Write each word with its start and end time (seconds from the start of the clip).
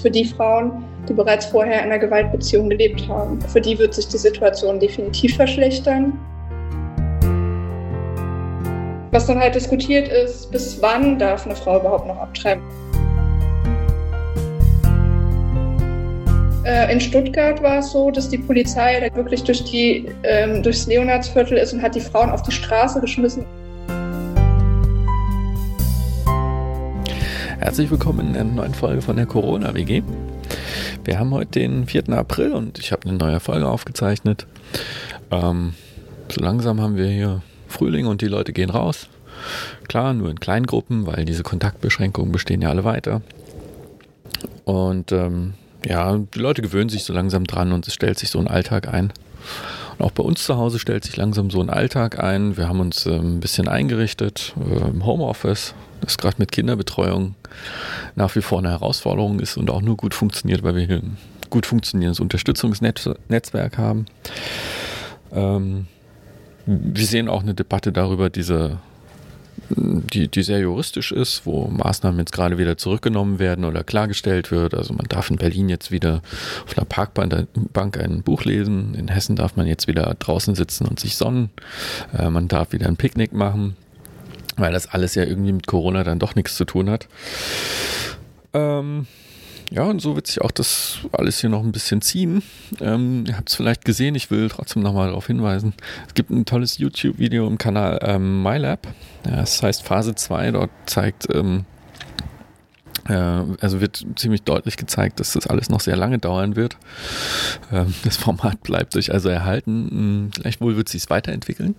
für 0.00 0.10
die 0.10 0.24
Frauen, 0.24 0.84
die 1.08 1.12
bereits 1.12 1.46
vorher 1.46 1.78
in 1.80 1.90
einer 1.90 1.98
Gewaltbeziehung 1.98 2.68
gelebt 2.68 3.06
haben. 3.08 3.40
Für 3.42 3.60
die 3.60 3.78
wird 3.78 3.94
sich 3.94 4.08
die 4.08 4.18
Situation 4.18 4.80
definitiv 4.80 5.36
verschlechtern. 5.36 6.18
Was 9.12 9.26
dann 9.26 9.40
halt 9.40 9.54
diskutiert 9.54 10.08
ist, 10.08 10.50
bis 10.52 10.80
wann 10.80 11.18
darf 11.18 11.44
eine 11.44 11.56
Frau 11.56 11.80
überhaupt 11.80 12.06
noch 12.06 12.18
abtreiben. 12.18 12.62
Äh, 16.64 16.92
in 16.92 17.00
Stuttgart 17.00 17.60
war 17.62 17.78
es 17.78 17.90
so, 17.90 18.10
dass 18.10 18.28
die 18.28 18.38
Polizei 18.38 19.00
da 19.00 19.14
wirklich 19.16 19.42
durch 19.42 19.64
die, 19.64 20.06
ähm, 20.22 20.62
durchs 20.62 20.86
Leonardsviertel 20.86 21.58
ist 21.58 21.72
und 21.72 21.82
hat 21.82 21.94
die 21.94 22.00
Frauen 22.00 22.30
auf 22.30 22.42
die 22.42 22.52
Straße 22.52 23.00
geschmissen. 23.00 23.44
Herzlich 27.60 27.90
willkommen 27.90 28.30
in 28.30 28.36
einer 28.36 28.50
neuen 28.50 28.72
Folge 28.72 29.02
von 29.02 29.16
der 29.16 29.26
Corona-WG. 29.26 30.02
Wir 31.04 31.18
haben 31.18 31.30
heute 31.32 31.60
den 31.60 31.86
4. 31.86 32.08
April 32.08 32.52
und 32.52 32.78
ich 32.78 32.90
habe 32.90 33.06
eine 33.06 33.18
neue 33.18 33.38
Folge 33.38 33.68
aufgezeichnet. 33.68 34.46
Ähm, 35.30 35.74
so 36.30 36.40
langsam 36.40 36.80
haben 36.80 36.96
wir 36.96 37.06
hier 37.06 37.42
Frühling 37.68 38.06
und 38.06 38.22
die 38.22 38.28
Leute 38.28 38.54
gehen 38.54 38.70
raus. 38.70 39.08
Klar, 39.88 40.14
nur 40.14 40.30
in 40.30 40.40
kleinen 40.40 40.64
Gruppen, 40.64 41.06
weil 41.06 41.26
diese 41.26 41.42
Kontaktbeschränkungen 41.42 42.32
bestehen 42.32 42.62
ja 42.62 42.70
alle 42.70 42.84
weiter. 42.84 43.20
Und 44.64 45.12
ähm, 45.12 45.52
ja, 45.84 46.16
die 46.16 46.38
Leute 46.38 46.62
gewöhnen 46.62 46.88
sich 46.88 47.04
so 47.04 47.12
langsam 47.12 47.44
dran 47.44 47.72
und 47.72 47.86
es 47.86 47.92
stellt 47.92 48.18
sich 48.18 48.30
so 48.30 48.38
ein 48.38 48.48
Alltag 48.48 48.88
ein. 48.88 49.12
Und 49.98 50.06
auch 50.06 50.12
bei 50.12 50.22
uns 50.22 50.44
zu 50.44 50.56
Hause 50.56 50.78
stellt 50.78 51.04
sich 51.04 51.18
langsam 51.18 51.50
so 51.50 51.60
ein 51.60 51.68
Alltag 51.68 52.24
ein. 52.24 52.56
Wir 52.56 52.70
haben 52.70 52.80
uns 52.80 53.04
äh, 53.04 53.18
ein 53.18 53.38
bisschen 53.38 53.68
eingerichtet 53.68 54.54
äh, 54.58 54.88
im 54.88 55.04
Homeoffice, 55.04 55.74
das 56.00 56.18
gerade 56.18 56.36
mit 56.38 56.52
Kinderbetreuung 56.52 57.34
nach 58.14 58.34
wie 58.36 58.42
vor 58.42 58.58
eine 58.58 58.70
Herausforderung 58.70 59.40
ist 59.40 59.56
und 59.56 59.70
auch 59.70 59.82
nur 59.82 59.96
gut 59.96 60.14
funktioniert, 60.14 60.62
weil 60.62 60.76
wir 60.76 60.86
hier 60.86 60.96
ein 60.96 61.16
gut 61.50 61.66
funktionierendes 61.66 62.20
Unterstützungsnetzwerk 62.20 63.78
haben. 63.78 64.06
Ähm, 65.32 65.86
wir 66.66 67.06
sehen 67.06 67.28
auch 67.28 67.42
eine 67.42 67.54
Debatte 67.54 67.92
darüber, 67.92 68.30
diese 68.30 68.78
die, 69.68 70.28
die 70.28 70.42
sehr 70.42 70.60
juristisch 70.60 71.12
ist, 71.12 71.46
wo 71.46 71.66
Maßnahmen 71.68 72.18
jetzt 72.18 72.32
gerade 72.32 72.58
wieder 72.58 72.76
zurückgenommen 72.76 73.38
werden 73.38 73.64
oder 73.64 73.84
klargestellt 73.84 74.50
wird. 74.50 74.74
Also 74.74 74.94
man 74.94 75.06
darf 75.08 75.30
in 75.30 75.36
Berlin 75.36 75.68
jetzt 75.68 75.90
wieder 75.90 76.22
auf 76.66 76.76
einer 76.76 76.84
Parkbank 76.84 77.98
ein 77.98 78.22
Buch 78.22 78.44
lesen. 78.44 78.94
In 78.94 79.08
Hessen 79.08 79.36
darf 79.36 79.56
man 79.56 79.66
jetzt 79.66 79.86
wieder 79.86 80.14
draußen 80.18 80.54
sitzen 80.54 80.86
und 80.86 80.98
sich 80.98 81.16
sonnen. 81.16 81.50
Äh, 82.16 82.30
man 82.30 82.48
darf 82.48 82.72
wieder 82.72 82.88
ein 82.88 82.96
Picknick 82.96 83.32
machen, 83.32 83.76
weil 84.60 84.72
das 84.72 84.86
alles 84.88 85.14
ja 85.14 85.24
irgendwie 85.24 85.52
mit 85.52 85.66
Corona 85.66 86.04
dann 86.04 86.18
doch 86.18 86.34
nichts 86.34 86.56
zu 86.56 86.64
tun 86.64 86.90
hat. 86.90 87.08
Ähm, 88.52 89.06
ja, 89.70 89.84
und 89.84 90.00
so 90.00 90.16
wird 90.16 90.26
sich 90.26 90.40
auch 90.40 90.50
das 90.50 90.98
alles 91.12 91.40
hier 91.40 91.48
noch 91.48 91.62
ein 91.62 91.70
bisschen 91.70 92.02
ziehen. 92.02 92.42
Ähm, 92.80 93.24
ihr 93.26 93.36
habt 93.36 93.50
es 93.50 93.54
vielleicht 93.54 93.84
gesehen, 93.84 94.16
ich 94.16 94.30
will 94.30 94.48
trotzdem 94.48 94.82
nochmal 94.82 95.08
darauf 95.08 95.28
hinweisen. 95.28 95.74
Es 96.08 96.14
gibt 96.14 96.30
ein 96.30 96.44
tolles 96.44 96.78
YouTube-Video 96.78 97.46
im 97.46 97.56
Kanal 97.56 98.00
ähm, 98.02 98.42
MyLab. 98.42 98.88
Das 99.22 99.62
heißt 99.62 99.84
Phase 99.84 100.16
2, 100.16 100.50
dort 100.50 100.70
zeigt 100.86 101.28
ähm, 101.32 101.66
äh, 101.66 101.79
also 103.04 103.80
wird 103.80 104.04
ziemlich 104.16 104.42
deutlich 104.42 104.76
gezeigt, 104.76 105.20
dass 105.20 105.32
das 105.32 105.46
alles 105.46 105.70
noch 105.70 105.80
sehr 105.80 105.96
lange 105.96 106.18
dauern 106.18 106.56
wird. 106.56 106.76
Ähm, 107.72 107.94
das 108.04 108.16
Format 108.16 108.62
bleibt 108.62 108.92
sich 108.92 109.12
also 109.12 109.28
erhalten. 109.28 109.88
Hm, 109.90 110.30
vielleicht 110.34 110.60
wohl 110.60 110.76
wird 110.76 110.88
sich 110.88 111.02
es 111.04 111.10
weiterentwickeln. 111.10 111.74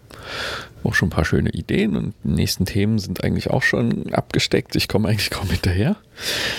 Auch 0.83 0.95
schon 0.95 1.07
ein 1.07 1.11
paar 1.11 1.25
schöne 1.25 1.51
Ideen 1.51 1.95
und 1.95 2.13
die 2.23 2.29
nächsten 2.29 2.65
Themen 2.65 2.97
sind 2.99 3.23
eigentlich 3.23 3.49
auch 3.49 3.63
schon 3.63 4.11
abgesteckt. 4.13 4.75
Ich 4.75 4.87
komme 4.87 5.09
eigentlich 5.09 5.29
kaum 5.29 5.49
hinterher, 5.49 5.95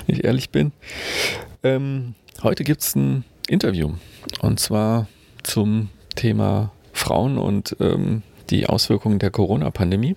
wenn 0.06 0.16
ich 0.16 0.24
ehrlich 0.24 0.50
bin. 0.50 0.72
Ähm, 1.62 2.14
heute 2.42 2.64
gibt 2.64 2.82
es 2.82 2.94
ein 2.94 3.24
Interview 3.48 3.92
und 4.40 4.60
zwar 4.60 5.08
zum 5.42 5.88
Thema 6.14 6.70
Frauen 6.92 7.38
und 7.38 7.76
ähm, 7.80 8.22
die 8.52 8.66
Auswirkungen 8.66 9.18
der 9.18 9.30
Corona-Pandemie. 9.30 10.14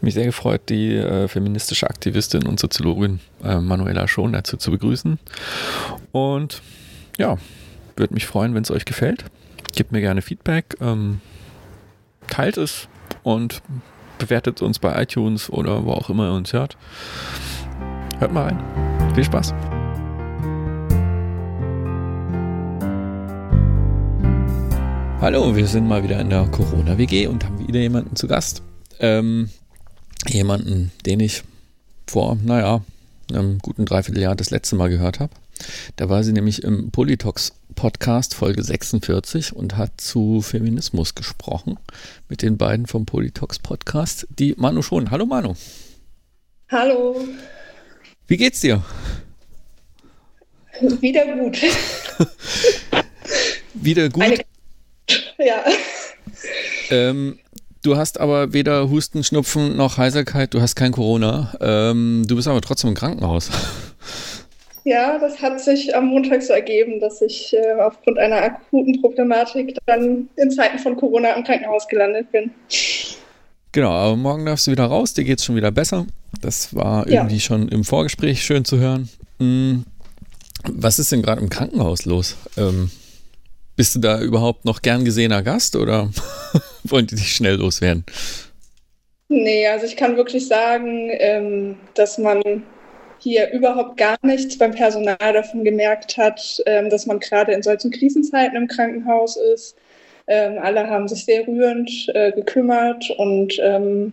Mich 0.00 0.14
sehr 0.14 0.26
gefreut, 0.26 0.62
die 0.68 0.94
äh, 0.94 1.26
feministische 1.26 1.88
Aktivistin 1.88 2.46
und 2.46 2.60
Soziologin 2.60 3.20
äh, 3.42 3.56
Manuela 3.56 4.06
Schon 4.06 4.32
dazu 4.32 4.56
zu 4.56 4.70
begrüßen. 4.70 5.18
Und 6.12 6.62
ja, 7.18 7.38
würde 7.96 8.14
mich 8.14 8.26
freuen, 8.26 8.54
wenn 8.54 8.62
es 8.62 8.70
euch 8.70 8.84
gefällt. 8.84 9.24
Gebt 9.74 9.90
mir 9.90 10.00
gerne 10.00 10.22
Feedback, 10.22 10.76
ähm, 10.80 11.20
teilt 12.28 12.58
es 12.58 12.88
und 13.22 13.62
bewertet 14.18 14.62
uns 14.62 14.78
bei 14.78 15.02
iTunes 15.02 15.50
oder 15.50 15.84
wo 15.84 15.92
auch 15.92 16.10
immer 16.10 16.28
ihr 16.28 16.34
uns 16.34 16.52
hört. 16.52 16.76
Hört 18.18 18.32
mal 18.32 18.44
rein. 18.44 19.14
Viel 19.14 19.24
Spaß. 19.24 19.54
Hallo, 25.22 25.54
wir 25.54 25.68
sind 25.68 25.86
mal 25.86 26.02
wieder 26.02 26.18
in 26.18 26.30
der 26.30 26.48
Corona-WG 26.48 27.28
und 27.28 27.44
haben 27.44 27.68
wieder 27.68 27.78
jemanden 27.78 28.16
zu 28.16 28.26
Gast. 28.26 28.60
Ähm, 28.98 29.50
jemanden, 30.26 30.90
den 31.06 31.20
ich 31.20 31.44
vor, 32.08 32.36
naja, 32.42 32.82
einem 33.30 33.58
guten 33.58 33.84
Dreivierteljahr 33.84 34.34
das 34.34 34.50
letzte 34.50 34.74
Mal 34.74 34.90
gehört 34.90 35.20
habe. 35.20 35.32
Da 35.94 36.08
war 36.08 36.24
sie 36.24 36.32
nämlich 36.32 36.64
im 36.64 36.90
Politox 36.90 37.52
Podcast 37.76 38.34
Folge 38.34 38.64
46 38.64 39.54
und 39.54 39.76
hat 39.76 40.00
zu 40.00 40.42
Feminismus 40.42 41.14
gesprochen 41.14 41.78
mit 42.28 42.42
den 42.42 42.58
beiden 42.58 42.88
vom 42.88 43.06
Politox 43.06 43.60
Podcast, 43.60 44.26
die 44.28 44.56
Manu 44.58 44.82
schon. 44.82 45.12
Hallo 45.12 45.24
Manu. 45.24 45.54
Hallo. 46.68 47.28
Wie 48.26 48.38
geht's 48.38 48.58
dir? 48.58 48.82
Wieder 50.80 51.36
gut. 51.36 51.58
Wieder 53.74 54.08
gut. 54.08 54.24
Eine 54.24 54.51
ja. 55.44 55.64
Ähm, 56.90 57.38
du 57.82 57.96
hast 57.96 58.20
aber 58.20 58.52
weder 58.52 58.90
Husten, 58.90 59.24
Schnupfen 59.24 59.76
noch 59.76 59.98
Heiserkeit, 59.98 60.54
du 60.54 60.60
hast 60.60 60.76
kein 60.76 60.92
Corona. 60.92 61.54
Ähm, 61.60 62.24
du 62.26 62.36
bist 62.36 62.48
aber 62.48 62.60
trotzdem 62.60 62.90
im 62.90 62.96
Krankenhaus. 62.96 63.50
Ja, 64.84 65.16
das 65.18 65.40
hat 65.40 65.60
sich 65.60 65.94
am 65.94 66.06
Montag 66.06 66.42
so 66.42 66.52
ergeben, 66.52 66.98
dass 66.98 67.22
ich 67.22 67.54
äh, 67.54 67.80
aufgrund 67.80 68.18
einer 68.18 68.42
akuten 68.42 69.00
Problematik 69.00 69.76
dann 69.86 70.28
in 70.36 70.50
Zeiten 70.50 70.78
von 70.78 70.96
Corona 70.96 71.34
im 71.34 71.44
Krankenhaus 71.44 71.86
gelandet 71.86 72.32
bin. 72.32 72.50
Genau, 73.70 73.90
aber 73.90 74.16
morgen 74.16 74.44
darfst 74.44 74.66
du 74.66 74.72
wieder 74.72 74.86
raus, 74.86 75.14
dir 75.14 75.24
geht 75.24 75.38
es 75.38 75.44
schon 75.44 75.54
wieder 75.54 75.70
besser. 75.70 76.06
Das 76.40 76.74
war 76.74 77.06
irgendwie 77.06 77.36
ja. 77.36 77.40
schon 77.40 77.68
im 77.68 77.84
Vorgespräch 77.84 78.42
schön 78.42 78.64
zu 78.64 78.78
hören. 78.78 79.08
Hm, 79.38 79.84
was 80.64 80.98
ist 80.98 81.12
denn 81.12 81.22
gerade 81.22 81.40
im 81.40 81.48
Krankenhaus 81.48 82.04
los? 82.04 82.36
Ähm, 82.56 82.90
bist 83.82 83.96
du 83.96 83.98
da 83.98 84.20
überhaupt 84.20 84.64
noch 84.64 84.80
gern 84.80 85.04
gesehener 85.04 85.42
Gast 85.42 85.74
oder 85.74 86.08
wollen 86.84 87.08
die 87.08 87.16
dich 87.16 87.34
schnell 87.34 87.56
loswerden? 87.56 88.04
Nee, 89.28 89.66
also 89.66 89.86
ich 89.86 89.96
kann 89.96 90.16
wirklich 90.16 90.46
sagen, 90.46 91.10
ähm, 91.14 91.74
dass 91.94 92.16
man 92.16 92.62
hier 93.18 93.50
überhaupt 93.50 93.96
gar 93.96 94.16
nichts 94.22 94.56
beim 94.56 94.70
Personal 94.70 95.16
davon 95.18 95.64
gemerkt 95.64 96.16
hat, 96.16 96.62
ähm, 96.66 96.90
dass 96.90 97.06
man 97.06 97.18
gerade 97.18 97.50
in 97.50 97.64
solchen 97.64 97.90
Krisenzeiten 97.90 98.56
im 98.56 98.68
Krankenhaus 98.68 99.36
ist. 99.36 99.74
Ähm, 100.28 100.60
alle 100.62 100.88
haben 100.88 101.08
sich 101.08 101.24
sehr 101.24 101.44
rührend 101.44 101.90
äh, 102.14 102.30
gekümmert 102.30 103.10
und 103.18 103.58
ähm, 103.60 104.12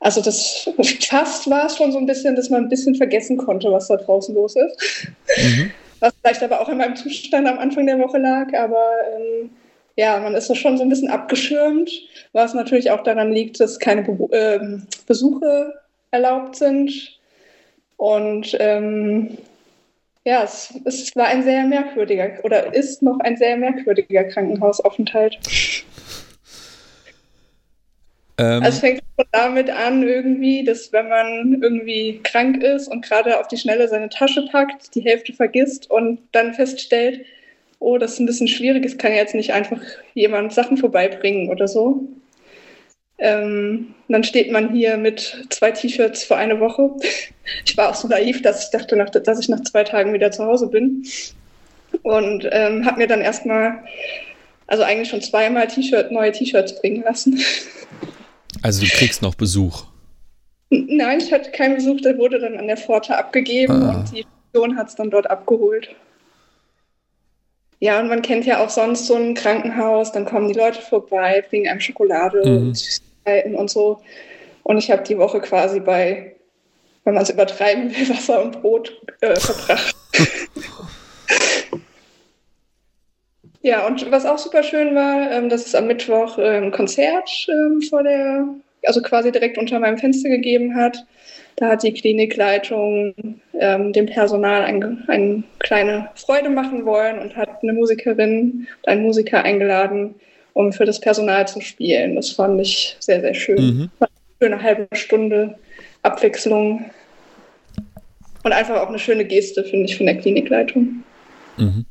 also 0.00 0.20
das 0.20 0.68
fast 1.08 1.48
war 1.48 1.64
es 1.64 1.78
schon 1.78 1.92
so 1.92 1.98
ein 1.98 2.04
bisschen, 2.04 2.36
dass 2.36 2.50
man 2.50 2.64
ein 2.64 2.68
bisschen 2.68 2.94
vergessen 2.94 3.38
konnte, 3.38 3.72
was 3.72 3.88
da 3.88 3.96
draußen 3.96 4.34
los 4.34 4.54
ist. 4.54 5.08
Mhm 5.38 5.70
was 6.00 6.14
vielleicht 6.20 6.42
aber 6.42 6.60
auch 6.60 6.68
in 6.68 6.78
meinem 6.78 6.96
Zustand 6.96 7.46
am 7.46 7.58
Anfang 7.58 7.86
der 7.86 7.98
Woche 7.98 8.18
lag. 8.18 8.52
Aber 8.54 8.90
ähm, 9.16 9.50
ja, 9.96 10.18
man 10.18 10.34
ist 10.34 10.54
schon 10.56 10.76
so 10.76 10.82
ein 10.82 10.88
bisschen 10.88 11.10
abgeschirmt, 11.10 11.90
was 12.32 12.54
natürlich 12.54 12.90
auch 12.90 13.02
daran 13.02 13.32
liegt, 13.32 13.60
dass 13.60 13.78
keine 13.78 14.02
Be 14.02 14.32
äh, 14.32 14.60
Besuche 15.06 15.74
erlaubt 16.10 16.56
sind. 16.56 17.18
Und 17.96 18.56
ähm, 18.60 19.38
ja, 20.24 20.42
es, 20.42 20.74
es 20.84 21.14
war 21.16 21.26
ein 21.26 21.44
sehr 21.44 21.64
merkwürdiger 21.64 22.44
oder 22.44 22.74
ist 22.74 23.02
noch 23.02 23.20
ein 23.20 23.36
sehr 23.36 23.56
merkwürdiger 23.56 24.24
Krankenhausaufenthalt. 24.24 25.38
Ähm, 28.38 28.62
also 28.62 28.68
es 28.68 28.78
fängt 28.80 29.05
damit 29.32 29.70
an, 29.70 30.02
irgendwie, 30.02 30.64
dass 30.64 30.92
wenn 30.92 31.08
man 31.08 31.62
irgendwie 31.62 32.20
krank 32.22 32.62
ist 32.62 32.88
und 32.88 33.04
gerade 33.04 33.40
auf 33.40 33.48
die 33.48 33.56
Schnelle 33.56 33.88
seine 33.88 34.08
Tasche 34.08 34.46
packt, 34.50 34.94
die 34.94 35.00
Hälfte 35.00 35.32
vergisst 35.32 35.90
und 35.90 36.20
dann 36.32 36.54
feststellt, 36.54 37.24
oh, 37.78 37.98
das 37.98 38.14
ist 38.14 38.20
ein 38.20 38.26
bisschen 38.26 38.48
schwierig, 38.48 38.84
es 38.84 38.98
kann 38.98 39.12
ja 39.12 39.18
jetzt 39.18 39.34
nicht 39.34 39.52
einfach 39.52 39.80
jemand 40.14 40.52
Sachen 40.52 40.76
vorbeibringen 40.76 41.48
oder 41.48 41.68
so. 41.68 42.06
Ähm, 43.18 43.94
dann 44.08 44.24
steht 44.24 44.52
man 44.52 44.74
hier 44.74 44.98
mit 44.98 45.46
zwei 45.48 45.70
T-Shirts 45.70 46.24
für 46.24 46.36
eine 46.36 46.60
Woche. 46.60 46.90
Ich 47.64 47.76
war 47.76 47.90
auch 47.90 47.94
so 47.94 48.08
naiv, 48.08 48.42
dass 48.42 48.64
ich 48.64 48.70
dachte, 48.70 48.96
dass 48.96 49.40
ich 49.40 49.48
nach 49.48 49.62
zwei 49.62 49.84
Tagen 49.84 50.12
wieder 50.12 50.30
zu 50.30 50.44
Hause 50.44 50.68
bin. 50.68 51.06
Und 52.02 52.46
ähm, 52.52 52.84
habe 52.84 52.98
mir 52.98 53.06
dann 53.06 53.22
erstmal, 53.22 53.82
also 54.66 54.82
eigentlich 54.82 55.08
schon 55.08 55.22
zweimal 55.22 55.66
T-Shirt, 55.66 56.12
neue 56.12 56.32
T-Shirts 56.32 56.78
bringen 56.80 57.02
lassen. 57.02 57.40
Also 58.66 58.84
du 58.84 58.90
kriegst 58.90 59.22
noch 59.22 59.36
Besuch? 59.36 59.84
Nein, 60.70 61.20
ich 61.20 61.32
hatte 61.32 61.52
keinen 61.52 61.76
Besuch, 61.76 62.00
der 62.00 62.18
wurde 62.18 62.40
dann 62.40 62.58
an 62.58 62.66
der 62.66 62.76
Pforte 62.76 63.16
abgegeben 63.16 63.80
ah. 63.80 63.94
und 63.94 64.10
die 64.10 64.26
Redaktion 64.26 64.76
hat 64.76 64.88
es 64.88 64.96
dann 64.96 65.08
dort 65.08 65.30
abgeholt. 65.30 65.94
Ja, 67.78 68.00
und 68.00 68.08
man 68.08 68.22
kennt 68.22 68.44
ja 68.44 68.64
auch 68.64 68.68
sonst 68.68 69.06
so 69.06 69.14
ein 69.14 69.34
Krankenhaus, 69.34 70.10
dann 70.10 70.24
kommen 70.24 70.48
die 70.48 70.58
Leute 70.58 70.82
vorbei, 70.82 71.44
bringen 71.48 71.68
einem 71.68 71.78
Schokolade 71.78 72.42
mhm. 72.44 72.56
und 72.56 72.74
Süßigkeiten 72.76 73.54
und 73.54 73.70
so. 73.70 74.00
Und 74.64 74.78
ich 74.78 74.90
habe 74.90 75.04
die 75.04 75.16
Woche 75.16 75.40
quasi 75.40 75.78
bei, 75.78 76.34
wenn 77.04 77.14
man 77.14 77.22
es 77.22 77.30
übertreiben 77.30 77.96
will, 77.96 78.08
Wasser 78.16 78.42
und 78.42 78.62
Brot 78.62 79.00
äh, 79.20 79.36
verbracht. 79.36 79.94
ja, 83.66 83.84
und 83.84 84.08
was 84.12 84.24
auch 84.24 84.38
super 84.38 84.62
schön 84.62 84.94
war, 84.94 85.30
ähm, 85.32 85.48
dass 85.48 85.66
es 85.66 85.74
am 85.74 85.88
Mittwoch 85.88 86.38
ein 86.38 86.70
Konzert 86.70 87.28
ähm, 87.48 87.82
vor 87.82 88.04
der, 88.04 88.46
also 88.84 89.02
quasi 89.02 89.32
direkt 89.32 89.58
unter 89.58 89.80
meinem 89.80 89.98
Fenster 89.98 90.28
gegeben 90.28 90.76
hat. 90.76 91.04
Da 91.56 91.70
hat 91.70 91.82
die 91.82 91.92
Klinikleitung 91.92 93.12
ähm, 93.58 93.92
dem 93.92 94.06
Personal 94.06 94.62
eine 94.62 95.02
ein 95.08 95.42
kleine 95.58 96.10
Freude 96.14 96.48
machen 96.48 96.84
wollen 96.84 97.18
und 97.18 97.34
hat 97.34 97.60
eine 97.62 97.72
Musikerin 97.72 98.68
und 98.82 98.88
einen 98.88 99.02
Musiker 99.02 99.42
eingeladen, 99.42 100.14
um 100.52 100.72
für 100.72 100.84
das 100.84 101.00
Personal 101.00 101.48
zu 101.48 101.60
spielen. 101.60 102.14
Das 102.14 102.30
fand 102.30 102.60
ich 102.60 102.96
sehr, 103.00 103.20
sehr 103.20 103.34
schön. 103.34 103.56
Mhm. 103.56 103.90
War 103.98 104.08
eine 104.08 104.48
schöne 104.48 104.62
halbe 104.62 104.96
Stunde 104.96 105.58
Abwechslung 106.02 106.88
und 108.44 108.52
einfach 108.52 108.80
auch 108.80 108.88
eine 108.88 109.00
schöne 109.00 109.24
Geste, 109.24 109.64
finde 109.64 109.86
ich, 109.86 109.96
von 109.96 110.06
der 110.06 110.18
Klinikleitung. 110.18 111.02
Mhm. 111.56 111.84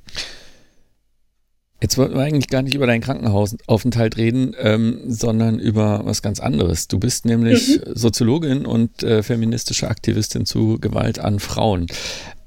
Jetzt 1.86 2.00
wollten 2.00 2.16
wir 2.16 2.24
eigentlich 2.24 2.48
gar 2.48 2.64
nicht 2.64 2.74
über 2.74 2.88
deinen 2.88 3.02
Krankenhausaufenthalt 3.02 4.18
reden, 4.18 4.56
ähm, 4.58 5.02
sondern 5.06 5.60
über 5.60 6.02
was 6.04 6.24
ganz 6.24 6.40
anderes. 6.40 6.88
Du 6.88 6.98
bist 6.98 7.26
nämlich 7.26 7.78
mhm. 7.78 7.94
Soziologin 7.94 8.66
und 8.66 9.04
äh, 9.04 9.22
feministische 9.22 9.88
Aktivistin 9.88 10.48
zu 10.48 10.80
Gewalt 10.80 11.20
an 11.20 11.38
Frauen. 11.38 11.86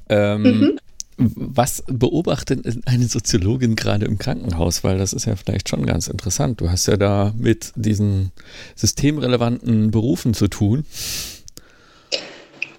Ähm, 0.08 0.42
mhm. 0.42 0.78
Was 1.16 1.84
beobachtet 1.86 2.66
eine 2.86 3.04
Soziologin 3.04 3.76
gerade 3.76 4.06
im 4.06 4.18
Krankenhaus? 4.18 4.82
Weil 4.82 4.98
das 4.98 5.12
ist 5.12 5.26
ja 5.26 5.36
vielleicht 5.36 5.68
schon 5.68 5.86
ganz 5.86 6.08
interessant. 6.08 6.60
Du 6.60 6.68
hast 6.68 6.88
ja 6.88 6.96
da 6.96 7.32
mit 7.38 7.70
diesen 7.76 8.32
systemrelevanten 8.74 9.92
Berufen 9.92 10.34
zu 10.34 10.48
tun. 10.48 10.84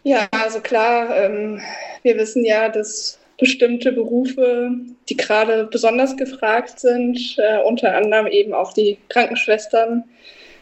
Ja, 0.04 0.28
also 0.32 0.60
klar, 0.60 1.16
ähm, 1.16 1.62
wir 2.04 2.18
wissen 2.18 2.44
ja, 2.44 2.68
dass 2.68 3.19
bestimmte 3.40 3.92
Berufe, 3.92 4.72
die 5.08 5.18
gerade 5.18 5.66
besonders 5.66 6.18
gefragt 6.18 6.80
sind, 6.80 7.38
äh, 7.38 7.62
unter 7.64 7.96
anderem 7.96 8.28
eben 8.28 8.54
auch 8.54 8.74
die 8.74 8.98
Krankenschwestern, 9.10 10.04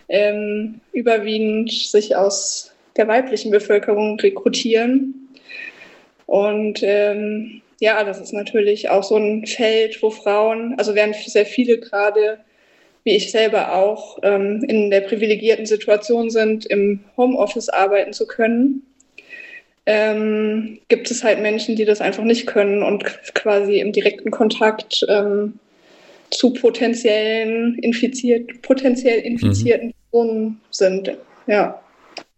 ähm, 0.09 0.79
überwiegend 0.94 1.71
sich 1.71 2.15
aus 2.15 2.74
der 2.95 3.07
weiblichen 3.07 3.51
Bevölkerung 3.51 4.19
rekrutieren. 4.19 5.29
Und 6.25 6.79
ähm, 6.83 7.62
ja, 7.79 8.03
das 8.03 8.19
ist 8.19 8.33
natürlich 8.33 8.89
auch 8.89 9.03
so 9.03 9.18
ein 9.18 9.45
Feld, 9.45 10.01
wo 10.01 10.09
Frauen, 10.09 10.75
also 10.77 10.95
während 10.95 11.15
sehr 11.15 11.45
viele 11.45 11.77
gerade, 11.79 12.39
wie 13.03 13.15
ich 13.15 13.31
selber 13.31 13.74
auch, 13.75 14.19
ähm, 14.24 14.63
in 14.68 14.89
der 14.89 15.01
privilegierten 15.01 15.65
Situation 15.65 16.29
sind, 16.29 16.65
im 16.65 17.01
Homeoffice 17.15 17.69
arbeiten 17.69 18.13
zu 18.13 18.27
können, 18.27 18.87
ähm, 19.88 20.80
gibt 20.89 21.10
es 21.10 21.24
halt 21.24 21.42
Menschen, 21.42 21.78
die 21.78 21.86
das 21.86 22.01
einfach 22.01 22.25
nicht 22.25 22.45
können 22.45 22.84
und 22.84 23.06
quasi 23.34 23.80
im 23.80 23.94
direkten 23.94 24.31
Kontakt 24.31 25.06
ähm, 25.07 25.57
zu 26.30 26.54
potenziellen 26.54 27.80
infiziert, 27.80 28.62
potenziell 28.62 29.19
infizierten 29.19 29.88
mhm. 29.88 29.94
Personen 30.12 30.62
sind. 30.72 31.18
Ja. 31.48 31.81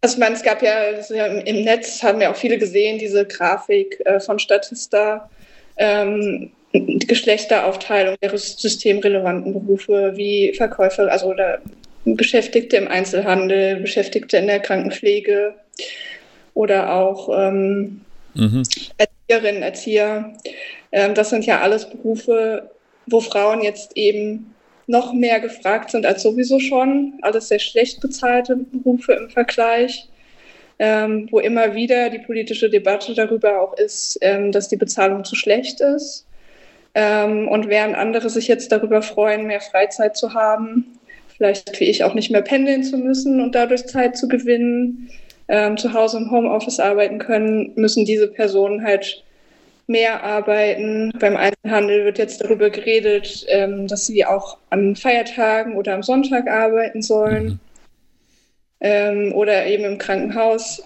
Also 0.00 0.14
ich 0.14 0.20
meine, 0.20 0.36
es 0.36 0.44
gab 0.44 0.62
ja, 0.62 0.92
ja, 1.10 1.26
im 1.26 1.64
Netz 1.64 2.02
haben 2.04 2.20
ja 2.20 2.30
auch 2.30 2.36
viele 2.36 2.56
gesehen, 2.56 2.98
diese 2.98 3.26
Grafik 3.26 4.00
äh, 4.04 4.20
von 4.20 4.38
Statista, 4.38 5.28
ähm, 5.76 6.52
Geschlechteraufteilung 6.72 8.16
der 8.22 8.38
systemrelevanten 8.38 9.52
Berufe 9.52 10.12
wie 10.14 10.54
Verkäufer, 10.54 11.10
also 11.10 11.26
oder 11.26 11.60
Beschäftigte 12.04 12.76
im 12.76 12.86
Einzelhandel, 12.86 13.80
Beschäftigte 13.80 14.36
in 14.36 14.46
der 14.46 14.60
Krankenpflege, 14.60 15.54
oder 16.54 16.94
auch 16.94 17.28
ähm, 17.32 18.00
mhm. 18.34 18.62
Erzieherinnen, 18.98 19.62
Erzieher. 19.62 20.32
Ähm, 20.92 21.14
das 21.14 21.30
sind 21.30 21.46
ja 21.46 21.60
alles 21.60 21.88
Berufe, 21.88 22.70
wo 23.06 23.20
Frauen 23.20 23.62
jetzt 23.62 23.96
eben 23.96 24.54
noch 24.86 25.12
mehr 25.12 25.40
gefragt 25.40 25.90
sind 25.90 26.04
als 26.04 26.22
sowieso 26.22 26.58
schon. 26.58 27.14
Alles 27.22 27.48
sehr 27.48 27.60
schlecht 27.60 28.00
bezahlte 28.00 28.56
Berufe 28.56 29.12
im 29.12 29.30
Vergleich. 29.30 30.08
Ähm, 30.82 31.28
wo 31.30 31.40
immer 31.40 31.74
wieder 31.74 32.08
die 32.08 32.20
politische 32.20 32.70
Debatte 32.70 33.14
darüber 33.14 33.60
auch 33.60 33.76
ist, 33.76 34.18
ähm, 34.22 34.50
dass 34.50 34.68
die 34.68 34.78
Bezahlung 34.78 35.26
zu 35.26 35.36
schlecht 35.36 35.82
ist. 35.82 36.26
Ähm, 36.94 37.48
und 37.48 37.68
während 37.68 37.94
andere 37.96 38.30
sich 38.30 38.48
jetzt 38.48 38.72
darüber 38.72 39.02
freuen, 39.02 39.46
mehr 39.46 39.60
Freizeit 39.60 40.16
zu 40.16 40.32
haben, 40.32 40.98
vielleicht 41.36 41.78
wie 41.80 41.84
ich 41.84 42.02
auch 42.02 42.14
nicht 42.14 42.30
mehr 42.30 42.42
pendeln 42.42 42.82
zu 42.82 42.96
müssen 42.96 43.40
und 43.40 43.54
dadurch 43.54 43.86
Zeit 43.86 44.16
zu 44.16 44.26
gewinnen, 44.26 45.10
ähm, 45.50 45.76
zu 45.76 45.92
Hause 45.92 46.18
im 46.18 46.30
Homeoffice 46.30 46.78
arbeiten 46.78 47.18
können, 47.18 47.72
müssen 47.74 48.04
diese 48.04 48.28
Personen 48.28 48.84
halt 48.84 49.24
mehr 49.88 50.22
arbeiten. 50.22 51.12
Beim 51.18 51.36
Einzelhandel 51.36 52.04
wird 52.04 52.18
jetzt 52.18 52.40
darüber 52.40 52.70
geredet, 52.70 53.44
ähm, 53.48 53.88
dass 53.88 54.06
sie 54.06 54.24
auch 54.24 54.58
an 54.70 54.94
Feiertagen 54.94 55.76
oder 55.76 55.94
am 55.94 56.04
Sonntag 56.04 56.48
arbeiten 56.48 57.02
sollen. 57.02 57.44
Mhm. 57.44 57.58
Ähm, 58.82 59.34
oder 59.34 59.66
eben 59.66 59.84
im 59.84 59.98
Krankenhaus 59.98 60.84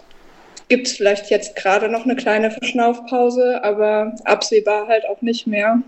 gibt 0.68 0.86
es 0.86 0.94
vielleicht 0.94 1.30
jetzt 1.30 1.56
gerade 1.56 1.90
noch 1.90 2.04
eine 2.04 2.16
kleine 2.16 2.50
Verschnaufpause, 2.50 3.62
aber 3.62 4.14
absehbar 4.24 4.88
halt 4.88 5.06
auch 5.06 5.20
nicht 5.20 5.46
mehr. 5.46 5.82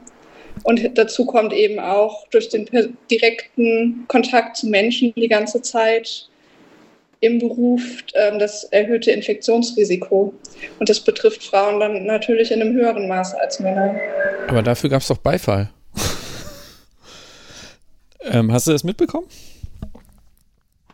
Und 0.64 0.98
dazu 0.98 1.24
kommt 1.24 1.54
eben 1.54 1.78
auch 1.78 2.28
durch 2.28 2.50
den 2.50 2.68
direkten 3.10 4.04
Kontakt 4.08 4.58
zu 4.58 4.68
Menschen 4.68 5.14
die 5.16 5.28
ganze 5.28 5.62
Zeit 5.62 6.28
im 7.20 7.38
Beruf 7.38 7.82
ähm, 8.14 8.38
das 8.38 8.64
erhöhte 8.64 9.10
Infektionsrisiko. 9.10 10.34
Und 10.78 10.88
das 10.88 11.00
betrifft 11.00 11.44
Frauen 11.44 11.80
dann 11.80 12.04
natürlich 12.04 12.50
in 12.50 12.60
einem 12.60 12.74
höheren 12.74 13.08
Maße 13.08 13.40
als 13.40 13.60
Männer. 13.60 13.94
Aber 14.48 14.62
dafür 14.62 14.90
gab 14.90 15.02
es 15.02 15.08
doch 15.08 15.18
Beifall. 15.18 15.70
ähm, 18.30 18.52
hast 18.52 18.66
du 18.66 18.72
das 18.72 18.84
mitbekommen? 18.84 19.26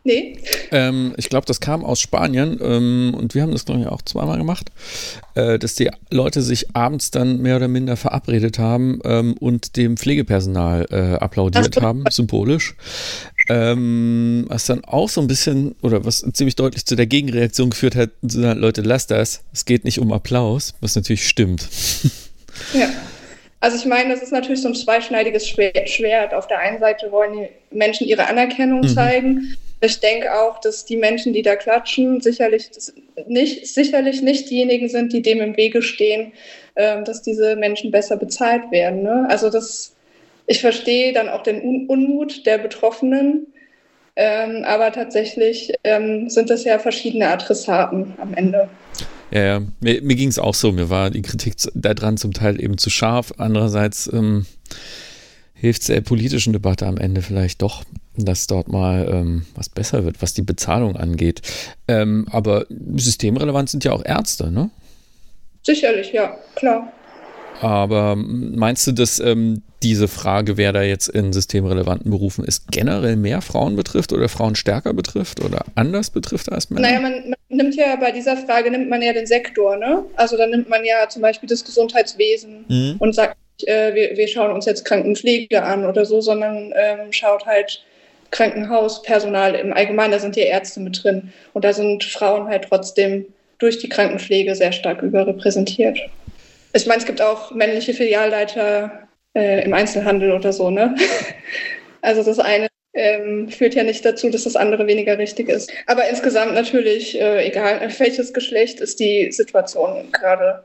Nee. 0.05 0.39
Ähm, 0.73 1.15
ich 1.17 1.29
glaube, 1.29 1.47
das 1.47 1.61
kam 1.61 1.85
aus 1.85 2.01
Spanien 2.01 2.59
ähm, 2.61 3.15
und 3.17 3.35
wir 3.35 3.43
haben 3.43 3.53
das, 3.53 3.65
glaube 3.65 3.83
ich, 3.83 3.87
auch 3.87 4.03
zweimal 4.03 4.37
gemacht, 4.37 4.73
äh, 5.35 5.61
dass 5.61 5.77
die 5.77 5.91
Leute 6.11 6.43
sich 6.43 6.75
abends 6.75 7.13
dann 7.13 7.41
mehr 7.41 7.57
oder 7.57 7.69
minder 7.69 7.97
verabredet 7.97 8.59
haben 8.59 8.99
ähm, 9.05 9.35
und 9.39 9.77
dem 9.77 9.97
Pflegepersonal 9.97 10.87
äh, 10.91 11.15
applaudiert 11.19 11.81
haben, 11.81 12.05
symbolisch. 12.11 12.75
Ähm, 13.49 14.45
was 14.49 14.67
dann 14.67 14.85
auch 14.85 15.09
so 15.09 15.21
ein 15.21 15.27
bisschen 15.27 15.75
oder 15.83 16.05
was 16.05 16.25
ziemlich 16.33 16.55
deutlich 16.57 16.87
zu 16.87 16.95
der 16.95 17.07
Gegenreaktion 17.07 17.71
geführt 17.71 17.97
hat, 17.97 18.11
Leute, 18.23 18.83
lasst 18.83 19.11
das, 19.11 19.43
es 19.53 19.65
geht 19.65 19.85
nicht 19.85 19.99
um 19.99 20.13
Applaus, 20.13 20.75
was 20.81 20.97
natürlich 20.97 21.29
stimmt. 21.29 21.69
Ja. 22.75 22.91
Also 23.61 23.77
ich 23.77 23.87
meine, 23.87 24.13
das 24.13 24.23
ist 24.23 24.33
natürlich 24.33 24.61
so 24.61 24.69
ein 24.69 24.75
zweischneidiges 24.75 25.49
Schwert. 25.49 26.35
Auf 26.35 26.49
der 26.49 26.59
einen 26.59 26.81
Seite 26.81 27.13
wollen 27.13 27.33
die 27.33 27.77
Menschen 27.77 28.07
ihre 28.09 28.27
Anerkennung 28.27 28.81
mhm. 28.81 28.89
zeigen. 28.89 29.57
Ich 29.81 30.01
denke 30.01 30.33
auch, 30.35 30.61
dass 30.61 30.85
die 30.85 30.97
Menschen, 30.97 31.33
die 31.33 31.43
da 31.43 31.57
klatschen, 31.57 32.21
sicherlich 32.21 32.71
nicht, 33.27 33.67
sicherlich 33.69 34.21
nicht 34.21 34.51
diejenigen 34.51 34.89
sind, 34.89 35.13
die 35.13 35.23
dem 35.23 35.41
im 35.41 35.57
Wege 35.57 35.81
stehen, 35.81 36.33
äh, 36.75 37.03
dass 37.05 37.23
diese 37.23 37.57
Menschen 37.57 37.91
besser 37.91 38.17
bezahlt 38.17 38.71
werden. 38.71 39.03
Ne? 39.03 39.27
Also 39.29 39.49
das 39.49 39.95
ich 40.53 40.61
verstehe 40.61 41.15
dann 41.15 41.31
auch 41.31 41.43
den 41.43 41.63
Un 41.63 41.87
Unmut 41.89 42.45
der 42.45 42.59
Betroffenen, 42.59 43.47
ähm, 44.17 44.65
aber 44.67 44.93
tatsächlich 44.93 45.73
ähm, 45.83 46.29
sind 46.29 46.51
das 46.51 46.65
ja 46.65 46.79
verschiedene 46.79 47.29
Adressaten 47.29 48.13
am 48.19 48.35
Ende. 48.35 48.69
Ja, 49.31 49.43
ja. 49.43 49.63
mir, 49.81 50.03
mir 50.03 50.15
ging 50.15 50.29
es 50.29 50.39
auch 50.39 50.55
so. 50.55 50.71
Mir 50.71 50.91
war 50.91 51.09
die 51.09 51.23
Kritik 51.23 51.55
daran 51.73 52.19
zum 52.19 52.35
Teil 52.35 52.63
eben 52.63 52.77
zu 52.77 52.91
scharf. 52.91 53.33
Andererseits 53.39 54.13
ähm, 54.13 54.45
hilft 55.55 55.81
es 55.81 55.87
der 55.87 56.03
politischen 56.03 56.53
Debatte 56.53 56.85
am 56.85 56.99
Ende 56.99 57.23
vielleicht 57.23 57.63
doch, 57.63 57.83
dass 58.19 58.47
dort 58.47 58.69
mal 58.69 59.09
ähm, 59.11 59.47
was 59.55 59.71
besser 59.71 60.05
wird, 60.05 60.21
was 60.21 60.35
die 60.35 60.43
Bezahlung 60.43 60.97
angeht. 60.97 61.41
Ähm, 61.89 62.27
aber 62.31 62.67
systemrelevant 62.69 63.71
sind 63.71 63.85
ja 63.85 63.93
auch 63.93 64.05
Ärzte, 64.05 64.51
ne? 64.51 64.69
Sicherlich, 65.63 66.13
ja, 66.13 66.37
klar. 66.57 66.93
Aber 67.63 68.17
meinst 68.17 68.87
du, 68.89 68.93
dass 68.93 69.21
ähm, 69.21 69.63
diese 69.85 70.09
Frage, 70.09 70.57
wer 70.57 70.73
da 70.73 70.83
jetzt 70.83 71.09
in 71.09 71.33
systemrelevanten 71.33 72.11
Berufen 72.11 72.45
ist, 72.45 72.73
generell 72.73 73.15
mehr 73.15 73.41
Frauen 73.41 73.77
betrifft 73.77 74.13
oder 74.13 74.29
Frauen 74.29 74.57
stärker 74.57 74.93
betrifft 74.93 75.41
oder 75.45 75.65
anders 75.77 76.11
betrifft 76.11 76.51
als 76.51 76.71
Männer? 76.71 76.89
Naja, 76.89 77.01
man, 77.01 77.13
man 77.31 77.37
nimmt 77.49 77.77
ja 77.77 77.95
bei 77.97 78.11
dieser 78.11 78.37
Frage, 78.37 78.71
nimmt 78.71 78.91
man 78.91 79.01
ja 79.01 79.13
den 79.13 79.27
Sektor, 79.27 79.77
ne? 79.77 80.05
Also 80.17 80.37
da 80.37 80.47
nimmt 80.47 80.69
man 80.69 80.85
ja 80.85 81.09
zum 81.09 81.23
Beispiel 81.23 81.49
das 81.49 81.65
Gesundheitswesen 81.65 82.65
mhm. 82.69 82.97
und 82.99 83.15
sagt, 83.15 83.37
äh, 83.65 83.95
wir, 83.95 84.17
wir, 84.17 84.27
schauen 84.27 84.51
uns 84.51 84.67
jetzt 84.67 84.85
Krankenpflege 84.85 85.63
an 85.63 85.87
oder 85.87 86.05
so, 86.05 86.21
sondern 86.21 86.73
ähm, 86.77 87.13
schaut 87.13 87.47
halt 87.47 87.85
Krankenhauspersonal 88.33 89.55
im 89.55 89.73
Allgemeinen, 89.73 90.11
da 90.11 90.19
sind 90.19 90.35
ja 90.35 90.45
Ärzte 90.45 90.81
mit 90.81 91.05
drin. 91.05 91.33
Und 91.53 91.65
da 91.65 91.73
sind 91.73 92.03
Frauen 92.03 92.49
halt 92.49 92.67
trotzdem 92.69 93.27
durch 93.59 93.79
die 93.79 93.89
Krankenpflege 93.89 94.57
sehr 94.57 94.73
stark 94.73 95.03
überrepräsentiert. 95.03 95.99
Ich 96.75 96.87
meine, 96.87 97.01
es 97.01 97.07
gibt 97.07 97.21
auch 97.21 97.51
männliche 97.51 97.95
Filialleiter 97.95 99.09
äh, 99.35 99.65
im 99.65 99.75
Einzelhandel 99.75 100.33
oder 100.33 100.53
so, 100.53 100.71
ne? 100.71 100.95
Also 102.05 102.25
das 102.25 102.41
eine 102.41 102.67
ähm, 102.95 103.49
führt 103.49 103.75
ja 103.75 103.85
nicht 103.85 104.05
dazu, 104.05 104.29
dass 104.29 104.43
das 104.43 104.57
andere 104.57 104.89
weniger 104.89 105.19
richtig 105.19 105.49
ist. 105.49 105.71
Aber 105.87 106.09
insgesamt 106.09 106.55
natürlich, 106.55 107.21
äh, 107.21 107.47
egal 107.47 107.81
welches 107.99 108.33
Geschlecht, 108.33 108.81
ist 108.81 108.99
die 108.99 109.31
Situation 109.31 110.11
gerade. 110.11 110.65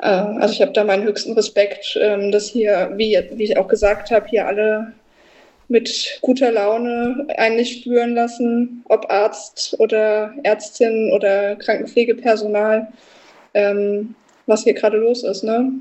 Äh, 0.00 0.06
also 0.06 0.54
ich 0.54 0.62
habe 0.62 0.72
da 0.72 0.84
meinen 0.84 1.04
höchsten 1.04 1.34
Respekt, 1.34 1.98
ähm, 2.00 2.32
dass 2.32 2.48
hier, 2.48 2.92
wie, 2.96 3.18
wie 3.32 3.44
ich 3.44 3.56
auch 3.58 3.68
gesagt 3.68 4.10
habe, 4.10 4.26
hier 4.26 4.46
alle 4.46 4.92
mit 5.68 6.18
guter 6.22 6.50
Laune 6.50 7.26
einen 7.36 7.56
nicht 7.56 7.80
spüren 7.80 8.14
lassen, 8.14 8.84
ob 8.88 9.10
Arzt 9.10 9.76
oder 9.78 10.32
Ärztin 10.42 11.10
oder 11.12 11.56
Krankenpflegepersonal, 11.56 12.88
ähm, 13.54 14.14
was 14.52 14.64
hier 14.64 14.74
gerade 14.74 14.98
los 14.98 15.24
ist. 15.24 15.42
Ne? 15.42 15.72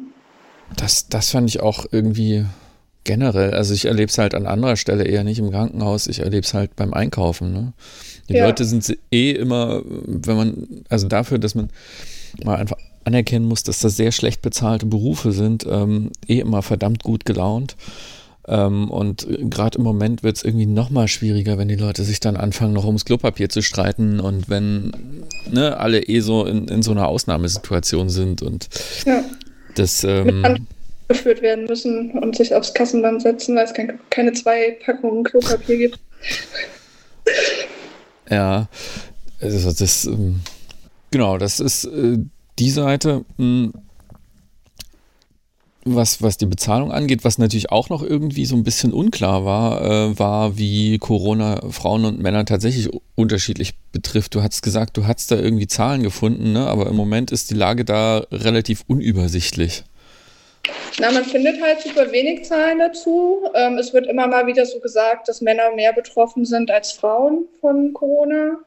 Das, 0.78 1.08
das 1.08 1.30
fand 1.32 1.50
ich 1.50 1.60
auch 1.60 1.86
irgendwie 1.92 2.46
generell, 3.04 3.54
also 3.54 3.74
ich 3.74 3.86
erlebe 3.86 4.10
es 4.10 4.18
halt 4.18 4.36
an 4.36 4.46
anderer 4.46 4.76
Stelle 4.76 5.04
eher 5.04 5.24
nicht 5.24 5.40
im 5.40 5.52
Krankenhaus, 5.52 6.08
ich 6.08 6.20
erlebe 6.20 6.46
es 6.46 6.54
halt 6.54 6.76
beim 6.76 6.94
Einkaufen. 6.94 7.52
Ne? 7.52 7.74
Die 8.30 8.34
ja. 8.34 8.46
Leute 8.46 8.64
sind 8.66 8.98
eh 9.12 9.32
immer, 9.32 9.82
wenn 9.86 10.38
man, 10.38 10.68
also 10.90 11.08
dafür, 11.08 11.40
dass 11.40 11.56
man 11.56 11.70
mal 12.44 12.58
einfach 12.58 12.78
anerkennen 13.04 13.46
muss, 13.46 13.64
dass 13.64 13.80
das 13.80 13.98
sehr 13.98 14.12
schlecht 14.12 14.42
bezahlte 14.42 14.86
Berufe 14.86 15.32
sind, 15.32 15.66
ähm, 15.70 16.12
eh 16.28 16.40
immer 16.40 16.62
verdammt 16.62 17.04
gut 17.04 17.26
gelaunt. 17.26 17.76
Ähm, 18.52 18.92
und 18.92 19.26
gerade 19.50 19.78
im 19.78 19.84
Moment 19.86 20.24
wird 20.24 20.36
es 20.36 20.44
irgendwie 20.44 20.66
noch 20.66 20.90
mal 20.90 21.08
schwieriger, 21.08 21.58
wenn 21.58 21.70
die 21.70 21.76
Leute 21.76 22.04
sich 22.04 22.20
dann 22.20 22.36
anfangen, 22.36 22.74
noch 22.74 22.86
ums 22.86 23.06
Klopapier 23.06 23.48
zu 23.48 23.62
streiten 23.62 24.20
und 24.20 24.50
wenn 24.50 24.92
ne, 25.50 25.78
alle 25.78 26.04
eh 26.04 26.20
so 26.20 26.46
in, 26.46 26.68
in 26.68 26.84
so 26.84 26.92
einer 26.92 27.08
Ausnahmesituation 27.08 28.10
sind 28.10 28.42
und 28.42 28.68
ja. 29.06 29.24
das 29.76 30.04
ähm, 30.04 30.68
geführt 31.08 31.42
werden 31.42 31.64
müssen 31.66 32.12
und 32.12 32.36
sich 32.36 32.54
aufs 32.54 32.74
Kassenband 32.74 33.22
setzen, 33.22 33.56
weil 33.56 33.64
es 33.64 33.74
kein, 33.74 33.98
keine 34.10 34.34
zwei 34.34 34.78
Packungen 34.84 35.24
Klopapier 35.24 35.78
gibt. 35.78 36.00
Ja, 38.30 38.68
also 39.40 39.72
das, 39.72 40.06
ähm, 40.06 40.42
genau, 41.10 41.38
das 41.38 41.62
ist 41.62 41.86
äh, 41.86 42.18
die 42.60 42.70
Seite. 42.70 43.24
Was, 45.84 46.22
was 46.22 46.38
die 46.38 46.46
Bezahlung 46.46 46.92
angeht, 46.92 47.24
was 47.24 47.40
natürlich 47.40 47.72
auch 47.72 47.90
noch 47.90 48.04
irgendwie 48.04 48.46
so 48.46 48.56
ein 48.56 48.64
bisschen 48.64 48.94
unklar 48.94 49.46
war, 49.46 49.82
äh, 49.82 50.20
war, 50.20 50.58
wie 50.58 51.00
Corona 51.00 51.60
Frauen 51.72 52.06
und 52.06 52.20
Männer 52.22 52.46
tatsächlich 52.46 52.90
unterschiedlich 53.16 53.74
betrifft. 53.92 54.36
Du 54.36 54.44
hast 54.44 54.62
gesagt, 54.62 54.96
du 54.98 55.08
hast 55.08 55.32
da 55.32 55.38
irgendwie 55.38 55.66
Zahlen 55.66 56.04
gefunden, 56.04 56.54
ne? 56.54 56.68
aber 56.68 56.86
im 56.86 56.96
Moment 56.96 57.32
ist 57.32 57.50
die 57.50 57.56
Lage 57.56 57.84
da 57.84 58.26
relativ 58.32 58.84
unübersichtlich. 58.88 59.84
Na, 61.00 61.12
man 61.12 61.26
findet 61.26 61.62
halt 61.62 61.82
super 61.82 62.12
wenig 62.12 62.46
Zahlen 62.46 62.80
dazu. 62.80 63.50
Ähm, 63.56 63.78
es 63.80 63.94
wird 63.94 64.08
immer 64.08 64.28
mal 64.28 64.46
wieder 64.46 64.66
so 64.66 64.80
gesagt, 64.80 65.28
dass 65.28 65.42
Männer 65.42 65.72
mehr 65.74 65.94
betroffen 65.94 66.46
sind 66.46 66.70
als 66.70 66.92
Frauen 66.92 67.48
von 67.60 67.94
Corona, 67.94 68.60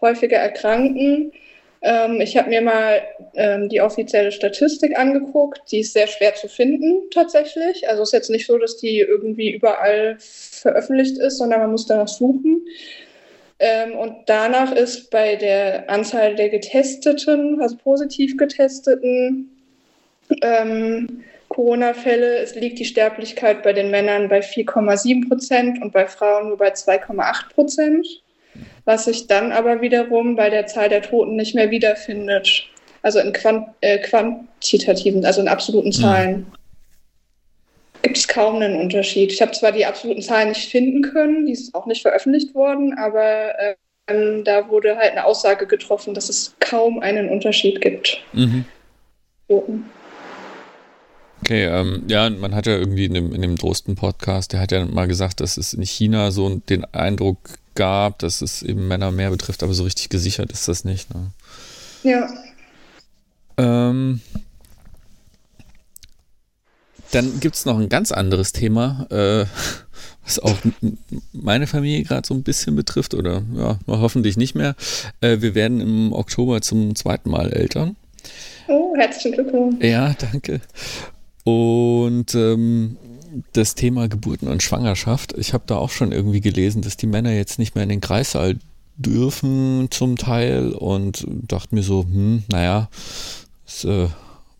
häufiger 0.00 0.38
erkranken. 0.38 1.32
Ähm, 1.82 2.20
ich 2.20 2.36
habe 2.36 2.48
mir 2.48 2.60
mal 2.60 3.02
ähm, 3.34 3.68
die 3.68 3.80
offizielle 3.80 4.32
Statistik 4.32 4.98
angeguckt. 4.98 5.60
Die 5.70 5.80
ist 5.80 5.92
sehr 5.92 6.06
schwer 6.06 6.34
zu 6.34 6.48
finden 6.48 7.10
tatsächlich. 7.10 7.88
Also 7.88 8.02
es 8.02 8.08
ist 8.08 8.14
jetzt 8.14 8.30
nicht 8.30 8.46
so, 8.46 8.58
dass 8.58 8.76
die 8.76 8.98
irgendwie 8.98 9.52
überall 9.52 10.16
veröffentlicht 10.18 11.18
ist, 11.18 11.38
sondern 11.38 11.60
man 11.60 11.70
muss 11.70 11.86
danach 11.86 12.08
suchen. 12.08 12.66
Ähm, 13.60 13.96
und 13.96 14.14
danach 14.26 14.72
ist 14.72 15.10
bei 15.10 15.36
der 15.36 15.90
Anzahl 15.90 16.34
der 16.36 16.48
Getesteten, 16.48 17.60
also 17.60 17.76
positiv 17.76 18.36
Getesteten, 18.36 19.50
ähm, 20.42 21.24
Corona-Fälle 21.48 22.46
liegt 22.54 22.78
die 22.78 22.84
Sterblichkeit 22.84 23.62
bei 23.62 23.72
den 23.72 23.90
Männern 23.90 24.28
bei 24.28 24.40
4,7 24.40 25.28
Prozent 25.28 25.82
und 25.82 25.92
bei 25.92 26.06
Frauen 26.06 26.48
nur 26.48 26.58
bei 26.58 26.72
2,8 26.72 27.52
Prozent, 27.54 28.06
was 28.88 29.04
sich 29.04 29.26
dann 29.26 29.52
aber 29.52 29.82
wiederum 29.82 30.34
bei 30.34 30.48
der 30.48 30.66
Zahl 30.66 30.88
der 30.88 31.02
Toten 31.02 31.36
nicht 31.36 31.54
mehr 31.54 31.70
wiederfindet. 31.70 32.64
Also 33.02 33.18
in 33.18 33.34
Quant 33.34 33.68
äh, 33.82 33.98
quantitativen, 33.98 35.26
also 35.26 35.42
in 35.42 35.48
absoluten 35.48 35.92
hm. 35.92 36.00
Zahlen. 36.00 36.36
Mhm. 36.38 36.46
Gibt 38.00 38.16
es 38.16 38.26
kaum 38.26 38.56
einen 38.56 38.80
Unterschied. 38.80 39.30
Ich 39.30 39.42
habe 39.42 39.52
zwar 39.52 39.72
die 39.72 39.84
absoluten 39.84 40.22
Zahlen 40.22 40.48
nicht 40.48 40.70
finden 40.70 41.02
können, 41.02 41.44
die 41.44 41.52
ist 41.52 41.74
auch 41.74 41.84
nicht 41.84 42.00
veröffentlicht 42.00 42.54
worden, 42.54 42.94
aber 42.96 43.58
äh, 43.58 43.74
da 44.44 44.70
wurde 44.70 44.96
halt 44.96 45.12
eine 45.12 45.26
Aussage 45.26 45.66
getroffen, 45.66 46.14
dass 46.14 46.30
es 46.30 46.56
kaum 46.60 47.00
einen 47.00 47.28
Unterschied 47.28 47.82
gibt. 47.82 48.22
Mhm. 48.32 48.64
Toten. 49.48 49.84
Okay, 51.42 51.66
ähm, 51.66 52.04
ja, 52.08 52.30
man 52.30 52.54
hat 52.54 52.66
ja 52.66 52.78
irgendwie 52.78 53.04
in 53.04 53.12
dem, 53.12 53.34
in 53.34 53.42
dem 53.42 53.56
Drosten-Podcast, 53.56 54.54
der 54.54 54.60
hat 54.60 54.72
ja 54.72 54.86
mal 54.86 55.06
gesagt, 55.06 55.40
dass 55.40 55.58
es 55.58 55.74
in 55.74 55.82
China 55.82 56.30
so 56.30 56.54
den 56.70 56.86
Eindruck 56.86 57.38
gab, 57.78 58.18
dass 58.18 58.42
es 58.42 58.62
eben 58.62 58.88
Männer 58.88 59.12
mehr 59.12 59.30
betrifft, 59.30 59.62
aber 59.62 59.72
so 59.72 59.84
richtig 59.84 60.08
gesichert 60.08 60.50
ist 60.50 60.66
das 60.66 60.84
nicht. 60.84 61.14
Ne? 61.14 61.30
Ja. 62.02 62.28
Ähm, 63.56 64.20
dann 67.12 67.38
gibt 67.38 67.54
es 67.54 67.64
noch 67.64 67.78
ein 67.78 67.88
ganz 67.88 68.10
anderes 68.10 68.50
Thema, 68.50 69.06
äh, 69.10 69.46
was 70.24 70.40
auch 70.40 70.56
meine 71.32 71.68
Familie 71.68 72.02
gerade 72.02 72.26
so 72.26 72.34
ein 72.34 72.42
bisschen 72.42 72.74
betrifft, 72.74 73.14
oder 73.14 73.42
ja, 73.54 73.78
hoffentlich 73.86 74.36
nicht 74.36 74.56
mehr. 74.56 74.74
Äh, 75.20 75.40
wir 75.40 75.54
werden 75.54 75.80
im 75.80 76.12
Oktober 76.12 76.60
zum 76.60 76.96
zweiten 76.96 77.30
Mal 77.30 77.52
Eltern. 77.52 77.94
Oh, 78.66 78.92
herzlichen 78.96 79.32
Glückwunsch. 79.34 79.82
Ja, 79.84 80.14
danke. 80.18 80.60
Und 81.44 82.34
ähm, 82.34 82.96
das 83.52 83.74
Thema 83.74 84.08
Geburten 84.08 84.48
und 84.48 84.62
Schwangerschaft, 84.62 85.36
ich 85.36 85.52
habe 85.52 85.64
da 85.66 85.76
auch 85.76 85.90
schon 85.90 86.12
irgendwie 86.12 86.40
gelesen, 86.40 86.82
dass 86.82 86.96
die 86.96 87.06
Männer 87.06 87.32
jetzt 87.32 87.58
nicht 87.58 87.74
mehr 87.74 87.84
in 87.84 87.90
den 87.90 88.00
Kreissaal 88.00 88.56
dürfen 88.96 89.88
zum 89.90 90.16
Teil 90.16 90.72
und 90.72 91.24
dachte 91.28 91.74
mir 91.74 91.82
so, 91.82 92.02
hm, 92.02 92.42
naja, 92.50 92.88
ist 93.66 93.84
äh, 93.84 94.08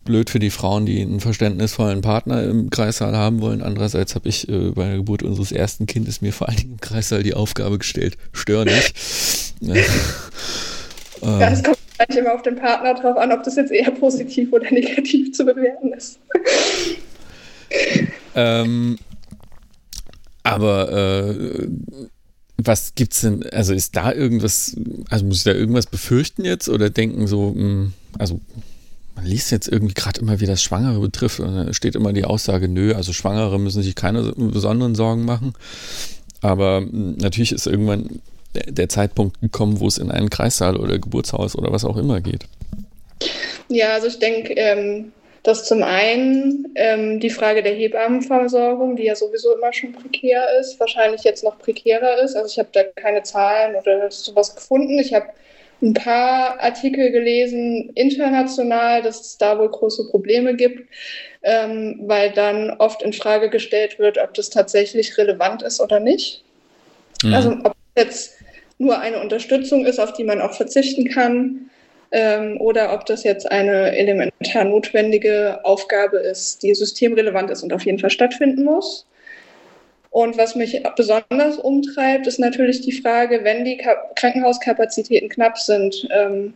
blöd 0.05 0.29
für 0.29 0.39
die 0.39 0.49
Frauen, 0.49 0.85
die 0.85 1.01
einen 1.01 1.19
verständnisvollen 1.19 2.01
Partner 2.01 2.43
im 2.43 2.69
Kreissaal 2.69 3.15
haben 3.15 3.41
wollen. 3.41 3.61
Andererseits 3.61 4.15
habe 4.15 4.29
ich 4.29 4.47
äh, 4.49 4.71
bei 4.71 4.85
der 4.85 4.97
Geburt 4.97 5.23
unseres 5.23 5.51
ersten 5.51 5.85
Kindes 5.85 6.21
mir 6.21 6.33
vor 6.33 6.47
allen 6.47 6.57
Dingen 6.57 6.71
im 6.73 6.81
Kreissaal 6.81 7.21
die 7.21 7.33
Aufgabe 7.33 7.77
gestellt, 7.77 8.17
stör 8.31 8.65
nicht. 8.65 8.93
ja, 9.61 11.49
es 11.51 11.63
kommt 11.63 11.77
gleich 11.97 12.17
immer 12.17 12.33
auf 12.33 12.41
den 12.43 12.55
Partner 12.55 12.93
drauf 12.93 13.17
an, 13.17 13.31
ob 13.31 13.43
das 13.43 13.55
jetzt 13.57 13.71
eher 13.71 13.91
positiv 13.91 14.53
oder 14.53 14.71
negativ 14.71 15.33
zu 15.33 15.45
bewerten 15.45 15.93
ist. 15.93 16.19
Ähm, 18.35 18.97
aber 20.43 20.91
äh, 20.91 21.67
was 22.57 22.95
gibt's 22.95 23.21
denn, 23.21 23.45
also 23.51 23.73
ist 23.73 23.95
da 23.95 24.11
irgendwas, 24.11 24.75
also 25.09 25.25
muss 25.25 25.37
ich 25.37 25.43
da 25.43 25.51
irgendwas 25.51 25.85
befürchten 25.85 26.43
jetzt 26.45 26.69
oder 26.69 26.89
denken 26.89 27.27
so, 27.27 27.51
mh, 27.51 27.59
hm, 27.59 27.93
also 28.17 28.39
man 29.15 29.25
liest 29.25 29.51
jetzt 29.51 29.67
irgendwie 29.67 29.93
gerade 29.93 30.21
immer, 30.21 30.39
wie 30.39 30.45
das 30.45 30.63
Schwangere 30.63 30.99
betrifft 30.99 31.39
und 31.39 31.53
da 31.53 31.73
steht 31.73 31.95
immer 31.95 32.13
die 32.13 32.25
Aussage, 32.25 32.67
nö, 32.67 32.93
also 32.93 33.13
Schwangere 33.13 33.59
müssen 33.59 33.83
sich 33.83 33.95
keine 33.95 34.33
besonderen 34.33 34.95
Sorgen 34.95 35.25
machen. 35.25 35.53
Aber 36.41 36.77
hm, 36.77 37.17
natürlich 37.17 37.51
ist 37.51 37.67
irgendwann 37.67 38.21
der 38.53 38.89
Zeitpunkt 38.89 39.41
gekommen, 39.41 39.79
wo 39.79 39.87
es 39.87 39.97
in 39.97 40.11
einen 40.11 40.29
Kreissaal 40.29 40.77
oder 40.77 40.97
Geburtshaus 40.97 41.55
oder 41.55 41.71
was 41.71 41.85
auch 41.85 41.97
immer 41.97 42.21
geht? 42.21 42.45
Ja, 43.67 43.93
also 43.93 44.07
ich 44.07 44.19
denke, 44.19 44.53
ähm, 44.53 45.11
dass 45.43 45.65
zum 45.65 45.83
einen 45.83 46.71
ähm, 46.75 47.19
die 47.19 47.29
Frage 47.29 47.63
der 47.63 47.73
Hebammenversorgung, 47.73 48.95
die 48.95 49.05
ja 49.05 49.15
sowieso 49.15 49.55
immer 49.55 49.71
schon 49.71 49.93
prekär 49.93 50.45
ist, 50.59 50.79
wahrscheinlich 50.79 51.23
jetzt 51.23 51.43
noch 51.43 51.57
prekärer 51.57 52.21
ist. 52.21 52.35
Also 52.35 52.47
ich 52.47 52.59
habe 52.59 52.69
da 52.73 52.83
keine 52.83 53.23
Zahlen 53.23 53.75
oder 53.75 54.11
sowas 54.11 54.55
gefunden. 54.55 54.99
Ich 54.99 55.13
habe 55.13 55.27
ein 55.81 55.93
paar 55.93 56.59
Artikel 56.59 57.11
gelesen 57.11 57.91
international, 57.95 59.01
dass 59.01 59.21
es 59.21 59.37
da 59.37 59.57
wohl 59.57 59.69
große 59.69 60.09
Probleme 60.09 60.55
gibt, 60.55 60.89
ähm, 61.43 62.01
weil 62.03 62.31
dann 62.31 62.71
oft 62.71 63.01
in 63.01 63.13
Frage 63.13 63.49
gestellt 63.49 63.97
wird, 63.97 64.17
ob 64.17 64.33
das 64.33 64.49
tatsächlich 64.49 65.17
relevant 65.17 65.61
ist 65.61 65.79
oder 65.79 66.01
nicht. 66.01 66.43
Mhm. 67.23 67.33
Also 67.33 67.51
ob 67.63 67.75
jetzt 67.97 68.33
nur 68.77 68.99
eine 68.99 69.21
Unterstützung 69.21 69.85
ist, 69.85 69.99
auf 69.99 70.13
die 70.13 70.23
man 70.23 70.41
auch 70.41 70.53
verzichten 70.53 71.09
kann, 71.09 71.68
ähm, 72.11 72.59
oder 72.59 72.93
ob 72.93 73.05
das 73.05 73.23
jetzt 73.23 73.51
eine 73.51 73.95
elementar 73.95 74.63
notwendige 74.63 75.59
Aufgabe 75.63 76.17
ist, 76.17 76.63
die 76.63 76.73
systemrelevant 76.73 77.51
ist 77.51 77.63
und 77.63 77.73
auf 77.73 77.85
jeden 77.85 77.99
Fall 77.99 78.09
stattfinden 78.09 78.63
muss. 78.63 79.05
Und 80.11 80.37
was 80.37 80.55
mich 80.55 80.81
besonders 80.95 81.57
umtreibt, 81.57 82.25
ist 82.25 82.39
natürlich 82.39 82.81
die 82.81 82.99
Frage, 82.99 83.43
wenn 83.43 83.63
die 83.63 83.77
Krankenhauskapazitäten 84.15 85.29
knapp 85.29 85.57
sind, 85.57 86.07
ähm, 86.11 86.53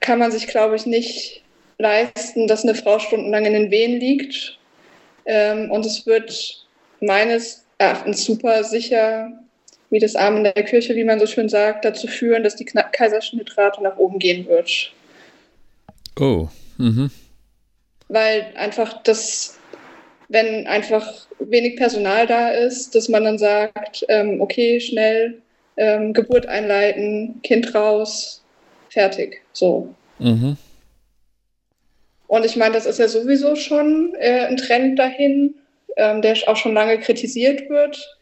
kann 0.00 0.18
man 0.18 0.32
sich, 0.32 0.46
glaube 0.46 0.76
ich, 0.76 0.86
nicht 0.86 1.42
leisten, 1.78 2.46
dass 2.46 2.62
eine 2.62 2.74
Frau 2.74 2.98
stundenlang 2.98 3.44
in 3.44 3.52
den 3.52 3.70
Wehen 3.70 4.00
liegt. 4.00 4.58
Ähm, 5.26 5.70
und 5.70 5.84
es 5.84 6.06
wird 6.06 6.66
meines 7.00 7.66
Erachtens 7.76 8.24
super 8.24 8.64
sicher 8.64 9.32
wie 9.90 9.98
das 9.98 10.16
Arm 10.16 10.38
in 10.38 10.44
der 10.44 10.64
Kirche, 10.64 10.94
wie 10.94 11.04
man 11.04 11.18
so 11.18 11.26
schön 11.26 11.48
sagt, 11.48 11.84
dazu 11.84 12.06
führen, 12.06 12.42
dass 12.42 12.56
die 12.56 12.64
Kaiserschnittrate 12.64 13.82
nach 13.82 13.96
oben 13.96 14.18
gehen 14.18 14.46
wird. 14.46 14.92
Oh, 16.18 16.48
mhm. 16.78 17.10
weil 18.08 18.46
einfach 18.56 19.02
das, 19.02 19.58
wenn 20.28 20.66
einfach 20.66 21.26
wenig 21.38 21.76
Personal 21.76 22.26
da 22.26 22.50
ist, 22.50 22.94
dass 22.94 23.08
man 23.08 23.24
dann 23.24 23.38
sagt, 23.38 24.04
ähm, 24.08 24.40
okay, 24.40 24.80
schnell 24.80 25.40
ähm, 25.76 26.12
Geburt 26.12 26.46
einleiten, 26.46 27.40
Kind 27.42 27.74
raus, 27.74 28.44
fertig. 28.90 29.42
So. 29.52 29.94
Mhm. 30.18 30.56
Und 32.26 32.44
ich 32.44 32.54
meine, 32.56 32.74
das 32.74 32.86
ist 32.86 32.98
ja 32.98 33.08
sowieso 33.08 33.56
schon 33.56 34.14
äh, 34.18 34.46
ein 34.46 34.56
Trend 34.56 34.98
dahin, 34.98 35.54
ähm, 35.96 36.22
der 36.22 36.36
auch 36.46 36.56
schon 36.56 36.74
lange 36.74 36.98
kritisiert 37.00 37.68
wird. 37.68 38.19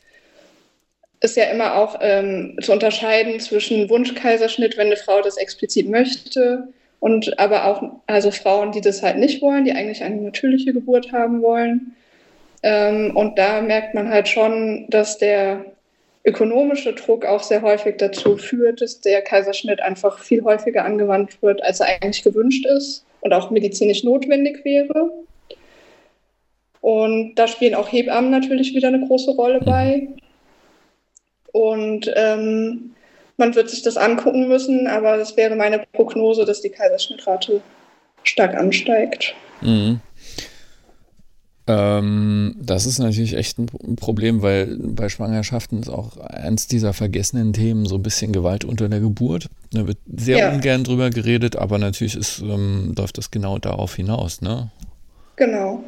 Ist 1.21 1.37
ja 1.37 1.45
immer 1.45 1.77
auch 1.77 1.99
ähm, 2.01 2.57
zu 2.63 2.73
unterscheiden 2.73 3.41
zwischen 3.41 3.91
Wunschkaiserschnitt, 3.91 4.77
wenn 4.77 4.87
eine 4.87 4.97
Frau 4.97 5.21
das 5.21 5.37
explizit 5.37 5.89
möchte, 5.89 6.69
und 7.01 7.39
aber 7.39 7.67
auch 7.67 7.83
also 8.07 8.31
Frauen, 8.31 8.73
die 8.73 8.81
das 8.81 9.03
halt 9.03 9.19
nicht 9.19 9.41
wollen, 9.41 9.65
die 9.65 9.73
eigentlich 9.73 10.03
eine 10.03 10.17
natürliche 10.17 10.73
Geburt 10.73 11.13
haben 11.13 11.43
wollen. 11.43 11.95
Ähm, 12.63 13.17
und 13.17 13.39
da 13.39 13.61
merkt 13.61 13.95
man 13.95 14.09
halt 14.09 14.29
schon, 14.29 14.87
dass 14.89 15.19
der 15.19 15.65
ökonomische 16.25 16.93
Druck 16.95 17.25
auch 17.25 17.43
sehr 17.43 17.63
häufig 17.63 17.97
dazu 17.99 18.37
führt, 18.37 18.81
dass 18.81 19.01
der 19.01 19.23
Kaiserschnitt 19.23 19.81
einfach 19.81 20.19
viel 20.19 20.43
häufiger 20.43 20.85
angewandt 20.85 21.41
wird, 21.41 21.63
als 21.63 21.81
er 21.81 21.87
eigentlich 22.03 22.25
gewünscht 22.25 22.67
ist 22.67 23.05
und 23.21 23.33
auch 23.33 23.51
medizinisch 23.51 24.03
notwendig 24.03 24.65
wäre. 24.65 25.11
Und 26.81 27.37
da 27.37 27.47
spielen 27.47 27.75
auch 27.75 27.91
Hebammen 27.91 28.31
natürlich 28.31 28.75
wieder 28.75 28.89
eine 28.89 29.07
große 29.07 29.33
Rolle 29.33 29.61
bei. 29.61 30.09
Und 31.59 32.09
ähm, 32.15 32.91
man 33.37 33.57
wird 33.57 33.69
sich 33.69 33.83
das 33.83 33.97
angucken 33.97 34.47
müssen, 34.47 34.87
aber 34.87 35.17
das 35.17 35.37
wäre 35.37 35.57
meine 35.57 35.85
Prognose, 35.93 36.45
dass 36.45 36.61
die 36.61 36.69
Kaiserschnittrate 36.69 37.61
stark 38.23 38.55
ansteigt. 38.55 39.35
Mhm. 39.61 39.99
Ähm, 41.67 42.55
das 42.61 42.87
ist 42.87 43.01
natürlich 43.01 43.35
echt 43.35 43.59
ein 43.59 43.97
Problem, 43.97 44.41
weil 44.41 44.79
bei 44.79 45.09
Schwangerschaften 45.09 45.81
ist 45.81 45.89
auch 45.89 46.17
eins 46.19 46.69
dieser 46.69 46.93
vergessenen 46.93 47.53
Themen 47.53 47.87
so 47.87 47.97
ein 47.97 48.05
bisschen 48.05 48.33
Gewalt 48.33 48.65
unter 48.65 48.89
der 48.89 49.01
Geburt. 49.01 49.49
Da 49.73 49.89
wird 49.89 49.99
sehr 50.17 50.39
ja. 50.39 50.53
ungern 50.53 50.85
drüber 50.85 51.11
geredet, 51.11 51.57
aber 51.57 51.79
natürlich 51.79 52.15
ist, 52.15 52.39
ähm, 52.39 52.95
läuft 52.97 53.19
das 53.19 53.33
genau 53.33 53.59
darauf 53.59 53.97
hinaus, 53.97 54.43
ne? 54.43 54.71
Genau. 55.35 55.83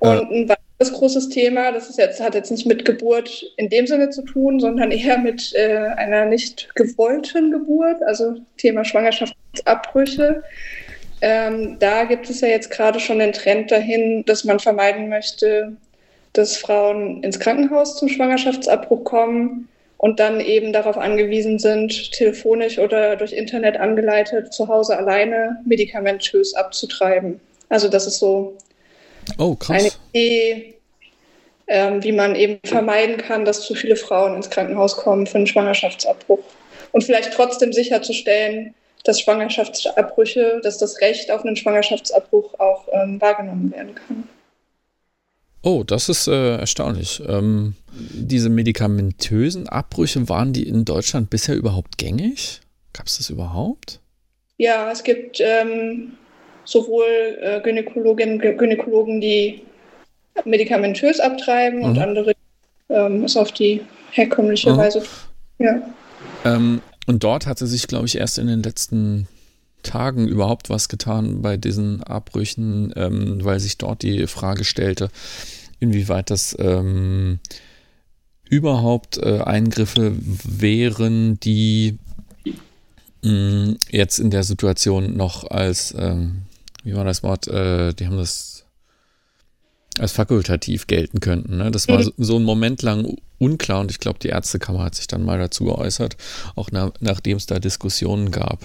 Äh. 0.00 0.08
Und 0.08 0.32
ein 0.32 0.48
weiteres 0.84 0.92
großes 0.92 1.28
Thema, 1.30 1.72
das 1.72 1.88
ist 1.88 1.98
jetzt, 1.98 2.20
hat 2.20 2.34
jetzt 2.34 2.50
nicht 2.50 2.66
mit 2.66 2.84
Geburt 2.84 3.44
in 3.56 3.68
dem 3.68 3.86
Sinne 3.86 4.10
zu 4.10 4.22
tun, 4.22 4.60
sondern 4.60 4.90
eher 4.90 5.18
mit 5.18 5.52
äh, 5.54 5.88
einer 5.96 6.26
nicht 6.26 6.74
gewollten 6.74 7.50
Geburt, 7.50 8.02
also 8.02 8.36
Thema 8.56 8.84
Schwangerschaftsabbrüche. 8.84 10.42
Ähm, 11.20 11.76
da 11.78 12.04
gibt 12.04 12.28
es 12.28 12.40
ja 12.40 12.48
jetzt 12.48 12.70
gerade 12.70 13.00
schon 13.00 13.18
den 13.18 13.32
Trend 13.32 13.70
dahin, 13.70 14.24
dass 14.26 14.44
man 14.44 14.58
vermeiden 14.58 15.08
möchte, 15.08 15.76
dass 16.32 16.56
Frauen 16.56 17.22
ins 17.22 17.38
Krankenhaus 17.38 17.96
zum 17.96 18.08
Schwangerschaftsabbruch 18.08 19.04
kommen 19.04 19.68
und 19.96 20.20
dann 20.20 20.40
eben 20.40 20.72
darauf 20.72 20.98
angewiesen 20.98 21.58
sind, 21.58 22.12
telefonisch 22.12 22.78
oder 22.78 23.16
durch 23.16 23.32
Internet 23.32 23.78
angeleitet 23.78 24.52
zu 24.52 24.68
Hause 24.68 24.98
alleine 24.98 25.56
medikamentös 25.64 26.54
abzutreiben. 26.54 27.40
Also 27.70 27.88
das 27.88 28.06
ist 28.06 28.18
so 28.18 28.56
oh, 29.38 29.56
eine 29.68 29.90
Idee, 30.12 30.74
ähm, 31.66 32.02
wie 32.02 32.12
man 32.12 32.34
eben 32.34 32.58
vermeiden 32.64 33.16
kann, 33.18 33.44
dass 33.44 33.62
zu 33.62 33.74
viele 33.74 33.96
Frauen 33.96 34.34
ins 34.36 34.50
Krankenhaus 34.50 34.96
kommen 34.96 35.26
für 35.26 35.38
einen 35.38 35.46
Schwangerschaftsabbruch. 35.46 36.42
Und 36.92 37.04
vielleicht 37.04 37.32
trotzdem 37.32 37.72
sicherzustellen, 37.72 38.74
dass 39.04 39.20
Schwangerschaftsabbrüche, 39.20 40.60
dass 40.62 40.78
das 40.78 41.00
Recht 41.00 41.30
auf 41.30 41.44
einen 41.44 41.56
Schwangerschaftsabbruch 41.56 42.58
auch 42.58 42.86
ähm, 42.92 43.20
wahrgenommen 43.20 43.72
werden 43.72 43.94
kann. 43.94 44.28
Oh, 45.62 45.82
das 45.82 46.08
ist 46.10 46.26
äh, 46.26 46.56
erstaunlich. 46.56 47.22
Ähm, 47.26 47.74
diese 47.90 48.50
medikamentösen 48.50 49.68
Abbrüche, 49.68 50.28
waren 50.28 50.52
die 50.52 50.68
in 50.68 50.84
Deutschland 50.84 51.30
bisher 51.30 51.56
überhaupt 51.56 51.96
gängig? 51.96 52.60
Gab 52.92 53.06
es 53.06 53.16
das 53.16 53.30
überhaupt? 53.30 54.00
Ja, 54.58 54.90
es 54.90 55.02
gibt 55.02 55.40
ähm, 55.40 56.12
sowohl 56.64 57.38
äh, 57.40 57.60
Gynäkologinnen 57.60 58.40
und 58.40 58.58
Gynäkologen, 58.58 59.20
die 59.20 59.62
medikamentös 60.44 61.20
abtreiben 61.20 61.80
mhm. 61.80 61.84
und 61.84 61.98
andere 61.98 62.32
ähm, 62.88 63.24
es 63.24 63.36
auf 63.36 63.52
die 63.52 63.82
herkömmliche 64.10 64.72
mhm. 64.72 64.76
Weise. 64.76 65.02
Ja. 65.58 65.82
Ähm, 66.44 66.80
und 67.06 67.22
dort 67.22 67.46
hatte 67.46 67.66
sich, 67.66 67.86
glaube 67.86 68.06
ich, 68.06 68.16
erst 68.18 68.38
in 68.38 68.46
den 68.46 68.62
letzten 68.62 69.28
Tagen 69.82 70.26
überhaupt 70.26 70.70
was 70.70 70.88
getan 70.88 71.42
bei 71.42 71.56
diesen 71.56 72.02
Abbrüchen, 72.02 72.92
ähm, 72.96 73.44
weil 73.44 73.60
sich 73.60 73.78
dort 73.78 74.02
die 74.02 74.26
Frage 74.26 74.64
stellte, 74.64 75.10
inwieweit 75.78 76.30
das 76.30 76.56
ähm, 76.58 77.38
überhaupt 78.48 79.18
äh, 79.18 79.40
Eingriffe 79.40 80.12
wären, 80.16 81.38
die 81.40 81.98
mh, 83.22 83.30
mm, 83.30 83.76
jetzt 83.90 84.18
in 84.18 84.30
der 84.30 84.42
Situation 84.42 85.16
noch 85.16 85.50
als, 85.50 85.94
ähm, 85.96 86.42
wie 86.84 86.94
war 86.94 87.04
das 87.04 87.22
Wort, 87.22 87.48
äh, 87.48 87.92
die 87.92 88.06
haben 88.06 88.16
das 88.16 88.64
als 89.98 90.12
fakultativ 90.12 90.86
gelten 90.86 91.20
könnten. 91.20 91.56
Ne? 91.56 91.70
Das 91.70 91.88
war 91.88 92.02
so, 92.02 92.12
so 92.16 92.36
ein 92.36 92.44
Moment 92.44 92.82
lang 92.82 93.16
unklar 93.38 93.80
und 93.80 93.90
ich 93.90 94.00
glaube, 94.00 94.18
die 94.18 94.28
Ärztekammer 94.28 94.84
hat 94.84 94.94
sich 94.94 95.06
dann 95.06 95.24
mal 95.24 95.38
dazu 95.38 95.64
geäußert, 95.64 96.16
auch 96.56 96.68
na, 96.72 96.92
nachdem 97.00 97.36
es 97.36 97.46
da 97.46 97.58
Diskussionen 97.58 98.30
gab. 98.30 98.58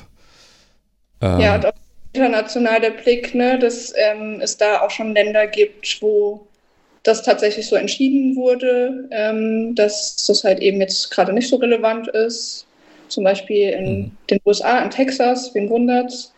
Ähm, 1.21 1.39
ja, 1.39 1.55
und 1.55 1.65
auch 1.65 1.73
international 2.13 2.81
der 2.81 2.91
Blick, 2.91 3.35
ne, 3.35 3.59
dass 3.59 3.93
ähm, 3.95 4.39
es 4.41 4.57
da 4.57 4.81
auch 4.81 4.89
schon 4.89 5.13
Länder 5.13 5.47
gibt, 5.47 6.01
wo 6.01 6.47
das 7.03 7.23
tatsächlich 7.23 7.67
so 7.67 7.75
entschieden 7.75 8.35
wurde, 8.35 9.07
ähm, 9.11 9.75
dass 9.75 10.15
das 10.25 10.43
halt 10.43 10.59
eben 10.59 10.81
jetzt 10.81 11.11
gerade 11.11 11.31
nicht 11.33 11.47
so 11.47 11.57
relevant 11.57 12.07
ist. 12.09 12.65
Zum 13.07 13.23
Beispiel 13.23 13.69
in 13.69 13.99
mhm. 13.99 14.11
den 14.29 14.39
USA, 14.45 14.79
in 14.79 14.89
Texas, 14.89 15.53
wen 15.53 15.69
wundert's? 15.69 16.33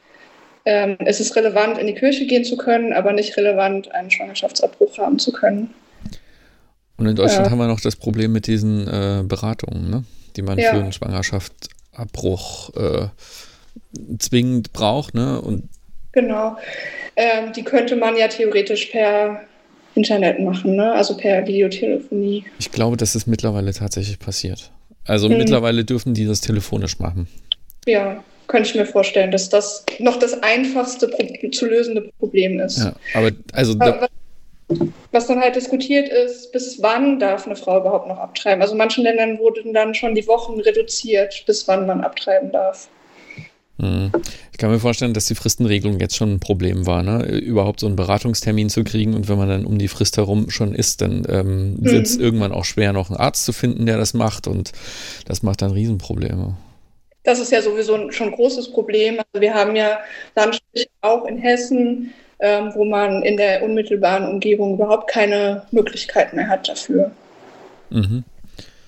Ähm, 0.65 0.97
es 0.99 1.19
ist 1.19 1.35
relevant, 1.35 1.77
in 1.77 1.87
die 1.87 1.95
Kirche 1.95 2.25
gehen 2.27 2.43
zu 2.43 2.57
können, 2.57 2.93
aber 2.93 3.13
nicht 3.13 3.35
relevant, 3.37 3.91
einen 3.93 4.11
Schwangerschaftsabbruch 4.11 4.97
haben 4.97 5.17
zu 5.17 5.31
können. 5.31 5.73
Und 6.97 7.07
in 7.07 7.15
Deutschland 7.15 7.47
ja. 7.47 7.51
haben 7.51 7.57
wir 7.57 7.67
noch 7.67 7.81
das 7.81 7.95
Problem 7.95 8.31
mit 8.31 8.45
diesen 8.45 8.87
äh, 8.87 9.23
Beratungen, 9.23 9.89
ne? 9.89 10.03
die 10.35 10.43
man 10.43 10.59
ja. 10.59 10.71
für 10.71 10.81
einen 10.81 10.91
Schwangerschaftsabbruch 10.91 12.75
äh, 12.75 13.07
zwingend 14.19 14.71
braucht. 14.71 15.15
Ne? 15.15 15.41
Und 15.41 15.67
genau. 16.11 16.57
Ähm, 17.15 17.53
die 17.53 17.63
könnte 17.63 17.95
man 17.95 18.15
ja 18.15 18.27
theoretisch 18.27 18.85
per 18.87 19.41
Internet 19.95 20.39
machen, 20.39 20.75
ne? 20.75 20.91
also 20.93 21.17
per 21.17 21.47
Videotelefonie. 21.47 22.45
Ich 22.59 22.71
glaube, 22.71 22.97
das 22.97 23.15
ist 23.15 23.25
mittlerweile 23.25 23.73
tatsächlich 23.73 24.19
passiert. 24.19 24.71
Also 25.05 25.27
hm. 25.27 25.37
mittlerweile 25.39 25.83
dürfen 25.83 26.13
die 26.13 26.25
das 26.25 26.41
telefonisch 26.41 26.99
machen. 26.99 27.27
Ja, 27.87 28.23
könnte 28.51 28.69
ich 28.69 28.75
mir 28.75 28.85
vorstellen, 28.85 29.31
dass 29.31 29.47
das 29.47 29.85
noch 29.99 30.17
das 30.17 30.43
einfachste 30.43 31.09
zu 31.51 31.65
lösende 31.65 32.11
Problem 32.19 32.59
ist. 32.59 32.79
Ja, 32.79 32.93
aber 33.13 33.31
also. 33.53 33.75
Aber 33.79 34.09
was 35.11 35.27
dann 35.27 35.39
halt 35.39 35.55
diskutiert 35.55 36.09
ist, 36.09 36.51
bis 36.51 36.81
wann 36.81 37.19
darf 37.19 37.45
eine 37.45 37.55
Frau 37.55 37.79
überhaupt 37.79 38.07
noch 38.07 38.17
abtreiben? 38.17 38.61
Also 38.61 38.73
in 38.73 38.77
manchen 38.77 39.03
Ländern 39.03 39.39
wurden 39.39 39.73
dann 39.73 39.93
schon 39.95 40.15
die 40.15 40.27
Wochen 40.27 40.59
reduziert, 40.59 41.43
bis 41.45 41.67
wann 41.67 41.87
man 41.87 42.01
abtreiben 42.01 42.51
darf. 42.51 42.89
Hm. 43.79 44.11
Ich 44.51 44.57
kann 44.57 44.69
mir 44.69 44.79
vorstellen, 44.79 45.13
dass 45.13 45.25
die 45.25 45.35
Fristenregelung 45.35 45.99
jetzt 45.99 46.15
schon 46.15 46.33
ein 46.33 46.39
Problem 46.39 46.85
war, 46.85 47.03
ne? 47.03 47.25
überhaupt 47.25 47.79
so 47.79 47.87
einen 47.87 47.95
Beratungstermin 47.95 48.69
zu 48.69 48.83
kriegen 48.83 49.13
und 49.13 49.27
wenn 49.27 49.37
man 49.37 49.49
dann 49.49 49.65
um 49.65 49.77
die 49.77 49.87
Frist 49.87 50.17
herum 50.17 50.49
schon 50.49 50.73
ist, 50.73 51.01
dann 51.01 51.25
ähm, 51.27 51.77
wird 51.79 52.05
es 52.05 52.17
mhm. 52.17 52.23
irgendwann 52.23 52.51
auch 52.51 52.65
schwer, 52.65 52.93
noch 52.93 53.09
einen 53.09 53.19
Arzt 53.19 53.43
zu 53.43 53.53
finden, 53.53 53.85
der 53.85 53.97
das 53.97 54.13
macht 54.13 54.47
und 54.47 54.71
das 55.25 55.41
macht 55.41 55.61
dann 55.61 55.71
Riesenprobleme. 55.71 56.55
Das 57.23 57.39
ist 57.39 57.51
ja 57.51 57.61
sowieso 57.61 58.11
schon 58.11 58.27
ein 58.27 58.35
großes 58.35 58.71
Problem. 58.71 59.19
Also 59.19 59.41
wir 59.41 59.53
haben 59.53 59.75
ja 59.75 59.99
Landstriche 60.35 60.89
auch 61.01 61.25
in 61.25 61.37
Hessen, 61.37 62.13
ähm, 62.39 62.71
wo 62.73 62.83
man 62.83 63.21
in 63.21 63.37
der 63.37 63.63
unmittelbaren 63.63 64.27
Umgebung 64.27 64.73
überhaupt 64.73 65.09
keine 65.09 65.65
Möglichkeiten 65.71 66.35
mehr 66.35 66.47
hat 66.47 66.67
dafür. 66.67 67.11
Mhm. 67.91 68.23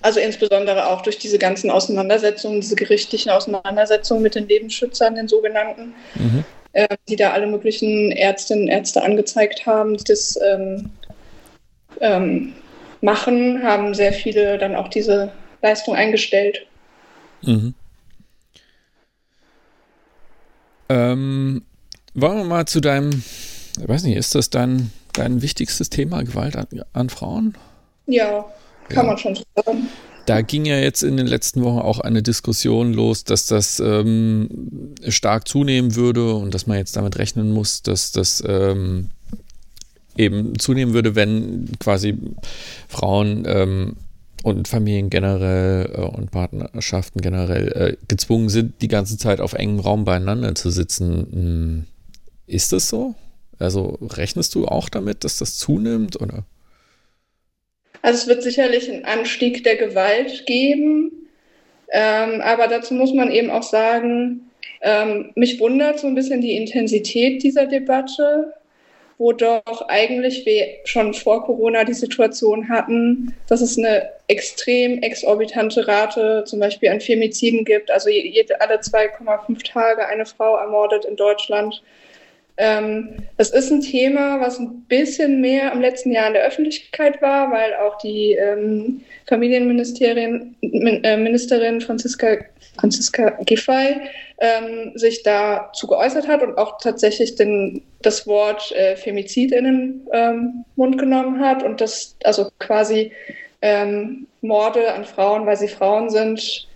Also 0.02 0.20
insbesondere 0.20 0.88
auch 0.88 1.00
durch 1.02 1.18
diese 1.18 1.38
ganzen 1.38 1.70
Auseinandersetzungen, 1.70 2.60
diese 2.60 2.74
gerichtlichen 2.74 3.30
Auseinandersetzungen 3.30 4.22
mit 4.22 4.34
den 4.34 4.48
Lebensschützern, 4.48 5.14
den 5.14 5.28
sogenannten, 5.28 5.94
mhm. 6.16 6.44
äh, 6.72 6.96
die 7.08 7.16
da 7.16 7.30
alle 7.30 7.46
möglichen 7.46 8.10
Ärztinnen 8.10 8.64
und 8.64 8.68
Ärzte 8.68 9.02
angezeigt 9.02 9.64
haben, 9.64 9.96
die 9.96 10.04
das 10.04 10.38
ähm, 10.44 10.90
ähm, 12.00 12.52
machen, 13.00 13.62
haben 13.62 13.94
sehr 13.94 14.12
viele 14.12 14.58
dann 14.58 14.74
auch 14.74 14.88
diese 14.88 15.30
Leistung 15.62 15.94
eingestellt. 15.94 16.66
Mhm. 17.42 17.74
Ähm, 20.94 21.62
wollen 22.14 22.38
wir 22.38 22.44
mal 22.44 22.66
zu 22.66 22.80
deinem, 22.80 23.10
ich 23.80 23.88
weiß 23.88 24.04
nicht, 24.04 24.16
ist 24.16 24.36
das 24.36 24.48
dein, 24.48 24.92
dein 25.12 25.42
wichtigstes 25.42 25.90
Thema, 25.90 26.22
Gewalt 26.22 26.54
an, 26.54 26.66
an 26.92 27.08
Frauen? 27.08 27.54
Ja, 28.06 28.44
kann 28.88 29.04
ja. 29.04 29.10
man 29.10 29.18
schon 29.18 29.34
sagen. 29.34 29.88
Da 30.26 30.40
ging 30.40 30.64
ja 30.64 30.78
jetzt 30.78 31.02
in 31.02 31.16
den 31.16 31.26
letzten 31.26 31.62
Wochen 31.64 31.80
auch 31.80 31.98
eine 31.98 32.22
Diskussion 32.22 32.94
los, 32.94 33.24
dass 33.24 33.46
das 33.46 33.80
ähm, 33.80 34.48
stark 35.08 35.48
zunehmen 35.48 35.96
würde 35.96 36.34
und 36.34 36.54
dass 36.54 36.66
man 36.66 36.78
jetzt 36.78 36.96
damit 36.96 37.18
rechnen 37.18 37.52
muss, 37.52 37.82
dass 37.82 38.12
das 38.12 38.42
ähm, 38.46 39.10
eben 40.16 40.58
zunehmen 40.58 40.94
würde, 40.94 41.16
wenn 41.16 41.72
quasi 41.78 42.16
Frauen 42.88 43.44
ähm, 43.46 43.96
und 44.44 44.68
Familien 44.68 45.08
generell 45.08 45.90
äh, 45.94 46.00
und 46.02 46.30
Partnerschaften 46.30 47.22
generell 47.22 47.68
äh, 47.72 47.96
gezwungen 48.08 48.50
sind, 48.50 48.82
die 48.82 48.88
ganze 48.88 49.16
Zeit 49.16 49.40
auf 49.40 49.54
engem 49.54 49.80
Raum 49.80 50.04
beieinander 50.04 50.54
zu 50.54 50.68
sitzen. 50.68 51.26
Hm, 51.32 51.84
ist 52.46 52.72
das 52.72 52.90
so? 52.90 53.14
Also 53.58 53.98
rechnest 54.02 54.54
du 54.54 54.66
auch 54.66 54.90
damit, 54.90 55.24
dass 55.24 55.38
das 55.38 55.56
zunimmt 55.56 56.20
oder? 56.20 56.44
Also 58.02 58.18
es 58.18 58.26
wird 58.26 58.42
sicherlich 58.42 58.92
einen 58.92 59.06
Anstieg 59.06 59.64
der 59.64 59.76
Gewalt 59.76 60.44
geben, 60.44 61.10
ähm, 61.90 62.42
aber 62.42 62.68
dazu 62.68 62.92
muss 62.92 63.14
man 63.14 63.30
eben 63.30 63.48
auch 63.48 63.62
sagen, 63.62 64.50
ähm, 64.82 65.32
mich 65.36 65.58
wundert 65.58 66.00
so 66.00 66.06
ein 66.06 66.14
bisschen 66.14 66.42
die 66.42 66.54
Intensität 66.54 67.42
dieser 67.42 67.64
Debatte, 67.64 68.52
wo 69.18 69.32
doch 69.32 69.88
eigentlich 69.88 70.44
wir 70.44 70.66
schon 70.84 71.14
vor 71.14 71.44
Corona 71.44 71.84
die 71.84 71.94
Situation 71.94 72.68
hatten, 72.68 73.34
dass 73.48 73.60
es 73.60 73.78
eine 73.78 74.10
extrem 74.28 75.02
exorbitante 75.02 75.86
Rate 75.86 76.44
zum 76.46 76.60
Beispiel 76.60 76.88
an 76.88 77.00
Femiziden 77.00 77.64
gibt. 77.64 77.90
Also 77.90 78.08
jede, 78.08 78.60
alle 78.60 78.76
2,5 78.76 79.64
Tage 79.64 80.06
eine 80.06 80.26
Frau 80.26 80.56
ermordet 80.56 81.04
in 81.04 81.16
Deutschland. 81.16 81.82
Ähm, 82.56 83.16
das 83.36 83.50
ist 83.50 83.70
ein 83.72 83.80
Thema, 83.80 84.40
was 84.40 84.60
ein 84.60 84.82
bisschen 84.82 85.40
mehr 85.40 85.72
im 85.72 85.80
letzten 85.80 86.12
Jahr 86.12 86.28
in 86.28 86.34
der 86.34 86.44
Öffentlichkeit 86.44 87.20
war, 87.20 87.50
weil 87.50 87.74
auch 87.74 87.98
die 87.98 88.32
ähm, 88.32 89.00
Familienministerin 89.26 90.54
äh, 90.62 91.16
Ministerin 91.16 91.80
Franziska, 91.80 92.36
Franziska 92.78 93.30
Giffey 93.44 94.00
ähm, 94.38 94.92
sich 94.94 95.22
dazu 95.22 95.86
geäußert 95.86 96.28
hat 96.28 96.42
und 96.42 96.58
auch 96.58 96.78
tatsächlich 96.78 97.36
den, 97.36 97.82
das 98.02 98.26
Wort 98.26 98.72
äh, 98.72 98.96
Femizid 98.96 99.52
in 99.52 99.64
den 99.64 100.08
ähm, 100.12 100.64
Mund 100.76 100.98
genommen 100.98 101.40
hat 101.40 101.62
und 101.62 101.80
das 101.80 102.16
also 102.24 102.50
quasi 102.58 103.12
ähm, 103.62 104.26
Morde 104.40 104.92
an 104.92 105.04
Frauen, 105.04 105.46
weil 105.46 105.56
sie 105.56 105.68
Frauen 105.68 106.10
sind, 106.10 106.68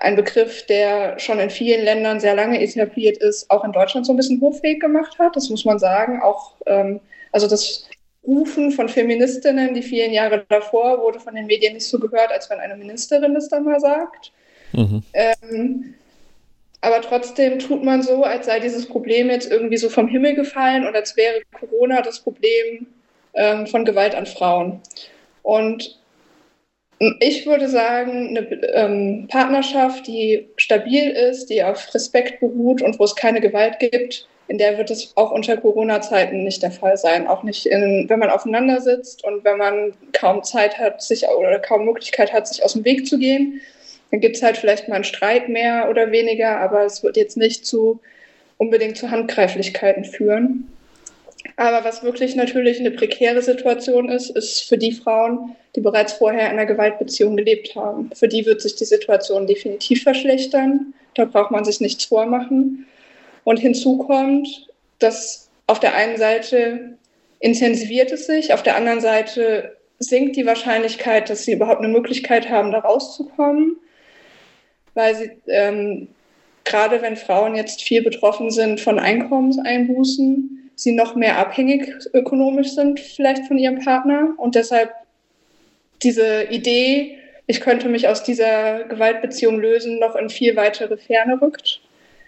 ein 0.00 0.16
Begriff, 0.16 0.64
der 0.66 1.18
schon 1.18 1.38
in 1.40 1.50
vielen 1.50 1.84
Ländern 1.84 2.20
sehr 2.20 2.34
lange 2.34 2.60
etabliert 2.60 3.18
ist, 3.18 3.50
auch 3.50 3.64
in 3.64 3.72
Deutschland 3.72 4.06
so 4.06 4.12
ein 4.12 4.16
bisschen 4.16 4.40
hochfähig 4.40 4.80
gemacht 4.80 5.18
hat. 5.18 5.36
Das 5.36 5.50
muss 5.50 5.64
man 5.64 5.78
sagen. 5.78 6.22
Auch 6.22 6.54
ähm, 6.66 7.00
also 7.32 7.48
das 7.48 7.88
Rufen 8.24 8.70
von 8.70 8.88
Feministinnen 8.88 9.74
die 9.74 9.82
vielen 9.82 10.12
Jahre 10.12 10.44
davor 10.48 11.00
wurde 11.00 11.18
von 11.18 11.34
den 11.34 11.46
Medien 11.46 11.74
nicht 11.74 11.88
so 11.88 11.98
gehört, 11.98 12.30
als 12.30 12.48
wenn 12.50 12.60
eine 12.60 12.76
Ministerin 12.76 13.34
das 13.34 13.48
dann 13.48 13.64
mal 13.64 13.80
sagt. 13.80 14.32
Mhm. 14.72 15.02
Ähm, 15.12 15.94
aber 16.80 17.00
trotzdem 17.00 17.58
tut 17.58 17.84
man 17.84 18.02
so, 18.02 18.24
als 18.24 18.46
sei 18.46 18.58
dieses 18.60 18.86
Problem 18.86 19.30
jetzt 19.30 19.50
irgendwie 19.50 19.76
so 19.76 19.88
vom 19.88 20.08
Himmel 20.08 20.34
gefallen 20.34 20.86
und 20.86 20.96
als 20.96 21.16
wäre 21.16 21.42
Corona 21.58 22.02
das 22.02 22.20
Problem 22.20 22.86
ähm, 23.34 23.66
von 23.66 23.84
Gewalt 23.84 24.14
an 24.14 24.26
Frauen. 24.26 24.80
Und 25.42 25.98
ich 27.20 27.46
würde 27.46 27.68
sagen, 27.68 28.36
eine 28.36 28.40
ähm, 28.74 29.26
Partnerschaft, 29.28 30.06
die 30.06 30.48
stabil 30.56 31.10
ist, 31.10 31.50
die 31.50 31.62
auf 31.62 31.92
Respekt 31.94 32.40
beruht 32.40 32.80
und 32.80 32.98
wo 32.98 33.04
es 33.04 33.16
keine 33.16 33.40
Gewalt 33.40 33.78
gibt, 33.80 34.28
in 34.48 34.58
der 34.58 34.76
wird 34.78 34.90
es 34.90 35.16
auch 35.16 35.30
unter 35.30 35.56
Corona-Zeiten 35.56 36.44
nicht 36.44 36.62
der 36.62 36.72
Fall 36.72 36.96
sein. 36.96 37.26
Auch 37.26 37.42
nicht, 37.42 37.66
in, 37.66 38.06
wenn 38.08 38.18
man 38.18 38.30
aufeinander 38.30 38.80
sitzt 38.80 39.24
und 39.24 39.44
wenn 39.44 39.56
man 39.56 39.94
kaum 40.12 40.42
Zeit 40.42 40.78
hat, 40.78 41.02
sich 41.02 41.26
oder 41.26 41.58
kaum 41.58 41.84
Möglichkeit 41.86 42.32
hat, 42.32 42.46
sich 42.46 42.64
aus 42.64 42.74
dem 42.74 42.84
Weg 42.84 43.06
zu 43.06 43.18
gehen. 43.18 43.60
Dann 44.12 44.20
gibt 44.20 44.36
es 44.36 44.42
halt 44.42 44.58
vielleicht 44.58 44.88
mal 44.88 44.96
einen 44.96 45.04
Streit 45.04 45.48
mehr 45.48 45.88
oder 45.90 46.12
weniger, 46.12 46.60
aber 46.60 46.84
es 46.84 47.02
wird 47.02 47.16
jetzt 47.16 47.36
nicht 47.36 47.66
zu 47.66 47.98
unbedingt 48.58 48.96
zu 48.96 49.10
Handgreiflichkeiten 49.10 50.04
führen. 50.04 50.70
Aber 51.56 51.82
was 51.84 52.02
wirklich 52.02 52.36
natürlich 52.36 52.78
eine 52.78 52.90
prekäre 52.90 53.42
Situation 53.42 54.10
ist, 54.10 54.30
ist 54.30 54.68
für 54.68 54.78
die 54.78 54.92
Frauen, 54.92 55.56
die 55.74 55.80
bereits 55.80 56.12
vorher 56.12 56.46
in 56.46 56.52
einer 56.52 56.66
Gewaltbeziehung 56.66 57.36
gelebt 57.36 57.74
haben. 57.74 58.10
Für 58.14 58.28
die 58.28 58.44
wird 58.44 58.60
sich 58.60 58.76
die 58.76 58.84
Situation 58.84 59.46
definitiv 59.46 60.02
verschlechtern. 60.02 60.92
Da 61.14 61.24
braucht 61.24 61.50
man 61.50 61.64
sich 61.64 61.80
nichts 61.80 62.04
vormachen. 62.04 62.86
Und 63.44 63.58
hinzu 63.58 63.98
kommt, 63.98 64.68
dass 64.98 65.48
auf 65.66 65.80
der 65.80 65.94
einen 65.94 66.18
Seite 66.18 66.98
intensiviert 67.40 68.12
es 68.12 68.26
sich, 68.26 68.52
auf 68.52 68.62
der 68.62 68.76
anderen 68.76 69.00
Seite 69.00 69.76
sinkt 69.98 70.36
die 70.36 70.46
Wahrscheinlichkeit, 70.46 71.30
dass 71.30 71.44
sie 71.44 71.52
überhaupt 71.52 71.80
eine 71.80 71.92
Möglichkeit 71.92 72.50
haben, 72.50 72.72
da 72.72 72.80
rauszukommen, 72.80 73.76
weil 74.94 75.14
sie 75.14 75.30
ähm, 75.46 76.08
gerade 76.64 77.02
wenn 77.02 77.16
Frauen 77.16 77.54
jetzt 77.54 77.82
viel 77.82 78.02
betroffen 78.02 78.50
sind 78.50 78.80
von 78.80 78.98
Einkommenseinbußen, 78.98 80.70
sie 80.74 80.92
noch 80.92 81.14
mehr 81.14 81.38
abhängig 81.38 81.92
ökonomisch 82.12 82.70
sind 82.70 83.00
vielleicht 83.00 83.46
von 83.46 83.58
ihrem 83.58 83.80
Partner 83.80 84.34
und 84.36 84.54
deshalb 84.54 84.90
diese 86.02 86.44
Idee, 86.44 87.18
ich 87.46 87.60
könnte 87.60 87.88
mich 87.88 88.08
aus 88.08 88.22
dieser 88.22 88.84
Gewaltbeziehung 88.84 89.60
lösen, 89.60 89.98
noch 89.98 90.16
in 90.16 90.30
viel 90.30 90.56
weitere 90.56 90.96
Ferne 90.96 91.40
rückt. 91.40 91.80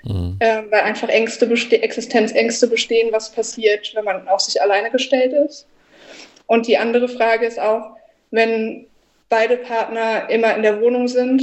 Mhm. 0.05 0.37
Äh, 0.39 0.63
weil 0.71 0.83
einfach 0.83 1.09
Ängste 1.09 1.47
beste 1.47 1.83
Existenzängste 1.83 2.67
bestehen, 2.69 3.09
was 3.11 3.33
passiert, 3.33 3.91
wenn 3.95 4.05
man 4.05 4.29
auf 4.29 4.41
sich 4.41 4.61
alleine 4.61 4.91
gestellt 4.91 5.33
ist. 5.33 5.67
Und 6.47 6.67
die 6.67 6.77
andere 6.77 7.09
Frage 7.09 7.47
ist 7.47 7.59
auch, 7.59 7.97
wenn 8.31 8.87
beide 9.31 9.57
Partner 9.57 10.29
immer 10.29 10.55
in 10.57 10.63
der 10.63 10.81
Wohnung 10.83 11.09
sind, 11.09 11.43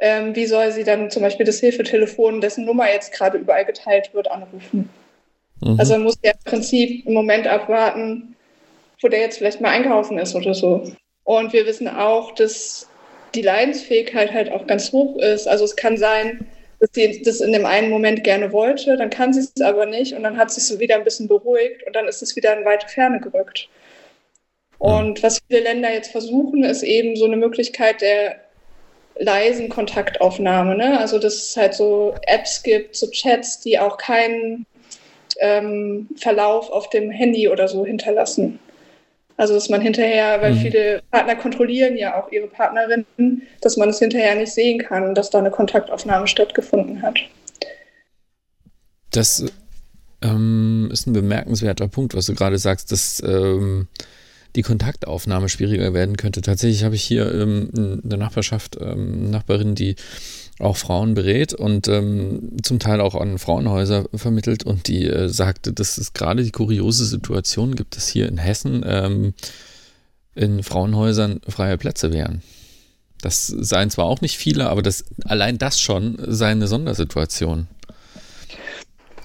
ähm, 0.00 0.34
wie 0.34 0.46
soll 0.46 0.72
sie 0.72 0.84
dann 0.84 1.10
zum 1.10 1.22
Beispiel 1.22 1.46
das 1.46 1.60
Hilfetelefon, 1.60 2.40
dessen 2.40 2.64
Nummer 2.64 2.90
jetzt 2.90 3.12
gerade 3.12 3.38
überall 3.38 3.64
geteilt 3.64 4.12
wird, 4.14 4.30
anrufen? 4.30 4.88
Mhm. 5.60 5.78
Also 5.78 5.92
man 5.94 6.04
muss 6.04 6.18
ja 6.22 6.32
im 6.32 6.38
Prinzip 6.44 7.06
einen 7.06 7.14
Moment 7.14 7.46
abwarten, 7.46 8.34
wo 9.00 9.08
der 9.08 9.20
jetzt 9.20 9.38
vielleicht 9.38 9.60
mal 9.60 9.70
einkaufen 9.70 10.18
ist 10.18 10.34
oder 10.34 10.54
so. 10.54 10.90
Und 11.24 11.52
wir 11.52 11.66
wissen 11.66 11.86
auch, 11.86 12.34
dass 12.34 12.88
die 13.34 13.42
Leidensfähigkeit 13.42 14.32
halt 14.32 14.50
auch 14.50 14.66
ganz 14.66 14.90
hoch 14.90 15.18
ist. 15.18 15.46
Also 15.46 15.64
es 15.64 15.76
kann 15.76 15.96
sein, 15.96 16.46
dass 16.80 16.90
sie 16.92 17.22
das 17.22 17.40
in 17.40 17.52
dem 17.52 17.66
einen 17.66 17.90
Moment 17.90 18.24
gerne 18.24 18.52
wollte, 18.52 18.96
dann 18.96 19.10
kann 19.10 19.34
sie 19.34 19.40
es 19.40 19.60
aber 19.60 19.84
nicht 19.84 20.14
und 20.14 20.22
dann 20.22 20.38
hat 20.38 20.50
sie 20.50 20.60
es 20.60 20.78
wieder 20.78 20.96
ein 20.96 21.04
bisschen 21.04 21.28
beruhigt 21.28 21.86
und 21.86 21.94
dann 21.94 22.08
ist 22.08 22.22
es 22.22 22.34
wieder 22.36 22.56
in 22.58 22.64
weite 22.64 22.88
Ferne 22.88 23.20
gerückt. 23.20 23.68
Und 24.78 25.22
was 25.22 25.40
viele 25.46 25.60
Länder 25.60 25.92
jetzt 25.92 26.10
versuchen, 26.10 26.64
ist 26.64 26.82
eben 26.82 27.14
so 27.16 27.26
eine 27.26 27.36
Möglichkeit 27.36 28.00
der 28.00 28.40
leisen 29.20 29.68
Kontaktaufnahme. 29.68 30.76
Ne? 30.76 30.98
Also 30.98 31.18
dass 31.18 31.34
es 31.34 31.56
halt 31.56 31.74
so 31.74 32.14
Apps 32.26 32.62
gibt, 32.62 32.96
so 32.96 33.08
Chats, 33.10 33.60
die 33.60 33.78
auch 33.78 33.98
keinen 33.98 34.66
ähm, 35.38 36.08
Verlauf 36.16 36.70
auf 36.70 36.90
dem 36.90 37.10
Handy 37.10 37.48
oder 37.48 37.68
so 37.68 37.84
hinterlassen. 37.84 38.58
Also 39.36 39.54
dass 39.54 39.68
man 39.68 39.80
hinterher, 39.80 40.40
weil 40.42 40.52
mhm. 40.52 40.58
viele 40.58 41.02
Partner 41.10 41.36
kontrollieren 41.36 41.96
ja 41.96 42.20
auch 42.20 42.30
ihre 42.32 42.46
Partnerinnen, 42.46 43.42
dass 43.60 43.76
man 43.76 43.88
es 43.88 43.98
hinterher 43.98 44.34
nicht 44.34 44.52
sehen 44.52 44.78
kann, 44.80 45.14
dass 45.14 45.30
da 45.30 45.38
eine 45.38 45.50
Kontaktaufnahme 45.50 46.26
stattgefunden 46.26 47.00
hat. 47.02 47.18
Das 49.12 49.44
ähm, 50.22 50.90
ist 50.92 51.06
ein 51.06 51.12
bemerkenswerter 51.12 51.88
Punkt, 51.88 52.14
was 52.14 52.26
du 52.26 52.34
gerade 52.34 52.58
sagst, 52.58 52.92
dass 52.92 53.22
ähm, 53.26 53.88
die 54.56 54.62
Kontaktaufnahme 54.62 55.48
schwieriger 55.48 55.94
werden 55.94 56.16
könnte. 56.16 56.40
Tatsächlich 56.40 56.84
habe 56.84 56.94
ich 56.94 57.02
hier 57.02 57.32
ähm, 57.32 57.70
in 57.74 58.08
der 58.08 58.18
Nachbarschaft 58.18 58.76
ähm, 58.80 59.14
eine 59.14 59.30
Nachbarin, 59.30 59.74
die 59.74 59.96
auch 60.58 60.76
Frauen 60.76 61.14
berät 61.14 61.54
und 61.54 61.88
ähm, 61.88 62.56
zum 62.62 62.78
Teil 62.78 63.00
auch 63.00 63.14
an 63.14 63.38
Frauenhäuser 63.38 64.06
vermittelt 64.14 64.64
und 64.64 64.88
die 64.88 65.06
äh, 65.06 65.28
sagte, 65.28 65.72
dass 65.72 65.96
es 65.96 66.12
gerade 66.12 66.44
die 66.44 66.50
kuriose 66.50 67.06
Situation 67.06 67.74
gibt, 67.76 67.96
dass 67.96 68.08
hier 68.08 68.28
in 68.28 68.38
Hessen 68.38 68.84
ähm, 68.86 69.34
in 70.34 70.62
Frauenhäusern 70.62 71.40
freie 71.48 71.78
Plätze 71.78 72.12
wären. 72.12 72.42
Das 73.22 73.46
seien 73.46 73.90
zwar 73.90 74.06
auch 74.06 74.20
nicht 74.20 74.36
viele, 74.36 74.68
aber 74.68 74.82
das, 74.82 75.04
allein 75.24 75.58
das 75.58 75.80
schon 75.80 76.18
sei 76.26 76.50
eine 76.50 76.66
Sondersituation. 76.66 77.66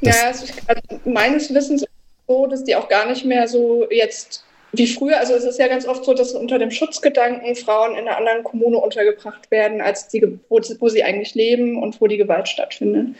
Das 0.02 0.16
ja, 0.16 0.28
also, 0.28 0.46
also 0.68 1.10
meines 1.10 1.54
Wissens 1.54 1.84
ist 1.84 1.90
so, 2.28 2.48
dass 2.48 2.64
die 2.64 2.76
auch 2.76 2.90
gar 2.90 3.08
nicht 3.08 3.26
mehr 3.26 3.48
so 3.48 3.90
jetzt 3.90 4.45
wie 4.78 4.88
früher, 4.88 5.20
also 5.20 5.34
es 5.34 5.44
ist 5.44 5.60
ja 5.60 5.68
ganz 5.68 5.88
oft 5.88 6.06
so, 6.06 6.14
dass 6.14 6.34
unter 6.34 6.60
dem 6.60 6.72
Schutzgedanken 6.72 7.56
Frauen 7.56 7.96
in 7.96 8.08
einer 8.08 8.18
anderen 8.18 8.44
Kommune 8.44 8.78
untergebracht 8.78 9.52
werden, 9.52 9.82
als 9.82 10.08
die, 10.08 10.40
wo, 10.50 10.60
wo 10.80 10.90
sie 10.90 11.04
eigentlich 11.04 11.36
leben 11.36 11.82
und 11.82 12.00
wo 12.02 12.08
die 12.08 12.18
Gewalt 12.18 12.48
stattfindet. 12.48 13.16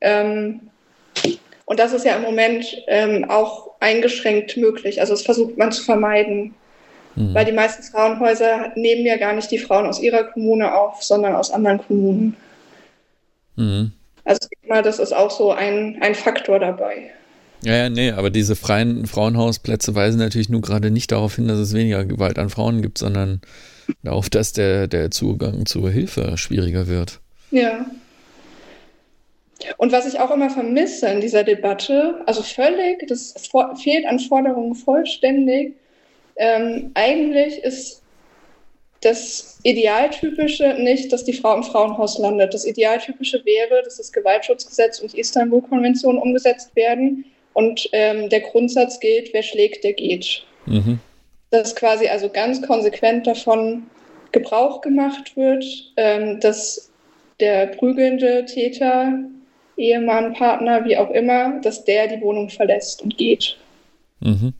Ähm, 0.00 0.60
und 1.64 1.78
das 1.78 1.92
ist 1.92 2.04
ja 2.04 2.16
im 2.16 2.22
Moment 2.22 2.82
ähm, 2.88 3.30
auch 3.30 3.70
eingeschränkt 3.80 4.56
möglich. 4.56 5.00
Also 5.00 5.12
das 5.12 5.22
versucht 5.22 5.56
man 5.56 5.72
zu 5.72 5.84
vermeiden. 5.84 6.54
Mhm. 7.14 7.34
Weil 7.34 7.44
die 7.44 7.52
meisten 7.52 7.82
Frauenhäuser 7.82 8.72
nehmen 8.76 9.06
ja 9.06 9.16
gar 9.16 9.32
nicht 9.32 9.50
die 9.50 9.58
Frauen 9.58 9.86
aus 9.86 10.00
ihrer 10.00 10.24
Kommune 10.24 10.74
auf, 10.74 11.02
sondern 11.02 11.34
aus 11.34 11.50
anderen 11.50 11.78
Kommunen. 11.78 12.36
Mhm. 13.56 13.92
Also 14.24 14.40
ich 14.42 14.48
denke 14.48 14.68
mal, 14.68 14.82
das 14.82 14.98
ist 14.98 15.12
auch 15.12 15.30
so 15.30 15.52
ein, 15.52 15.98
ein 16.00 16.14
Faktor 16.14 16.58
dabei. 16.58 17.12
Ja, 17.62 17.76
ja, 17.76 17.90
nee, 17.90 18.10
aber 18.10 18.30
diese 18.30 18.56
freien 18.56 19.06
Frauenhausplätze 19.06 19.94
weisen 19.94 20.18
natürlich 20.18 20.48
nur 20.48 20.62
gerade 20.62 20.90
nicht 20.90 21.12
darauf 21.12 21.36
hin, 21.36 21.46
dass 21.46 21.58
es 21.58 21.74
weniger 21.74 22.04
Gewalt 22.04 22.38
an 22.38 22.48
Frauen 22.48 22.80
gibt, 22.80 22.96
sondern 22.96 23.42
darauf, 24.02 24.30
dass 24.30 24.52
der, 24.52 24.86
der 24.86 25.10
Zugang 25.10 25.66
zur 25.66 25.90
Hilfe 25.90 26.38
schwieriger 26.38 26.86
wird. 26.86 27.20
Ja. 27.50 27.86
Und 29.76 29.92
was 29.92 30.06
ich 30.06 30.18
auch 30.18 30.30
immer 30.30 30.48
vermisse 30.48 31.08
in 31.08 31.20
dieser 31.20 31.44
Debatte, 31.44 32.22
also 32.24 32.42
völlig, 32.42 33.06
das 33.08 33.34
fehlt 33.82 34.06
an 34.06 34.18
Forderungen 34.18 34.74
vollständig. 34.74 35.74
Ähm, 36.36 36.92
eigentlich 36.94 37.62
ist 37.62 38.00
das 39.02 39.58
Idealtypische 39.62 40.76
nicht, 40.78 41.12
dass 41.12 41.24
die 41.24 41.34
Frau 41.34 41.54
im 41.56 41.62
Frauenhaus 41.62 42.18
landet. 42.18 42.54
Das 42.54 42.64
Idealtypische 42.64 43.44
wäre, 43.44 43.82
dass 43.82 43.98
das 43.98 44.12
Gewaltschutzgesetz 44.12 45.00
und 45.00 45.12
die 45.12 45.20
Istanbul-Konvention 45.20 46.16
umgesetzt 46.16 46.74
werden 46.74 47.26
und 47.52 47.88
ähm, 47.92 48.28
der 48.28 48.40
Grundsatz 48.40 49.00
gilt, 49.00 49.32
wer 49.32 49.42
schlägt, 49.42 49.84
der 49.84 49.92
geht. 49.92 50.44
Mhm. 50.66 51.00
Dass 51.50 51.74
quasi 51.74 52.06
also 52.06 52.28
ganz 52.28 52.62
konsequent 52.62 53.26
davon 53.26 53.86
Gebrauch 54.32 54.80
gemacht 54.80 55.36
wird, 55.36 55.64
ähm, 55.96 56.38
dass 56.40 56.90
der 57.40 57.66
prügelnde 57.66 58.44
Täter, 58.44 59.18
Ehemann, 59.76 60.34
Partner, 60.34 60.84
wie 60.84 60.96
auch 60.96 61.10
immer, 61.10 61.60
dass 61.60 61.84
der 61.84 62.06
die 62.06 62.20
Wohnung 62.20 62.50
verlässt 62.50 63.02
und 63.02 63.16
geht. 63.16 63.56
Mhm. 64.20 64.52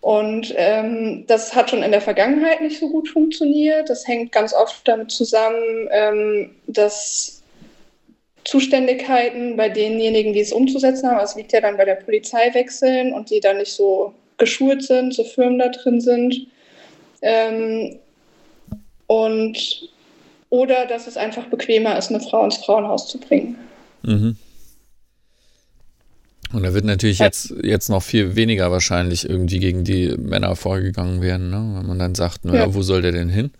Und 0.00 0.54
ähm, 0.56 1.24
das 1.26 1.54
hat 1.54 1.70
schon 1.70 1.82
in 1.82 1.90
der 1.90 2.00
Vergangenheit 2.00 2.60
nicht 2.60 2.78
so 2.78 2.88
gut 2.88 3.08
funktioniert. 3.08 3.90
Das 3.90 4.06
hängt 4.06 4.32
ganz 4.32 4.54
oft 4.54 4.86
damit 4.86 5.10
zusammen, 5.10 5.88
ähm, 5.90 6.50
dass 6.66 7.37
Zuständigkeiten 8.48 9.58
bei 9.58 9.68
denjenigen, 9.68 10.32
die 10.32 10.40
es 10.40 10.52
umzusetzen 10.52 11.10
haben, 11.10 11.22
es 11.22 11.34
liegt 11.34 11.52
ja 11.52 11.60
dann 11.60 11.76
bei 11.76 11.84
der 11.84 11.96
Polizei 11.96 12.54
wechseln 12.54 13.12
und 13.12 13.28
die 13.28 13.40
dann 13.40 13.58
nicht 13.58 13.72
so 13.72 14.14
geschult 14.38 14.82
sind, 14.82 15.12
so 15.12 15.22
Firmen 15.22 15.58
da 15.58 15.68
drin 15.68 16.00
sind. 16.00 16.46
Ähm, 17.20 17.98
und 19.06 19.90
oder 20.48 20.86
dass 20.86 21.06
es 21.06 21.18
einfach 21.18 21.44
bequemer 21.48 21.98
ist, 21.98 22.08
eine 22.08 22.20
Frau 22.20 22.42
ins 22.42 22.56
Frauenhaus 22.56 23.06
zu 23.08 23.18
bringen. 23.20 23.58
Mhm. 24.02 24.36
Und 26.54 26.62
da 26.62 26.72
wird 26.72 26.86
natürlich 26.86 27.18
jetzt, 27.18 27.52
jetzt 27.62 27.90
noch 27.90 28.02
viel 28.02 28.34
weniger 28.34 28.72
wahrscheinlich 28.72 29.28
irgendwie 29.28 29.58
gegen 29.58 29.84
die 29.84 30.16
Männer 30.16 30.56
vorgegangen 30.56 31.20
werden, 31.20 31.50
ne? 31.50 31.74
wenn 31.76 31.86
man 31.86 31.98
dann 31.98 32.14
sagt, 32.14 32.46
naja, 32.46 32.60
ja. 32.60 32.74
wo 32.74 32.80
soll 32.80 33.02
der 33.02 33.12
denn 33.12 33.28
hin? 33.28 33.50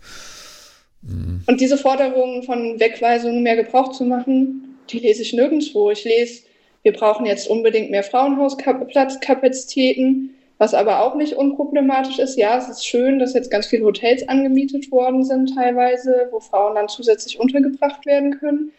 Mhm. 1.03 1.43
Und 1.45 1.61
diese 1.61 1.77
Forderungen 1.77 2.41
von 2.41 2.79
Wegweisungen 2.79 3.43
mehr 3.43 3.55
Gebrauch 3.55 3.91
zu 3.91 4.03
machen, 4.05 4.68
die 4.91 4.99
lese 4.99 5.21
ich 5.21 5.33
nirgendwo. 5.33 5.91
Ich 5.91 6.03
lese, 6.03 6.43
wir 6.83 6.93
brauchen 6.93 7.25
jetzt 7.25 7.49
unbedingt 7.49 7.91
mehr 7.91 8.03
Frauenhausplatzkapazitäten, 8.03 10.35
was 10.57 10.73
aber 10.73 11.01
auch 11.01 11.15
nicht 11.15 11.33
unproblematisch 11.33 12.19
ist. 12.19 12.37
Ja, 12.37 12.57
es 12.57 12.69
ist 12.69 12.85
schön, 12.85 13.19
dass 13.19 13.33
jetzt 13.33 13.51
ganz 13.51 13.67
viele 13.67 13.85
Hotels 13.85 14.27
angemietet 14.27 14.91
worden 14.91 15.23
sind 15.23 15.55
teilweise, 15.55 16.27
wo 16.31 16.39
Frauen 16.39 16.75
dann 16.75 16.89
zusätzlich 16.89 17.39
untergebracht 17.39 18.05
werden 18.05 18.39
können. 18.39 18.71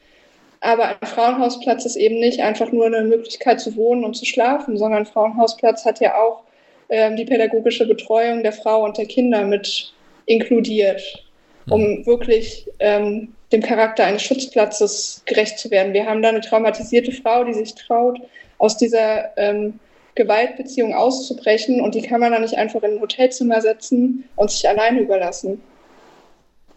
Aber 0.60 0.88
ein 0.88 1.06
Frauenhausplatz 1.06 1.86
ist 1.86 1.96
eben 1.96 2.20
nicht 2.20 2.40
einfach 2.40 2.70
nur 2.70 2.86
eine 2.86 3.02
Möglichkeit 3.02 3.60
zu 3.60 3.76
wohnen 3.76 4.04
und 4.04 4.14
zu 4.14 4.26
schlafen, 4.26 4.76
sondern 4.76 5.00
ein 5.00 5.06
Frauenhausplatz 5.06 5.86
hat 5.86 6.00
ja 6.00 6.20
auch 6.20 6.42
ähm, 6.90 7.16
die 7.16 7.24
pädagogische 7.24 7.86
Betreuung 7.86 8.42
der 8.42 8.52
Frau 8.52 8.84
und 8.84 8.98
der 8.98 9.06
Kinder 9.06 9.44
mit 9.44 9.94
inkludiert, 10.26 11.24
um 11.70 11.80
mhm. 11.80 12.06
wirklich 12.06 12.68
ähm, 12.78 13.34
dem 13.52 13.62
Charakter 13.62 14.04
eines 14.04 14.22
Schutzplatzes 14.22 15.22
gerecht 15.26 15.58
zu 15.58 15.70
werden. 15.70 15.92
Wir 15.92 16.06
haben 16.06 16.22
da 16.22 16.28
eine 16.28 16.40
traumatisierte 16.40 17.12
Frau, 17.12 17.44
die 17.44 17.54
sich 17.54 17.74
traut, 17.74 18.20
aus 18.58 18.76
dieser 18.76 19.36
ähm, 19.36 19.80
Gewaltbeziehung 20.14 20.94
auszubrechen 20.94 21.80
und 21.80 21.94
die 21.94 22.02
kann 22.02 22.20
man 22.20 22.32
dann 22.32 22.42
nicht 22.42 22.56
einfach 22.56 22.82
in 22.82 22.94
ein 22.94 23.00
Hotelzimmer 23.00 23.60
setzen 23.60 24.28
und 24.36 24.50
sich 24.50 24.68
alleine 24.68 25.00
überlassen. 25.00 25.62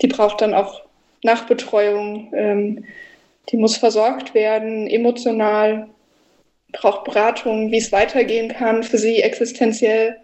Die 0.01 0.07
braucht 0.07 0.41
dann 0.41 0.53
auch 0.53 0.81
Nachbetreuung, 1.23 2.31
ähm, 2.33 2.86
die 3.49 3.57
muss 3.57 3.77
versorgt 3.77 4.33
werden, 4.33 4.88
emotional, 4.88 5.89
braucht 6.71 7.03
Beratung, 7.03 7.71
wie 7.71 7.77
es 7.77 7.91
weitergehen 7.91 8.51
kann 8.51 8.83
für 8.83 8.97
sie 8.97 9.21
existenziell. 9.21 10.17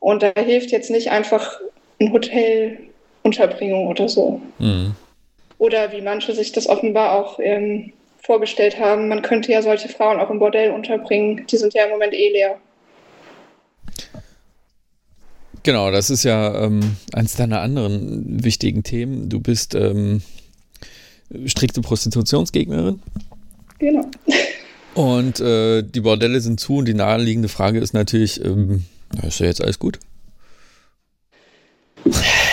Und 0.00 0.22
da 0.22 0.32
hilft 0.36 0.70
jetzt 0.70 0.90
nicht 0.90 1.10
einfach 1.10 1.60
ein 2.00 2.12
Hotelunterbringung 2.12 3.88
oder 3.88 4.08
so. 4.08 4.40
Mhm. 4.58 4.94
Oder 5.62 5.92
wie 5.92 6.00
manche 6.00 6.34
sich 6.34 6.50
das 6.50 6.68
offenbar 6.68 7.12
auch 7.12 7.38
ähm, 7.38 7.92
vorgestellt 8.20 8.80
haben, 8.80 9.06
man 9.06 9.22
könnte 9.22 9.52
ja 9.52 9.62
solche 9.62 9.88
Frauen 9.88 10.18
auch 10.18 10.28
im 10.28 10.40
Bordell 10.40 10.72
unterbringen. 10.72 11.46
Die 11.48 11.56
sind 11.56 11.72
ja 11.72 11.84
im 11.84 11.90
Moment 11.90 12.14
eh 12.14 12.32
leer. 12.32 12.58
Genau, 15.62 15.92
das 15.92 16.10
ist 16.10 16.24
ja 16.24 16.64
ähm, 16.64 16.96
eines 17.12 17.36
deiner 17.36 17.60
anderen 17.60 18.42
wichtigen 18.42 18.82
Themen. 18.82 19.28
Du 19.28 19.38
bist 19.38 19.76
ähm, 19.76 20.22
strikte 21.46 21.80
Prostitutionsgegnerin. 21.80 23.00
Genau. 23.78 24.10
Und 24.94 25.38
äh, 25.38 25.82
die 25.84 26.00
Bordelle 26.00 26.40
sind 26.40 26.58
zu 26.58 26.78
und 26.78 26.88
die 26.88 26.94
naheliegende 26.94 27.48
Frage 27.48 27.78
ist 27.78 27.94
natürlich, 27.94 28.44
ähm, 28.44 28.84
ist 29.24 29.38
ja 29.38 29.46
jetzt 29.46 29.62
alles 29.62 29.78
gut? 29.78 30.00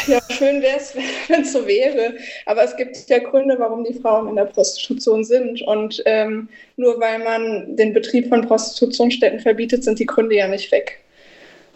Ja, 0.07 0.19
schön 0.29 0.61
wäre 0.61 0.77
es, 0.77 0.95
wenn 1.27 1.41
es 1.41 1.53
so 1.53 1.67
wäre. 1.67 2.15
Aber 2.45 2.63
es 2.63 2.75
gibt 2.75 3.09
ja 3.09 3.19
Gründe, 3.19 3.55
warum 3.59 3.83
die 3.83 3.93
Frauen 3.93 4.27
in 4.27 4.35
der 4.35 4.45
Prostitution 4.45 5.23
sind. 5.23 5.61
Und 5.61 6.01
ähm, 6.05 6.49
nur 6.77 6.99
weil 6.99 7.19
man 7.19 7.75
den 7.75 7.93
Betrieb 7.93 8.29
von 8.29 8.47
Prostitutionsstätten 8.47 9.39
verbietet, 9.39 9.83
sind 9.83 9.99
die 9.99 10.05
Gründe 10.05 10.35
ja 10.35 10.47
nicht 10.47 10.71
weg. 10.71 10.99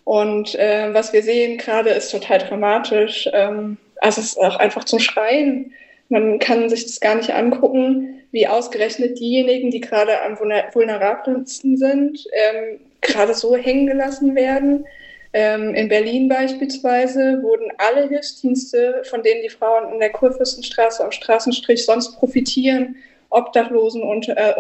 Und 0.04 0.56
äh, 0.56 0.94
was 0.94 1.14
wir 1.14 1.24
sehen 1.24 1.58
gerade 1.58 1.92
ist 1.92 2.12
total 2.12 2.40
dramatisch. 2.40 3.30
Ähm, 3.32 3.78
also 4.02 4.22
es 4.22 4.28
ist 4.28 4.38
auch 4.38 4.58
einfach 4.58 4.84
zum 4.84 5.00
Schreien. 5.00 5.72
Man 6.10 6.40
kann 6.40 6.70
sich 6.70 6.86
das 6.86 7.00
gar 7.00 7.16
nicht 7.16 7.32
angucken, 7.32 8.22
wie 8.32 8.48
ausgerechnet 8.48 9.20
diejenigen, 9.20 9.72
die 9.72 9.80
gerade 9.80 10.22
am 10.22 10.38
vulnerabelsten 10.40 11.78
sind, 11.78 12.26
ähm, 12.34 12.80
gerade 13.02 13.34
so 13.34 13.56
hängen 13.56 13.88
gelassen 13.88 14.36
werden. 14.36 14.86
Ähm, 15.34 15.74
in 15.74 15.88
Berlin 15.88 16.30
beispielsweise 16.30 17.42
wurden 17.42 17.72
alle 17.80 18.08
Hilfsdienste, 18.08 19.02
von 19.10 19.24
denen 19.24 19.42
die 19.42 19.50
Frauen 19.50 19.92
in 19.92 20.00
der 20.00 20.12
Kurfürstenstraße 20.12 21.04
am 21.04 21.12
Straßenstrich 21.12 21.86
sonst 21.86 22.16
profitieren, 22.18 22.96
Obdachlosen 23.32 24.04
und 24.04 24.30
äh, 24.30 24.54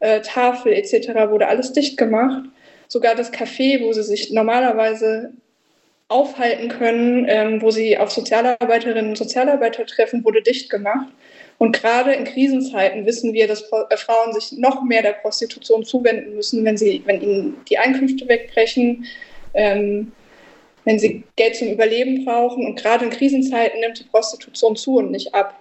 äh, 0.00 0.20
Tafel 0.20 0.72
etc., 0.72 1.30
wurde 1.30 1.46
alles 1.46 1.72
dicht 1.72 1.96
gemacht. 1.96 2.44
Sogar 2.88 3.14
das 3.14 3.32
Café, 3.32 3.82
wo 3.82 3.92
sie 3.92 4.02
sich 4.02 4.32
normalerweise 4.32 5.32
aufhalten 6.08 6.68
können, 6.68 7.26
ähm, 7.28 7.62
wo 7.62 7.70
sie 7.70 7.98
auf 7.98 8.10
Sozialarbeiterinnen 8.10 9.10
und 9.10 9.18
Sozialarbeiter 9.18 9.86
treffen, 9.86 10.24
wurde 10.24 10.42
dicht 10.42 10.70
gemacht. 10.70 11.08
Und 11.58 11.72
gerade 11.72 12.12
in 12.12 12.24
Krisenzeiten 12.24 13.04
wissen 13.04 13.32
wir, 13.32 13.48
dass 13.48 13.62
äh, 13.62 13.96
Frauen 13.96 14.32
sich 14.32 14.52
noch 14.58 14.82
mehr 14.84 15.02
der 15.02 15.14
Prostitution 15.14 15.84
zuwenden 15.84 16.36
müssen, 16.36 16.64
wenn, 16.64 16.76
sie, 16.76 17.02
wenn 17.04 17.20
ihnen 17.20 17.56
die 17.68 17.78
Einkünfte 17.78 18.28
wegbrechen, 18.28 19.04
ähm, 19.54 20.12
wenn 20.84 20.98
sie 20.98 21.24
Geld 21.36 21.56
zum 21.56 21.68
Überleben 21.68 22.24
brauchen. 22.24 22.64
Und 22.64 22.76
gerade 22.80 23.04
in 23.04 23.10
Krisenzeiten 23.10 23.80
nimmt 23.80 23.98
die 23.98 24.04
Prostitution 24.04 24.76
zu 24.76 24.98
und 24.98 25.10
nicht 25.10 25.34
ab. 25.34 25.58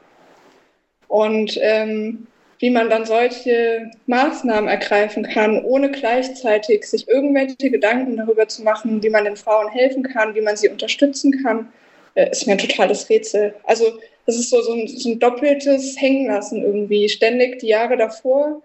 Und 1.07 1.57
ähm, 1.61 2.27
wie 2.59 2.69
man 2.69 2.89
dann 2.89 3.05
solche 3.05 3.91
Maßnahmen 4.07 4.69
ergreifen 4.69 5.23
kann, 5.23 5.63
ohne 5.63 5.91
gleichzeitig 5.91 6.85
sich 6.85 7.07
irgendwelche 7.07 7.69
Gedanken 7.71 8.17
darüber 8.17 8.47
zu 8.47 8.63
machen, 8.63 9.01
wie 9.01 9.09
man 9.09 9.25
den 9.25 9.35
Frauen 9.35 9.69
helfen 9.69 10.03
kann, 10.03 10.35
wie 10.35 10.41
man 10.41 10.57
sie 10.57 10.69
unterstützen 10.69 11.43
kann, 11.43 11.71
äh, 12.15 12.29
ist 12.31 12.45
mir 12.45 12.53
ein 12.53 12.57
totales 12.59 13.09
Rätsel. 13.09 13.55
Also 13.63 13.99
das 14.27 14.35
ist 14.35 14.49
so, 14.49 14.61
so, 14.61 14.73
ein, 14.73 14.87
so 14.87 15.09
ein 15.09 15.19
doppeltes 15.19 15.99
Hängenlassen 15.99 16.61
irgendwie. 16.61 17.09
Ständig 17.09 17.59
die 17.59 17.67
Jahre 17.67 17.95
davor 17.97 18.61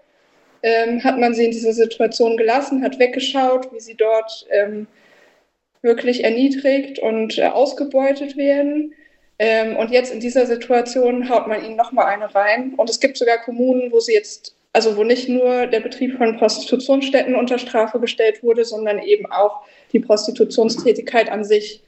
ähm, 0.61 1.03
hat 1.03 1.17
man 1.17 1.33
sie 1.33 1.45
in 1.45 1.51
dieser 1.51 1.73
Situation 1.73 2.37
gelassen, 2.37 2.83
hat 2.83 2.99
weggeschaut, 2.99 3.73
wie 3.73 3.79
sie 3.79 3.95
dort 3.95 4.45
ähm, 4.51 4.87
wirklich 5.81 6.23
erniedrigt 6.23 6.99
und 6.99 7.37
äh, 7.37 7.45
ausgebeutet 7.45 8.35
werden. 8.35 8.93
Ähm, 9.39 9.77
und 9.77 9.91
jetzt 9.91 10.13
in 10.13 10.19
dieser 10.19 10.45
Situation 10.45 11.29
haut 11.29 11.47
man 11.47 11.63
ihnen 11.63 11.77
nochmal 11.77 12.07
eine 12.07 12.35
rein. 12.35 12.73
Und 12.75 12.89
es 12.89 12.99
gibt 12.99 13.17
sogar 13.17 13.37
Kommunen, 13.37 13.91
wo 13.93 14.01
sie 14.01 14.13
jetzt, 14.13 14.55
also 14.73 14.97
wo 14.97 15.05
nicht 15.05 15.29
nur 15.29 15.67
der 15.67 15.79
Betrieb 15.79 16.17
von 16.17 16.37
Prostitutionsstätten 16.37 17.35
unter 17.35 17.57
Strafe 17.57 18.01
gestellt 18.01 18.43
wurde, 18.43 18.65
sondern 18.65 18.99
eben 18.99 19.25
auch 19.31 19.61
die 19.93 19.99
Prostitutionstätigkeit 19.99 21.31
an 21.31 21.45
sich. 21.45 21.83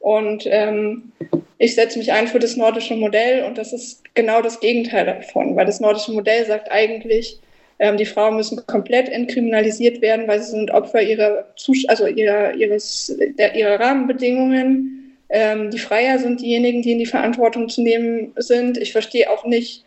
Und 0.00 0.44
ähm, 0.46 1.12
ich 1.58 1.74
setze 1.74 1.98
mich 1.98 2.12
ein 2.12 2.28
für 2.28 2.38
das 2.38 2.56
nordische 2.56 2.94
Modell 2.94 3.44
und 3.44 3.58
das 3.58 3.72
ist 3.72 4.02
genau 4.14 4.42
das 4.42 4.60
Gegenteil 4.60 5.06
davon, 5.06 5.56
weil 5.56 5.66
das 5.66 5.80
nordische 5.80 6.12
Modell 6.12 6.44
sagt 6.46 6.70
eigentlich, 6.70 7.40
ähm, 7.78 7.96
die 7.96 8.06
Frauen 8.06 8.36
müssen 8.36 8.64
komplett 8.66 9.08
entkriminalisiert 9.08 10.00
werden, 10.00 10.28
weil 10.28 10.40
sie 10.40 10.50
sind 10.50 10.70
Opfer 10.70 11.02
ihrer, 11.02 11.46
Zus 11.56 11.84
also 11.88 12.06
ihrer, 12.06 12.54
ihres, 12.54 13.16
der, 13.38 13.54
ihrer 13.54 13.80
Rahmenbedingungen 13.80 14.96
ähm, 15.28 15.70
die 15.70 15.78
Freier 15.78 16.18
sind 16.18 16.40
diejenigen, 16.40 16.82
die 16.82 16.92
in 16.92 16.98
die 16.98 17.06
Verantwortung 17.06 17.68
zu 17.68 17.82
nehmen 17.82 18.32
sind. 18.36 18.78
Ich 18.78 18.92
verstehe 18.92 19.30
auch 19.30 19.44
nicht, 19.44 19.84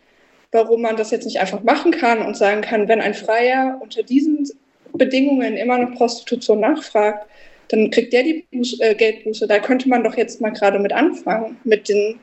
warum 0.52 0.82
man 0.82 0.96
das 0.96 1.10
jetzt 1.10 1.24
nicht 1.24 1.40
einfach 1.40 1.62
machen 1.62 1.92
kann 1.92 2.22
und 2.22 2.36
sagen 2.36 2.60
kann, 2.60 2.88
wenn 2.88 3.00
ein 3.00 3.14
Freier 3.14 3.78
unter 3.80 4.02
diesen 4.02 4.48
Bedingungen 4.92 5.56
immer 5.56 5.78
noch 5.78 5.96
Prostitution 5.96 6.60
nachfragt, 6.60 7.26
dann 7.70 7.90
kriegt 7.90 8.12
der 8.12 8.24
die 8.24 8.44
Buß, 8.50 8.80
äh, 8.80 8.94
Geldbuße. 8.94 9.46
Da 9.46 9.60
könnte 9.60 9.88
man 9.88 10.02
doch 10.02 10.16
jetzt 10.16 10.40
mal 10.40 10.50
gerade 10.50 10.78
mit 10.78 10.92
anfangen, 10.92 11.56
mit 11.64 11.88
den 11.88 12.18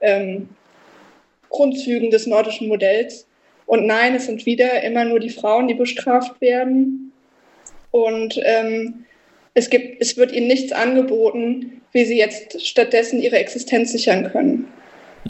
ähm, 0.00 0.48
Grundzügen 1.48 2.10
des 2.10 2.26
nordischen 2.26 2.68
Modells. 2.68 3.26
Und 3.66 3.86
nein, 3.86 4.14
es 4.14 4.26
sind 4.26 4.44
wieder 4.44 4.82
immer 4.82 5.04
nur 5.04 5.20
die 5.20 5.30
Frauen, 5.30 5.68
die 5.68 5.74
bestraft 5.74 6.38
werden. 6.42 7.12
Und 7.90 8.38
ähm, 8.44 9.06
es, 9.54 9.70
gibt, 9.70 10.02
es 10.02 10.18
wird 10.18 10.32
ihnen 10.32 10.48
nichts 10.48 10.72
angeboten, 10.72 11.80
wie 11.92 12.04
sie 12.04 12.18
jetzt 12.18 12.66
stattdessen 12.66 13.22
ihre 13.22 13.38
Existenz 13.38 13.92
sichern 13.92 14.30
können. 14.30 14.68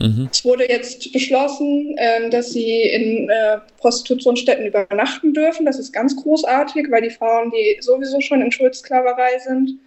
Mhm. 0.00 0.28
Es 0.30 0.44
wurde 0.44 0.68
jetzt 0.68 1.12
beschlossen, 1.12 1.96
äh, 1.96 2.28
dass 2.30 2.52
sie 2.52 2.82
in 2.82 3.28
äh, 3.28 3.58
Prostitutionsstätten 3.78 4.66
übernachten 4.66 5.32
dürfen. 5.32 5.66
Das 5.66 5.78
ist 5.78 5.92
ganz 5.92 6.16
großartig, 6.16 6.90
weil 6.90 7.02
die 7.02 7.10
Frauen, 7.10 7.50
die 7.50 7.80
sowieso 7.80 8.20
schon 8.20 8.42
in 8.42 8.50
Schuldsklaverei 8.50 9.38
sind, 9.38 9.78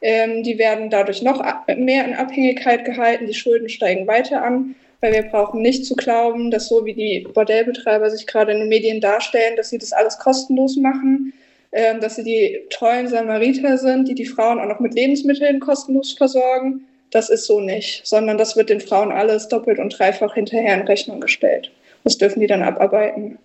ähm, 0.00 0.42
die 0.42 0.58
werden 0.58 0.90
dadurch 0.90 1.22
noch 1.22 1.42
mehr 1.76 2.04
in 2.04 2.14
Abhängigkeit 2.14 2.84
gehalten. 2.84 3.26
Die 3.26 3.34
Schulden 3.34 3.68
steigen 3.68 4.06
weiter 4.06 4.42
an, 4.42 4.74
weil 5.00 5.12
wir 5.12 5.22
brauchen 5.22 5.62
nicht 5.62 5.86
zu 5.86 5.94
glauben, 5.94 6.50
dass 6.50 6.68
so 6.68 6.84
wie 6.84 6.94
die 6.94 7.26
Bordellbetreiber 7.32 8.10
sich 8.10 8.26
gerade 8.26 8.52
in 8.52 8.58
den 8.58 8.68
Medien 8.68 9.00
darstellen, 9.00 9.56
dass 9.56 9.70
sie 9.70 9.78
das 9.78 9.92
alles 9.92 10.18
kostenlos 10.18 10.76
machen, 10.76 11.32
äh, 11.70 11.98
dass 12.00 12.16
sie 12.16 12.24
die 12.24 12.60
tollen 12.70 13.06
Samariter 13.06 13.78
sind, 13.78 14.08
die 14.08 14.14
die 14.14 14.26
Frauen 14.26 14.58
auch 14.58 14.66
noch 14.66 14.80
mit 14.80 14.94
Lebensmitteln 14.94 15.60
kostenlos 15.60 16.12
versorgen 16.12 16.86
das 17.14 17.30
ist 17.30 17.46
so 17.46 17.60
nicht, 17.60 18.04
sondern 18.04 18.38
das 18.38 18.56
wird 18.56 18.70
den 18.70 18.80
Frauen 18.80 19.12
alles 19.12 19.48
doppelt 19.48 19.78
und 19.78 19.96
dreifach 19.96 20.34
hinterher 20.34 20.74
in 20.74 20.86
Rechnung 20.86 21.20
gestellt. 21.20 21.70
Das 22.02 22.18
dürfen 22.18 22.40
die 22.40 22.48
dann 22.48 22.62
abarbeiten. 22.62 23.38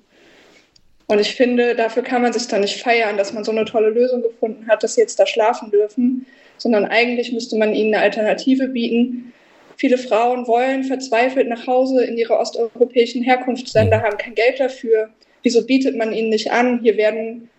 Und 1.08 1.20
ich 1.20 1.36
finde, 1.36 1.76
dafür 1.76 2.04
kann 2.04 2.22
man 2.24 2.34
sich 2.34 2.48
dann 2.48 2.62
nicht 2.62 2.82
feiern, 2.82 3.18
dass 3.18 3.32
man 3.32 3.44
so 3.44 3.52
eine 3.52 3.66
tolle 3.66 3.90
Lösung 3.90 4.24
gefunden 4.24 4.68
hat, 4.68 4.84
dass 4.84 4.96
sie 4.96 5.02
jetzt 5.02 5.20
da 5.20 5.28
schlafen 5.28 5.70
dürfen, 5.70 6.26
sondern 6.58 6.86
eigentlich 6.86 7.32
müsste 7.32 7.58
man 7.58 7.74
ihnen 7.74 7.94
eine 7.94 8.04
Alternative 8.04 8.68
bieten. 8.68 9.34
Viele 9.78 9.98
Frauen 9.98 10.48
wollen 10.48 10.84
verzweifelt 10.84 11.48
nach 11.48 11.68
Hause 11.68 12.04
in 12.04 12.18
ihre 12.18 12.38
osteuropäischen 12.38 13.24
Herkunftsländer, 13.24 14.02
haben 14.02 14.18
kein 14.18 14.36
Geld 14.36 14.60
dafür. 14.60 15.10
Wieso 15.44 15.66
bietet 15.66 15.96
man 15.96 16.12
ihnen 16.12 16.30
nicht 16.30 16.52
an? 16.52 16.80
Hier 16.82 16.98
werden 16.98 17.50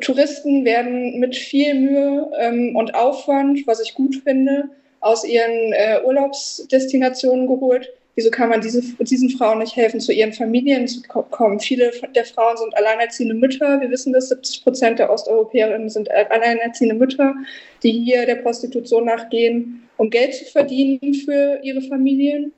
Touristen 0.00 0.64
werden 0.64 1.18
mit 1.18 1.34
viel 1.34 1.74
Mühe 1.74 2.30
ähm, 2.38 2.76
und 2.76 2.94
Aufwand, 2.94 3.66
was 3.66 3.80
ich 3.80 3.94
gut 3.94 4.16
finde, 4.22 4.68
aus 5.02 5.24
ihren 5.24 5.72
äh, 5.72 6.00
Urlaubsdestinationen 6.04 7.46
geholt. 7.46 7.92
Wieso 8.14 8.30
kann 8.30 8.50
man 8.50 8.60
diese, 8.60 8.82
diesen 9.00 9.30
Frauen 9.30 9.58
nicht 9.58 9.74
helfen, 9.74 9.98
zu 9.98 10.12
ihren 10.12 10.32
Familien 10.32 10.86
zu 10.86 11.02
kommen? 11.02 11.60
Viele 11.60 11.90
der 12.14 12.24
Frauen 12.24 12.56
sind 12.56 12.76
alleinerziehende 12.76 13.34
Mütter. 13.34 13.80
Wir 13.80 13.90
wissen 13.90 14.12
das, 14.12 14.28
70 14.28 14.62
Prozent 14.62 14.98
der 14.98 15.10
Osteuropäerinnen 15.10 15.88
sind 15.88 16.10
alleinerziehende 16.10 16.94
Mütter, 16.94 17.34
die 17.82 17.90
hier 17.90 18.26
der 18.26 18.36
Prostitution 18.36 19.06
nachgehen, 19.06 19.88
um 19.96 20.10
Geld 20.10 20.34
zu 20.34 20.44
verdienen 20.44 21.14
für 21.14 21.58
ihre 21.62 21.80
Familien. 21.82 22.52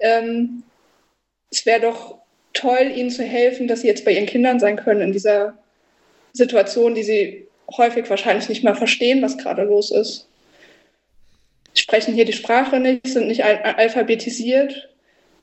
Ähm, 0.00 0.64
es 1.50 1.64
wäre 1.64 1.80
doch 1.80 2.18
toll, 2.52 2.92
ihnen 2.94 3.10
zu 3.10 3.22
helfen, 3.22 3.68
dass 3.68 3.80
sie 3.80 3.86
jetzt 3.86 4.04
bei 4.04 4.12
ihren 4.12 4.26
Kindern 4.26 4.58
sein 4.58 4.76
können 4.76 5.00
in 5.00 5.12
dieser 5.12 5.56
Situation, 6.32 6.94
die 6.94 7.04
sie 7.04 7.46
häufig 7.76 8.10
wahrscheinlich 8.10 8.48
nicht 8.48 8.64
mal 8.64 8.74
verstehen, 8.74 9.22
was 9.22 9.38
gerade 9.38 9.62
los 9.62 9.90
ist 9.90 10.28
sprechen 11.78 12.14
hier 12.14 12.24
die 12.24 12.32
Sprache 12.32 12.80
nicht, 12.80 13.06
sind 13.06 13.28
nicht 13.28 13.44
al 13.44 13.56
alphabetisiert, 13.76 14.88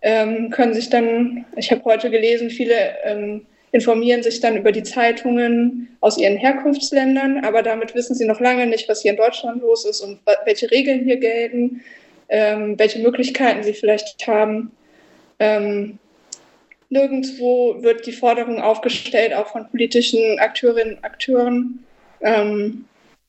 ähm, 0.01 0.49
können 0.51 0.73
sich 0.73 0.89
dann, 0.89 1.45
ich 1.55 1.71
habe 1.71 1.83
heute 1.85 2.09
gelesen, 2.09 2.49
viele 2.49 2.75
ähm, 3.03 3.45
informieren 3.71 4.23
sich 4.23 4.39
dann 4.39 4.55
über 4.55 4.71
die 4.71 4.83
Zeitungen 4.83 5.89
aus 5.99 6.17
ihren 6.17 6.37
Herkunftsländern, 6.37 7.43
aber 7.43 7.61
damit 7.61 7.93
wissen 7.93 8.15
sie 8.15 8.25
noch 8.25 8.39
lange 8.39 8.67
nicht, 8.67 8.87
was 8.87 9.01
hier 9.01 9.11
in 9.11 9.17
Deutschland 9.17 9.61
los 9.61 9.85
ist 9.85 10.01
und 10.01 10.19
welche 10.45 10.71
Regeln 10.71 11.03
hier 11.03 11.17
gelten, 11.17 11.81
ähm, 12.29 12.79
welche 12.79 12.99
Möglichkeiten 12.99 13.63
sie 13.63 13.73
vielleicht 13.73 14.25
haben. 14.27 14.71
Ähm, 15.39 15.99
nirgendwo 16.89 17.81
wird 17.81 18.05
die 18.05 18.13
Forderung 18.13 18.61
aufgestellt, 18.61 19.33
auch 19.33 19.47
von 19.47 19.67
politischen 19.69 20.39
Akteurinnen 20.39 20.95
und 20.95 21.03
Akteuren, 21.03 21.83
ähm, 22.21 22.85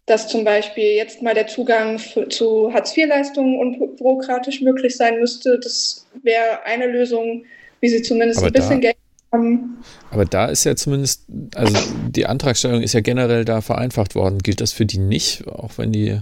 dass 0.06 0.28
zum 0.28 0.44
Beispiel 0.44 0.94
jetzt 0.94 1.20
mal 1.20 1.34
der 1.34 1.48
Zugang 1.48 1.98
für, 1.98 2.28
zu 2.28 2.72
Hartz-IV-Leistungen 2.72 3.58
unbürokratisch 3.58 4.60
möglich 4.60 4.96
sein 4.96 5.18
müsste. 5.18 5.58
Das 5.60 6.06
wäre 6.22 6.62
eine 6.64 6.86
Lösung, 6.86 7.44
wie 7.80 7.88
sie 7.88 8.02
zumindest 8.02 8.38
aber 8.38 8.46
ein 8.46 8.52
bisschen 8.52 8.80
da, 8.80 8.88
Geld 8.88 8.96
haben. 9.32 9.78
Aber 10.12 10.24
da 10.24 10.46
ist 10.46 10.64
ja 10.64 10.76
zumindest, 10.76 11.24
also 11.56 11.76
die 12.08 12.26
Antragstellung 12.26 12.82
ist 12.82 12.94
ja 12.94 13.00
generell 13.00 13.44
da 13.44 13.60
vereinfacht 13.60 14.14
worden. 14.14 14.38
Gilt 14.38 14.60
das 14.60 14.72
für 14.72 14.86
die 14.86 14.98
nicht, 14.98 15.46
auch 15.48 15.72
wenn 15.76 15.90
die 15.90 16.20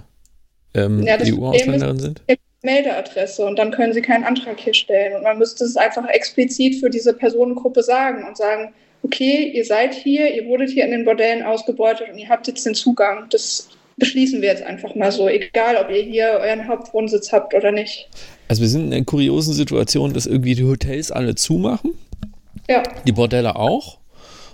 ähm, 0.75 1.03
ja, 1.03 1.19
EU-Ausländerin 1.21 1.99
sind? 1.99 2.23
Meldeadresse 2.63 3.45
und 3.45 3.59
dann 3.59 3.71
können 3.71 3.93
sie 3.93 4.01
keinen 4.01 4.25
Antrag 4.25 4.59
hier 4.59 4.73
stellen. 4.73 5.15
Und 5.15 5.23
man 5.23 5.39
müsste 5.39 5.65
es 5.65 5.77
einfach 5.77 6.09
explizit 6.09 6.81
für 6.81 6.89
diese 6.89 7.13
Personengruppe 7.13 7.83
sagen 7.83 8.27
und 8.27 8.39
sagen, 8.39 8.73
okay, 9.05 9.53
ihr 9.55 9.65
seid 9.65 9.95
hier, 9.95 10.35
ihr 10.35 10.47
wurdet 10.47 10.71
hier 10.71 10.85
in 10.85 10.91
den 10.91 11.05
Bordellen 11.05 11.43
ausgebeutet 11.43 12.09
und 12.11 12.19
ihr 12.19 12.29
habt 12.29 12.49
jetzt 12.49 12.65
den 12.67 12.75
Zugang. 12.75 13.27
Das 13.31 13.69
beschließen 13.97 14.43
wir 14.43 14.49
jetzt 14.49 14.63
einfach 14.63 14.95
mal 14.95 15.13
so, 15.13 15.29
egal 15.29 15.77
ob 15.77 15.91
ihr 15.91 16.03
hier 16.03 16.39
euren 16.41 16.67
Hauptwohnsitz 16.67 17.31
habt 17.33 17.55
oder 17.55 17.71
nicht. 17.71 18.09
Also 18.49 18.63
wir 18.63 18.69
sind 18.69 18.87
in 18.87 18.95
einer 18.95 19.05
kuriosen 19.05 19.55
Situation, 19.55 20.13
dass 20.13 20.27
irgendwie 20.27 20.55
die 20.55 20.65
Hotels 20.65 21.13
alle 21.13 21.35
zumachen. 21.35 21.93
Ja. 22.69 22.83
Die 23.07 23.13
Bordelle 23.13 23.57
auch. 23.57 23.99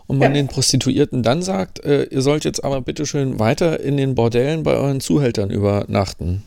Und 0.07 0.19
man 0.19 0.35
ja. 0.35 0.43
den 0.43 0.49
Prostituierten 0.49 1.23
dann 1.23 1.41
sagt, 1.41 1.85
äh, 1.85 2.05
ihr 2.05 2.21
sollt 2.21 2.45
jetzt 2.45 2.65
aber 2.65 2.81
bitte 2.81 3.07
schön 3.07 3.39
weiter 3.39 3.79
in 3.79 3.97
den 3.97 4.17
Bordellen 4.17 4.65
bei 4.65 4.73
euren 4.73 5.01
Zuhältern 5.01 5.51
übernachten. 5.51 6.43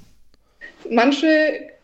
Manche 0.91 1.27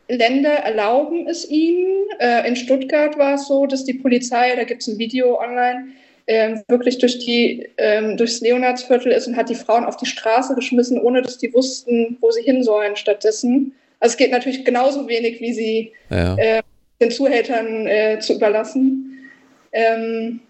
Länder 0.09 0.49
erlauben 0.49 1.27
es 1.27 1.49
ihnen. 1.49 2.07
Äh, 2.19 2.45
in 2.47 2.57
Stuttgart 2.57 3.17
war 3.17 3.35
es 3.35 3.47
so, 3.47 3.65
dass 3.65 3.85
die 3.85 3.93
Polizei, 3.93 4.53
da 4.57 4.65
gibt 4.65 4.81
es 4.81 4.89
ein 4.89 4.97
Video 4.97 5.39
online, 5.39 5.93
ähm, 6.29 6.61
wirklich 6.67 6.99
durch 6.99 7.17
die, 7.17 7.67
ähm, 7.77 8.15
durchs 8.15 8.39
Leonardsviertel 8.39 9.11
ist 9.11 9.27
und 9.27 9.35
hat 9.35 9.49
die 9.49 9.55
Frauen 9.55 9.83
auf 9.83 9.97
die 9.97 10.05
Straße 10.05 10.53
geschmissen, 10.53 11.01
ohne 11.01 11.23
dass 11.23 11.39
die 11.39 11.51
wussten, 11.55 12.17
wo 12.21 12.29
sie 12.29 12.43
hin 12.43 12.63
sollen 12.63 12.95
stattdessen. 12.95 13.73
Also 13.99 14.13
es 14.13 14.17
geht 14.17 14.29
natürlich 14.31 14.63
genauso 14.63 15.07
wenig, 15.07 15.41
wie 15.41 15.53
sie 15.53 15.91
ja. 16.11 16.35
äh, 16.37 16.61
den 17.01 17.09
Zuhältern 17.09 17.87
äh, 17.87 18.19
zu 18.19 18.35
überlassen. 18.35 19.27
Ähm, 19.71 20.41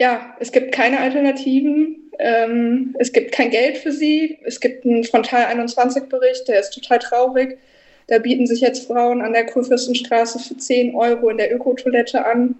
ja, 0.00 0.34
es 0.40 0.50
gibt 0.50 0.72
keine 0.72 1.00
Alternativen. 1.00 2.10
Ähm, 2.18 2.96
es 2.98 3.12
gibt 3.12 3.32
kein 3.32 3.50
Geld 3.50 3.76
für 3.76 3.92
sie. 3.92 4.38
Es 4.46 4.60
gibt 4.60 4.86
einen 4.86 5.04
Frontal 5.04 5.44
21-Bericht, 5.44 6.48
der 6.48 6.60
ist 6.60 6.70
total 6.70 7.00
traurig. 7.00 7.58
Da 8.06 8.18
bieten 8.18 8.46
sich 8.46 8.62
jetzt 8.62 8.86
Frauen 8.86 9.20
an 9.20 9.34
der 9.34 9.44
Kurfürstenstraße 9.44 10.38
für 10.38 10.56
10 10.56 10.94
Euro 10.94 11.28
in 11.28 11.36
der 11.36 11.54
Ökotoilette 11.54 12.24
an 12.24 12.54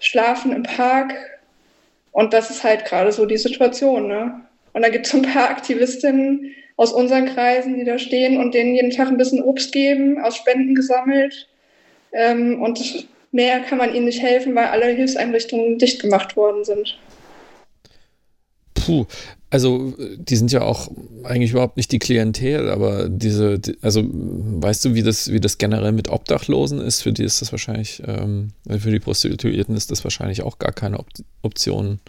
schlafen 0.00 0.52
im 0.52 0.64
Park. 0.64 1.14
Und 2.10 2.32
das 2.32 2.50
ist 2.50 2.64
halt 2.64 2.84
gerade 2.84 3.12
so 3.12 3.24
die 3.26 3.36
Situation. 3.36 4.08
Ne? 4.08 4.40
Und 4.72 4.82
da 4.82 4.88
gibt 4.88 5.06
es 5.06 5.14
ein 5.14 5.22
paar 5.22 5.48
Aktivistinnen 5.50 6.52
aus 6.76 6.92
unseren 6.92 7.26
Kreisen, 7.26 7.78
die 7.78 7.84
da 7.84 7.98
stehen 7.98 8.38
und 8.38 8.54
denen 8.54 8.74
jeden 8.74 8.90
Tag 8.90 9.08
ein 9.08 9.18
bisschen 9.18 9.42
Obst 9.42 9.70
geben, 9.70 10.20
aus 10.20 10.36
Spenden 10.36 10.74
gesammelt. 10.74 11.46
Ähm, 12.12 12.60
und 12.60 13.06
mehr 13.32 13.60
kann 13.60 13.78
man 13.78 13.94
ihnen 13.94 14.06
nicht 14.06 14.22
helfen, 14.22 14.54
weil 14.54 14.66
alle 14.66 14.86
Hilfseinrichtungen 14.86 15.78
dicht 15.78 16.00
gemacht 16.00 16.36
worden 16.36 16.64
sind. 16.64 16.98
Puh, 18.90 19.06
also 19.50 19.94
die 20.16 20.34
sind 20.34 20.50
ja 20.50 20.62
auch 20.62 20.90
eigentlich 21.22 21.52
überhaupt 21.52 21.76
nicht 21.76 21.92
die 21.92 22.00
Klientel, 22.00 22.68
aber 22.68 23.08
diese, 23.08 23.60
also 23.82 24.02
weißt 24.04 24.84
du, 24.84 24.94
wie 24.94 25.02
das, 25.04 25.32
wie 25.32 25.38
das 25.38 25.58
generell 25.58 25.92
mit 25.92 26.08
Obdachlosen 26.08 26.80
ist? 26.80 27.02
Für 27.02 27.12
die 27.12 27.22
ist 27.22 27.40
das 27.40 27.52
wahrscheinlich, 27.52 28.02
ähm, 28.04 28.52
für 28.68 28.90
die 28.90 28.98
Prostituierten 28.98 29.76
ist 29.76 29.92
das 29.92 30.02
wahrscheinlich 30.02 30.42
auch 30.42 30.58
gar 30.58 30.72
keine 30.72 30.98
Op 30.98 31.06
Option. 31.42 32.00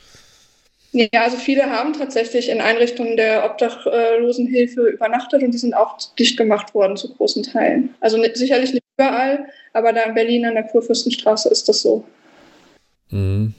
Ja, 0.93 1.07
also 1.13 1.37
viele 1.37 1.69
haben 1.69 1.93
tatsächlich 1.93 2.49
in 2.49 2.61
Einrichtungen 2.61 3.15
der 3.15 3.45
Obdachlosenhilfe 3.45 4.87
übernachtet 4.87 5.43
und 5.43 5.51
die 5.51 5.57
sind 5.57 5.73
auch 5.75 5.97
dicht 6.19 6.35
gemacht 6.35 6.73
worden 6.73 6.97
zu 6.97 7.13
großen 7.13 7.43
Teilen. 7.43 7.95
Also 8.01 8.17
nicht, 8.17 8.37
sicherlich 8.37 8.73
nicht 8.73 8.83
überall, 8.97 9.45
aber 9.73 9.93
da 9.93 10.01
in 10.01 10.15
Berlin 10.15 10.45
an 10.45 10.55
der 10.55 10.63
Kurfürstenstraße 10.63 11.47
ist 11.49 11.69
das 11.69 11.81
so. 11.81 12.03
Mhm. 13.11 13.53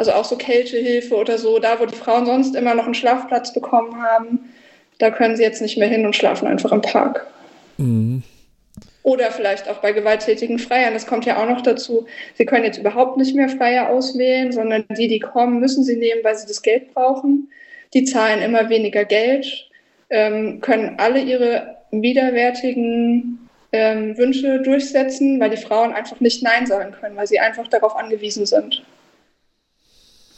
Also 0.00 0.12
auch 0.12 0.24
so 0.24 0.36
Kältehilfe 0.36 1.14
oder 1.14 1.36
so, 1.36 1.58
da 1.58 1.78
wo 1.78 1.84
die 1.84 1.94
Frauen 1.94 2.24
sonst 2.24 2.56
immer 2.56 2.74
noch 2.74 2.86
einen 2.86 2.94
Schlafplatz 2.94 3.52
bekommen 3.52 4.02
haben, 4.02 4.50
da 4.96 5.10
können 5.10 5.36
sie 5.36 5.42
jetzt 5.42 5.60
nicht 5.60 5.76
mehr 5.76 5.88
hin 5.88 6.06
und 6.06 6.16
schlafen 6.16 6.48
einfach 6.48 6.72
im 6.72 6.80
Park. 6.80 7.26
Mhm. 7.76 8.22
Oder 9.02 9.30
vielleicht 9.30 9.68
auch 9.68 9.82
bei 9.82 9.92
gewalttätigen 9.92 10.58
Freiern. 10.58 10.94
Das 10.94 11.06
kommt 11.06 11.26
ja 11.26 11.36
auch 11.36 11.46
noch 11.46 11.60
dazu. 11.60 12.06
Sie 12.36 12.46
können 12.46 12.64
jetzt 12.64 12.78
überhaupt 12.78 13.18
nicht 13.18 13.36
mehr 13.36 13.50
Freier 13.50 13.90
auswählen, 13.90 14.52
sondern 14.52 14.86
die, 14.88 15.06
die 15.06 15.18
kommen, 15.18 15.60
müssen 15.60 15.84
sie 15.84 15.96
nehmen, 15.96 16.24
weil 16.24 16.34
sie 16.34 16.46
das 16.46 16.62
Geld 16.62 16.94
brauchen. 16.94 17.50
Die 17.92 18.04
zahlen 18.04 18.40
immer 18.40 18.70
weniger 18.70 19.04
Geld, 19.04 19.68
ähm, 20.08 20.62
können 20.62 20.94
alle 20.96 21.20
ihre 21.20 21.76
widerwärtigen 21.90 23.50
ähm, 23.72 24.16
Wünsche 24.16 24.62
durchsetzen, 24.62 25.38
weil 25.40 25.50
die 25.50 25.58
Frauen 25.58 25.92
einfach 25.92 26.20
nicht 26.20 26.42
Nein 26.42 26.66
sagen 26.66 26.92
können, 26.98 27.16
weil 27.16 27.26
sie 27.26 27.38
einfach 27.38 27.68
darauf 27.68 27.94
angewiesen 27.96 28.46
sind. 28.46 28.82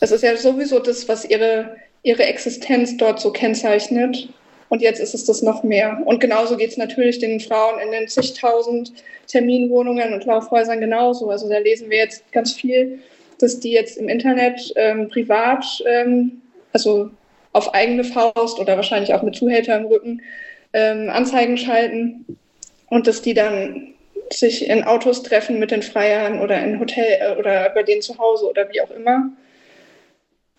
Das 0.03 0.11
ist 0.11 0.25
ja 0.25 0.37
sowieso 0.37 0.81
das, 0.81 1.09
was 1.09 1.25
ihre, 1.25 1.77
ihre 2.03 2.25
Existenz 2.25 2.97
dort 2.97 3.21
so 3.21 3.31
kennzeichnet. 3.31 4.29
Und 4.69 4.83
jetzt 4.83 4.99
ist 4.99 5.15
es 5.15 5.27
das 5.27 5.43
noch 5.43 5.63
mehr. 5.63 6.03
Und 6.05 6.19
genauso 6.19 6.57
geht 6.57 6.71
es 6.71 6.77
natürlich 6.77 7.21
den 7.21 7.39
Frauen 7.39 7.79
in 7.79 7.93
den 7.93 8.09
zigtausend 8.09 8.93
Terminwohnungen 9.29 10.13
und 10.13 10.25
Laufhäusern 10.25 10.81
genauso. 10.81 11.31
Also 11.31 11.49
da 11.49 11.59
lesen 11.59 11.89
wir 11.89 11.99
jetzt 11.99 12.25
ganz 12.33 12.53
viel, 12.53 12.99
dass 13.39 13.61
die 13.61 13.71
jetzt 13.71 13.97
im 13.97 14.09
Internet 14.09 14.73
ähm, 14.75 15.09
privat, 15.09 15.65
ähm, 15.87 16.43
also 16.73 17.11
auf 17.53 17.73
eigene 17.73 18.03
Faust 18.03 18.59
oder 18.59 18.75
wahrscheinlich 18.75 19.15
auch 19.15 19.23
mit 19.23 19.37
Zuhälter 19.37 19.77
im 19.77 19.87
Rücken, 19.87 20.21
ähm, 20.73 21.11
Anzeigen 21.11 21.57
schalten 21.57 22.39
und 22.89 23.07
dass 23.07 23.23
die 23.23 23.35
dann 23.35 23.95
sich 24.33 24.69
in 24.69 24.83
Autos 24.83 25.23
treffen 25.23 25.61
mit 25.61 25.71
den 25.71 25.83
Freiern 25.83 26.41
oder 26.41 26.61
in 26.61 26.81
Hotel 26.81 27.19
äh, 27.21 27.39
oder 27.39 27.71
bei 27.71 27.85
denen 27.85 28.03
zu 28.03 28.19
Hause 28.19 28.51
oder 28.51 28.69
wie 28.73 28.81
auch 28.81 28.91
immer. 28.91 29.31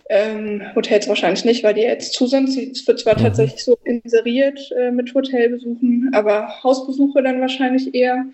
Ähm, 0.09 0.61
Hotels 0.75 1.07
wahrscheinlich 1.07 1.45
nicht, 1.45 1.63
weil 1.63 1.73
die 1.73 1.81
jetzt 1.81 2.13
zu 2.13 2.27
sind. 2.27 2.49
Es 2.49 2.85
wird 2.87 2.99
zwar 2.99 3.17
mhm. 3.17 3.23
tatsächlich 3.23 3.63
so 3.63 3.77
inseriert 3.83 4.59
äh, 4.77 4.91
mit 4.91 5.13
Hotelbesuchen, 5.13 6.11
aber 6.13 6.61
Hausbesuche 6.63 7.23
dann 7.23 7.41
wahrscheinlich 7.41 7.93
eher. 7.95 8.25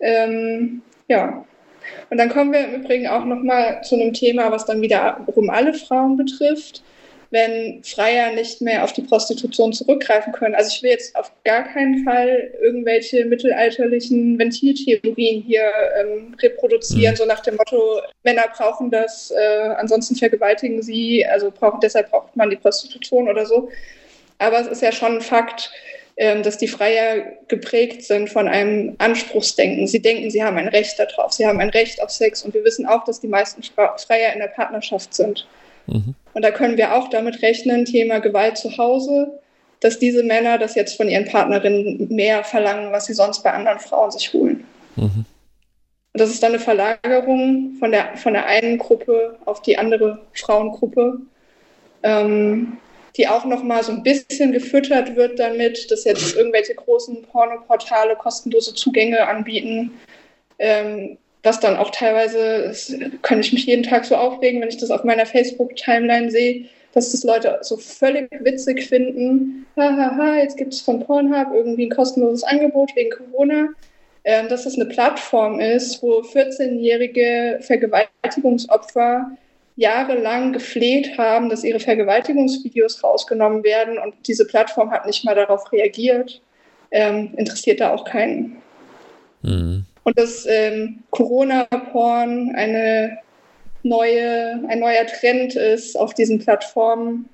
Ähm, 0.00 0.82
ja. 1.08 1.44
Und 2.10 2.18
dann 2.18 2.30
kommen 2.30 2.52
wir 2.52 2.66
im 2.66 2.82
Übrigen 2.82 3.08
auch 3.08 3.24
nochmal 3.24 3.82
zu 3.82 3.96
einem 3.96 4.12
Thema, 4.12 4.50
was 4.50 4.64
dann 4.64 4.80
wiederum 4.80 5.50
alle 5.50 5.74
Frauen 5.74 6.16
betrifft 6.16 6.82
wenn 7.34 7.82
Freier 7.82 8.32
nicht 8.32 8.60
mehr 8.60 8.84
auf 8.84 8.92
die 8.92 9.02
Prostitution 9.02 9.72
zurückgreifen 9.72 10.32
können. 10.32 10.54
Also 10.54 10.70
ich 10.72 10.84
will 10.84 10.90
jetzt 10.90 11.16
auf 11.16 11.32
gar 11.44 11.64
keinen 11.64 12.04
Fall 12.04 12.52
irgendwelche 12.62 13.24
mittelalterlichen 13.24 14.38
Ventiltheorien 14.38 15.42
hier 15.42 15.68
ähm, 15.98 16.36
reproduzieren, 16.40 17.14
mhm. 17.14 17.16
so 17.16 17.26
nach 17.26 17.40
dem 17.40 17.56
Motto, 17.56 18.00
Männer 18.22 18.44
brauchen 18.56 18.88
das, 18.88 19.32
äh, 19.32 19.74
ansonsten 19.76 20.14
vergewaltigen 20.14 20.80
sie, 20.80 21.26
also 21.26 21.50
brauchen, 21.50 21.80
deshalb 21.80 22.10
braucht 22.10 22.36
man 22.36 22.50
die 22.50 22.56
Prostitution 22.56 23.28
oder 23.28 23.44
so. 23.44 23.68
Aber 24.38 24.60
es 24.60 24.68
ist 24.68 24.82
ja 24.82 24.92
schon 24.92 25.16
ein 25.16 25.20
Fakt, 25.20 25.72
ähm, 26.16 26.44
dass 26.44 26.56
die 26.56 26.68
Freier 26.68 27.24
geprägt 27.48 28.04
sind 28.04 28.30
von 28.30 28.46
einem 28.46 28.94
Anspruchsdenken. 28.98 29.88
Sie 29.88 30.00
denken, 30.00 30.30
sie 30.30 30.44
haben 30.44 30.56
ein 30.56 30.68
Recht 30.68 31.00
darauf, 31.00 31.32
sie 31.32 31.44
haben 31.44 31.58
ein 31.58 31.70
Recht 31.70 32.00
auf 32.00 32.10
Sex 32.10 32.44
und 32.44 32.54
wir 32.54 32.62
wissen 32.62 32.86
auch, 32.86 33.02
dass 33.02 33.20
die 33.20 33.26
meisten 33.26 33.60
Freier 33.64 34.32
in 34.32 34.38
der 34.38 34.52
Partnerschaft 34.54 35.12
sind. 35.12 35.48
Mhm. 35.86 36.14
Und 36.32 36.42
da 36.42 36.50
können 36.50 36.76
wir 36.76 36.94
auch 36.94 37.08
damit 37.08 37.42
rechnen, 37.42 37.84
Thema 37.84 38.18
Gewalt 38.18 38.58
zu 38.58 38.76
Hause, 38.76 39.40
dass 39.80 39.98
diese 39.98 40.22
Männer 40.22 40.58
das 40.58 40.74
jetzt 40.74 40.96
von 40.96 41.08
ihren 41.08 41.26
Partnerinnen 41.26 42.08
mehr 42.08 42.42
verlangen, 42.44 42.92
was 42.92 43.06
sie 43.06 43.14
sonst 43.14 43.42
bei 43.42 43.52
anderen 43.52 43.78
Frauen 43.78 44.10
sich 44.10 44.32
holen. 44.32 44.64
Mhm. 44.96 45.26
Und 46.14 46.20
das 46.20 46.30
ist 46.30 46.42
dann 46.42 46.52
eine 46.52 46.60
Verlagerung 46.60 47.74
von 47.78 47.90
der, 47.90 48.16
von 48.16 48.34
der 48.34 48.46
einen 48.46 48.78
Gruppe 48.78 49.36
auf 49.44 49.62
die 49.62 49.76
andere 49.76 50.20
Frauengruppe, 50.32 51.18
ähm, 52.04 52.78
die 53.16 53.28
auch 53.28 53.44
nochmal 53.44 53.82
so 53.82 53.92
ein 53.92 54.02
bisschen 54.02 54.52
gefüttert 54.52 55.16
wird 55.16 55.38
damit, 55.38 55.90
dass 55.90 56.04
jetzt 56.04 56.36
irgendwelche 56.36 56.74
großen 56.74 57.22
Pornoportale 57.22 58.16
kostenlose 58.16 58.74
Zugänge 58.74 59.26
anbieten, 59.26 59.92
ähm, 60.58 61.18
was 61.44 61.60
dann 61.60 61.76
auch 61.76 61.90
teilweise, 61.90 62.64
das 62.64 62.94
kann 63.22 63.40
ich 63.40 63.52
mich 63.52 63.66
jeden 63.66 63.82
Tag 63.82 64.04
so 64.04 64.16
aufregen, 64.16 64.60
wenn 64.60 64.68
ich 64.68 64.78
das 64.78 64.90
auf 64.90 65.04
meiner 65.04 65.26
Facebook-Timeline 65.26 66.30
sehe, 66.30 66.66
dass 66.92 67.12
das 67.12 67.24
Leute 67.24 67.58
so 67.62 67.76
völlig 67.76 68.28
witzig 68.40 68.86
finden. 68.86 69.66
Hahaha, 69.76 70.36
jetzt 70.36 70.56
gibt 70.56 70.72
es 70.72 70.80
von 70.80 71.04
Pornhub 71.04 71.48
irgendwie 71.52 71.86
ein 71.86 71.90
kostenloses 71.90 72.44
Angebot 72.44 72.94
wegen 72.96 73.10
Corona. 73.10 73.68
Ähm, 74.26 74.48
dass 74.48 74.64
das 74.64 74.76
eine 74.76 74.86
Plattform 74.86 75.60
ist, 75.60 76.02
wo 76.02 76.22
14-jährige 76.22 77.58
Vergewaltigungsopfer 77.60 79.36
jahrelang 79.76 80.54
gefleht 80.54 81.18
haben, 81.18 81.50
dass 81.50 81.62
ihre 81.62 81.78
Vergewaltigungsvideos 81.78 83.04
rausgenommen 83.04 83.64
werden 83.64 83.98
und 83.98 84.14
diese 84.26 84.46
Plattform 84.46 84.90
hat 84.90 85.04
nicht 85.04 85.26
mal 85.26 85.34
darauf 85.34 85.70
reagiert. 85.72 86.40
Ähm, 86.90 87.34
interessiert 87.36 87.80
da 87.80 87.92
auch 87.92 88.04
keinen. 88.04 88.62
Mhm. 89.42 89.84
Und 90.04 90.18
dass 90.18 90.46
ähm, 90.46 91.02
Corona-Porn 91.10 92.54
eine 92.54 93.18
neue, 93.82 94.60
ein 94.68 94.80
neuer 94.80 95.06
Trend 95.06 95.56
ist 95.56 95.96
auf 95.98 96.14
diesen 96.14 96.38
Plattformen, 96.38 97.28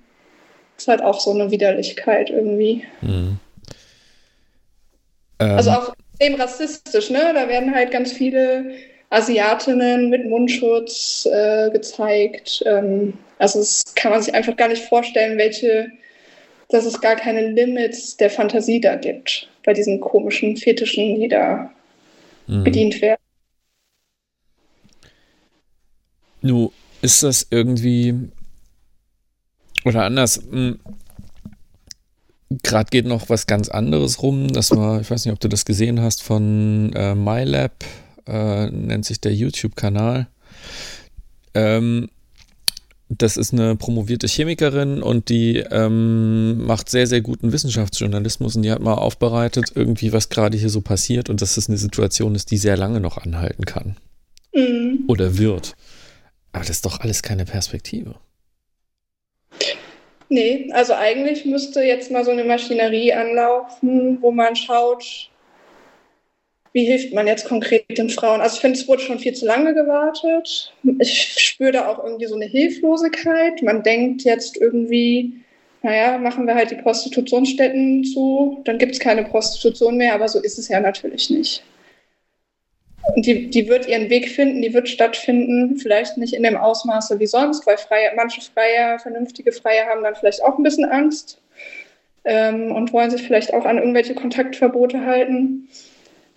ist 0.76 0.88
halt 0.88 1.02
auch 1.02 1.20
so 1.20 1.32
eine 1.32 1.50
Widerlichkeit 1.50 2.30
irgendwie. 2.30 2.84
Mhm. 3.02 3.38
Ähm. 5.40 5.50
Also 5.50 5.70
auch 5.70 5.94
extrem 6.20 6.40
rassistisch, 6.40 7.10
ne? 7.10 7.32
Da 7.34 7.48
werden 7.48 7.74
halt 7.74 7.90
ganz 7.90 8.12
viele 8.12 8.72
Asiatinnen 9.10 10.08
mit 10.08 10.26
Mundschutz 10.26 11.26
äh, 11.26 11.70
gezeigt. 11.70 12.62
Ähm, 12.66 13.14
also 13.38 13.60
es 13.60 13.84
kann 13.96 14.12
man 14.12 14.22
sich 14.22 14.34
einfach 14.34 14.56
gar 14.56 14.68
nicht 14.68 14.84
vorstellen, 14.84 15.38
welche, 15.38 15.90
dass 16.68 16.84
es 16.84 17.00
gar 17.00 17.16
keine 17.16 17.48
Limits 17.48 18.16
der 18.16 18.30
Fantasie 18.30 18.80
da 18.80 18.94
gibt 18.94 19.48
bei 19.64 19.72
diesen 19.72 20.00
komischen 20.00 20.56
Fetischen, 20.56 21.20
die 21.20 21.28
da 21.28 21.72
mhm. 22.50 22.64
bedient 22.64 23.00
werden. 23.00 23.20
Nu, 26.42 26.72
ist 27.02 27.22
das 27.22 27.46
irgendwie 27.50 28.30
oder 29.84 30.04
anders? 30.04 30.42
Hm, 30.50 30.78
Gerade 32.62 32.90
geht 32.90 33.06
noch 33.06 33.28
was 33.28 33.46
ganz 33.46 33.68
anderes 33.68 34.22
rum. 34.22 34.48
Das 34.48 34.72
war, 34.72 35.00
ich 35.00 35.10
weiß 35.10 35.24
nicht, 35.24 35.32
ob 35.32 35.38
du 35.38 35.48
das 35.48 35.64
gesehen 35.64 36.00
hast, 36.00 36.22
von 36.22 36.92
äh, 36.94 37.14
MyLab, 37.14 37.84
äh, 38.26 38.66
nennt 38.70 39.04
sich 39.04 39.20
der 39.20 39.32
YouTube-Kanal. 39.34 40.26
Ähm, 41.54 42.08
das 43.10 43.36
ist 43.36 43.52
eine 43.52 43.74
promovierte 43.74 44.28
Chemikerin 44.28 45.02
und 45.02 45.28
die 45.28 45.56
ähm, 45.56 46.64
macht 46.64 46.88
sehr, 46.88 47.08
sehr 47.08 47.20
guten 47.20 47.52
Wissenschaftsjournalismus 47.52 48.54
und 48.54 48.62
die 48.62 48.70
hat 48.70 48.80
mal 48.80 48.94
aufbereitet, 48.94 49.72
irgendwie, 49.74 50.12
was 50.12 50.28
gerade 50.28 50.56
hier 50.56 50.70
so 50.70 50.80
passiert 50.80 51.28
und 51.28 51.42
dass 51.42 51.56
es 51.56 51.68
eine 51.68 51.76
Situation 51.76 52.36
ist, 52.36 52.52
die 52.52 52.56
sehr 52.56 52.76
lange 52.76 53.00
noch 53.00 53.18
anhalten 53.18 53.64
kann. 53.64 53.96
Mhm. 54.54 55.04
Oder 55.08 55.38
wird. 55.38 55.74
Aber 56.52 56.64
das 56.64 56.76
ist 56.76 56.86
doch 56.86 57.00
alles 57.00 57.22
keine 57.22 57.44
Perspektive. 57.44 58.14
Nee, 60.28 60.70
also 60.72 60.94
eigentlich 60.94 61.44
müsste 61.44 61.82
jetzt 61.82 62.12
mal 62.12 62.24
so 62.24 62.30
eine 62.30 62.44
Maschinerie 62.44 63.12
anlaufen, 63.12 64.18
wo 64.20 64.30
man 64.30 64.54
schaut, 64.54 65.29
wie 66.72 66.84
hilft 66.84 67.12
man 67.12 67.26
jetzt 67.26 67.46
konkret 67.46 67.84
den 67.98 68.10
Frauen? 68.10 68.40
Also 68.40 68.54
ich 68.54 68.60
finde, 68.60 68.78
es 68.78 68.86
wurde 68.86 69.02
schon 69.02 69.18
viel 69.18 69.34
zu 69.34 69.44
lange 69.44 69.74
gewartet. 69.74 70.72
Ich 70.98 71.34
spüre 71.38 71.72
da 71.72 71.88
auch 71.88 72.02
irgendwie 72.04 72.26
so 72.26 72.36
eine 72.36 72.46
Hilflosigkeit. 72.46 73.62
Man 73.62 73.82
denkt 73.82 74.22
jetzt 74.22 74.56
irgendwie, 74.56 75.32
naja, 75.82 76.18
machen 76.18 76.46
wir 76.46 76.54
halt 76.54 76.70
die 76.70 76.76
Prostitutionsstätten 76.76 78.04
zu, 78.04 78.60
dann 78.64 78.78
gibt 78.78 78.92
es 78.92 79.00
keine 79.00 79.24
Prostitution 79.24 79.96
mehr, 79.96 80.14
aber 80.14 80.28
so 80.28 80.40
ist 80.40 80.58
es 80.58 80.68
ja 80.68 80.78
natürlich 80.80 81.30
nicht. 81.30 81.62
Und 83.16 83.26
die, 83.26 83.48
die 83.48 83.66
wird 83.66 83.88
ihren 83.88 84.10
Weg 84.10 84.28
finden, 84.28 84.62
die 84.62 84.74
wird 84.74 84.88
stattfinden, 84.88 85.78
vielleicht 85.78 86.18
nicht 86.18 86.34
in 86.34 86.42
dem 86.42 86.56
Ausmaße 86.56 87.18
wie 87.18 87.26
sonst, 87.26 87.66
weil 87.66 87.78
Freie, 87.78 88.12
manche 88.14 88.40
Freier, 88.42 88.98
vernünftige 88.98 89.52
Freier 89.52 89.86
haben 89.86 90.02
dann 90.04 90.14
vielleicht 90.14 90.44
auch 90.44 90.58
ein 90.58 90.62
bisschen 90.62 90.84
Angst 90.84 91.40
ähm, 92.24 92.72
und 92.72 92.92
wollen 92.92 93.10
sich 93.10 93.22
vielleicht 93.22 93.54
auch 93.54 93.64
an 93.64 93.78
irgendwelche 93.78 94.14
Kontaktverbote 94.14 95.04
halten. 95.04 95.68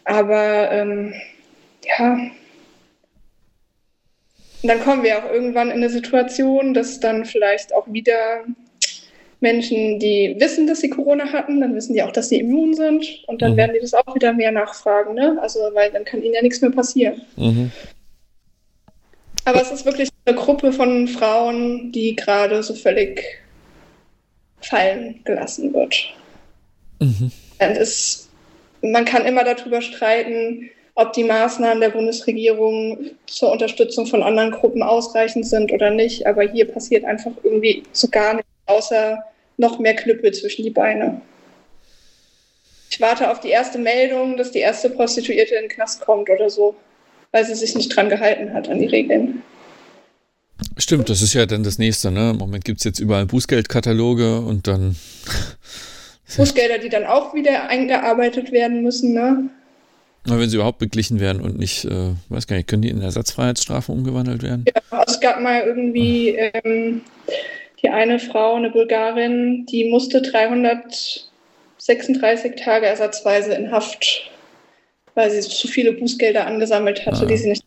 Aber 0.05 0.71
ähm, 0.71 1.13
ja, 1.85 2.19
und 4.63 4.69
dann 4.69 4.79
kommen 4.79 5.03
wir 5.03 5.17
auch 5.17 5.29
irgendwann 5.29 5.67
in 5.67 5.77
eine 5.77 5.89
Situation, 5.89 6.73
dass 6.73 7.01
dann 7.01 7.25
vielleicht 7.25 7.73
auch 7.75 7.85
wieder 7.91 8.45
Menschen, 9.41 9.99
die 9.99 10.37
wissen, 10.39 10.67
dass 10.67 10.79
sie 10.79 10.89
Corona 10.89 11.33
hatten, 11.33 11.59
dann 11.59 11.75
wissen 11.75 11.93
die 11.93 12.01
auch, 12.01 12.13
dass 12.13 12.29
sie 12.29 12.39
immun 12.39 12.73
sind 12.73 13.25
und 13.27 13.41
dann 13.41 13.51
mhm. 13.51 13.57
werden 13.57 13.73
die 13.73 13.81
das 13.81 13.93
auch 13.93 14.15
wieder 14.15 14.31
mehr 14.31 14.53
nachfragen, 14.53 15.15
ne? 15.15 15.37
Also, 15.41 15.59
weil 15.73 15.91
dann 15.91 16.05
kann 16.05 16.23
ihnen 16.23 16.33
ja 16.33 16.41
nichts 16.41 16.61
mehr 16.61 16.71
passieren. 16.71 17.21
Mhm. 17.35 17.71
Aber 19.43 19.61
es 19.61 19.69
ist 19.69 19.85
wirklich 19.85 20.07
eine 20.25 20.37
Gruppe 20.37 20.71
von 20.71 21.09
Frauen, 21.09 21.91
die 21.91 22.15
gerade 22.15 22.63
so 22.63 22.73
völlig 22.73 23.21
fallen 24.61 25.19
gelassen 25.25 25.73
wird. 25.73 26.05
Mhm. 27.01 27.31
Und 27.59 27.77
es 27.77 28.22
man 28.91 29.05
kann 29.05 29.25
immer 29.25 29.43
darüber 29.43 29.81
streiten, 29.81 30.69
ob 30.95 31.13
die 31.13 31.23
Maßnahmen 31.23 31.81
der 31.81 31.89
Bundesregierung 31.89 33.11
zur 33.25 33.51
Unterstützung 33.51 34.05
von 34.05 34.21
anderen 34.21 34.51
Gruppen 34.51 34.83
ausreichend 34.83 35.47
sind 35.47 35.71
oder 35.71 35.89
nicht. 35.89 36.27
Aber 36.27 36.43
hier 36.43 36.65
passiert 36.65 37.03
einfach 37.05 37.31
irgendwie 37.43 37.83
so 37.91 38.07
gar 38.09 38.35
nichts, 38.35 38.49
außer 38.67 39.23
noch 39.57 39.79
mehr 39.79 39.95
Knüppel 39.95 40.33
zwischen 40.33 40.63
die 40.63 40.69
Beine. 40.69 41.21
Ich 42.89 43.01
warte 43.01 43.31
auf 43.31 43.39
die 43.39 43.49
erste 43.49 43.79
Meldung, 43.79 44.37
dass 44.37 44.51
die 44.51 44.59
erste 44.59 44.89
Prostituierte 44.89 45.55
in 45.55 45.63
den 45.63 45.69
Knast 45.69 46.01
kommt 46.01 46.29
oder 46.29 46.49
so, 46.49 46.75
weil 47.31 47.43
sie 47.43 47.55
sich 47.55 47.73
nicht 47.73 47.95
dran 47.95 48.09
gehalten 48.09 48.53
hat 48.53 48.69
an 48.69 48.79
die 48.79 48.85
Regeln. 48.85 49.41
Stimmt, 50.77 51.09
das 51.09 51.23
ist 51.23 51.33
ja 51.33 51.45
dann 51.47 51.63
das 51.63 51.79
nächste. 51.79 52.11
Ne? 52.11 52.31
Im 52.31 52.37
Moment 52.37 52.65
gibt 52.65 52.79
es 52.79 52.83
jetzt 52.83 52.99
überall 52.99 53.25
Bußgeldkataloge 53.25 54.41
und 54.41 54.67
dann 54.67 54.95
Bußgelder, 56.37 56.79
die 56.79 56.89
dann 56.89 57.05
auch 57.05 57.33
wieder 57.33 57.69
eingearbeitet 57.69 58.51
werden 58.51 58.83
müssen. 58.83 59.13
Ne? 59.13 59.49
Aber 60.27 60.39
wenn 60.39 60.49
sie 60.49 60.55
überhaupt 60.55 60.79
beglichen 60.79 61.19
werden 61.19 61.41
und 61.41 61.59
nicht, 61.59 61.85
äh, 61.85 62.13
weiß 62.29 62.47
gar 62.47 62.55
nicht, 62.55 62.67
können 62.67 62.81
die 62.81 62.89
in 62.89 63.01
Ersatzfreiheitsstrafe 63.01 63.91
umgewandelt 63.91 64.41
werden? 64.41 64.65
Ja, 64.73 64.81
es 65.05 65.19
gab 65.19 65.41
mal 65.41 65.63
irgendwie 65.63 66.29
ähm, 66.29 67.01
die 67.81 67.89
eine 67.89 68.19
Frau, 68.19 68.55
eine 68.55 68.69
Bulgarin, 68.69 69.65
die 69.65 69.89
musste 69.89 70.21
336 70.21 72.55
Tage 72.55 72.85
ersatzweise 72.85 73.53
in 73.53 73.69
Haft, 73.71 74.31
weil 75.15 75.29
sie 75.29 75.41
zu 75.41 75.67
viele 75.67 75.91
Bußgelder 75.91 76.47
angesammelt 76.47 77.05
hatte, 77.05 77.23
ah. 77.23 77.25
die 77.25 77.37
sie 77.37 77.49
nicht. 77.49 77.65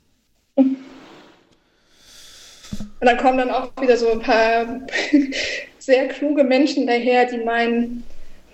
Und 2.98 3.00
dann 3.00 3.18
kommen 3.18 3.36
dann 3.36 3.50
auch 3.50 3.70
wieder 3.80 3.98
so 3.98 4.10
ein 4.10 4.20
paar 4.20 4.80
sehr 5.78 6.08
kluge 6.08 6.44
Menschen 6.44 6.86
daher, 6.86 7.26
die 7.26 7.38
meinen, 7.38 8.04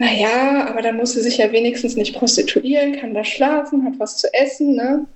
naja, 0.03 0.67
aber 0.69 0.83
dann 0.83 0.97
muss 0.97 1.13
sie 1.13 1.21
sich 1.21 1.37
ja 1.37 1.53
wenigstens 1.53 1.95
nicht 1.95 2.17
prostituieren, 2.17 2.97
kann 2.97 3.15
da 3.15 3.23
schlafen, 3.23 3.85
hat 3.85 4.01
was 4.01 4.17
zu 4.17 4.35
essen, 4.35 4.75
ne? 4.75 5.07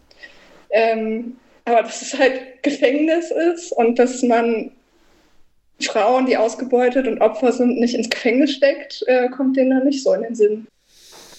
Ähm, 0.70 1.39
aber 1.64 1.82
dass 1.82 2.03
es 2.03 2.16
halt 2.16 2.62
Gefängnis 2.62 3.32
ist 3.32 3.72
und 3.72 3.99
dass 3.99 4.22
man 4.22 4.70
Frauen, 5.80 6.26
die 6.26 6.37
ausgebeutet 6.37 7.09
und 7.09 7.20
Opfer 7.20 7.51
sind, 7.51 7.80
nicht 7.80 7.95
ins 7.95 8.09
Gefängnis 8.09 8.53
steckt, 8.53 9.03
äh, 9.09 9.28
kommt 9.28 9.57
denen 9.57 9.70
dann 9.70 9.84
nicht 9.84 10.05
so 10.05 10.12
in 10.14 10.22
den 10.22 10.37
Sinn. 10.37 10.68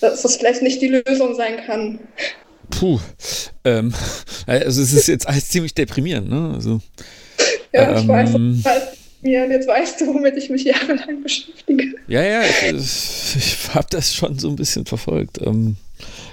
Dass 0.01 0.23
das 0.23 0.35
vielleicht 0.35 0.61
nicht 0.61 0.81
die 0.81 0.89
Lösung 0.89 1.33
sein 1.33 1.55
kann. 1.65 1.99
Puh. 2.69 2.99
Ähm, 3.63 3.93
also 4.45 4.81
es 4.81 4.91
ist 4.91 5.07
jetzt 5.07 5.25
alles 5.25 5.47
ziemlich 5.47 5.73
deprimierend, 5.73 6.29
ne? 6.29 6.51
Also, 6.53 6.81
ja, 7.71 7.91
ähm, 7.91 7.97
ich 7.97 8.07
weiß, 8.65 8.97
mir 9.27 9.49
jetzt 9.49 9.67
weißt 9.67 10.01
du, 10.01 10.07
womit 10.07 10.37
ich 10.37 10.49
mich 10.49 10.63
jahrelang 10.63 11.21
beschäftige. 11.21 11.95
Ja, 12.07 12.23
ja, 12.23 12.41
ich, 12.43 13.35
ich 13.35 13.73
habe 13.73 13.87
das 13.89 14.13
schon 14.13 14.39
so 14.39 14.49
ein 14.49 14.55
bisschen 14.55 14.85
verfolgt. 14.85 15.39
Ähm, 15.41 15.77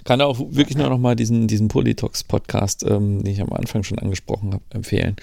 kann 0.04 0.20
auch 0.20 0.38
wirklich 0.38 0.76
nur 0.76 0.88
noch 0.88 0.98
mal 0.98 1.16
diesen, 1.16 1.48
diesen 1.48 1.68
Politox-Podcast, 1.68 2.84
ähm, 2.84 3.24
den 3.24 3.32
ich 3.32 3.40
am 3.40 3.52
Anfang 3.52 3.82
schon 3.82 3.98
angesprochen 3.98 4.52
habe, 4.52 4.64
empfehlen. 4.70 5.16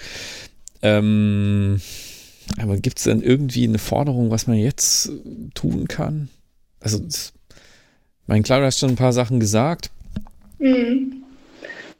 Ähm, 0.82 1.80
aber 2.58 2.76
gibt 2.76 2.98
es 2.98 3.04
denn 3.04 3.22
irgendwie 3.22 3.64
eine 3.64 3.78
Forderung, 3.78 4.30
was 4.30 4.46
man 4.46 4.56
jetzt 4.56 5.10
tun 5.54 5.88
kann? 5.88 6.28
Also, 6.80 7.00
mein 8.26 8.42
klar, 8.42 8.60
du 8.60 8.66
hast 8.66 8.80
schon 8.80 8.90
ein 8.90 8.96
paar 8.96 9.12
Sachen 9.12 9.40
gesagt. 9.40 9.90
Mhm. 10.58 11.21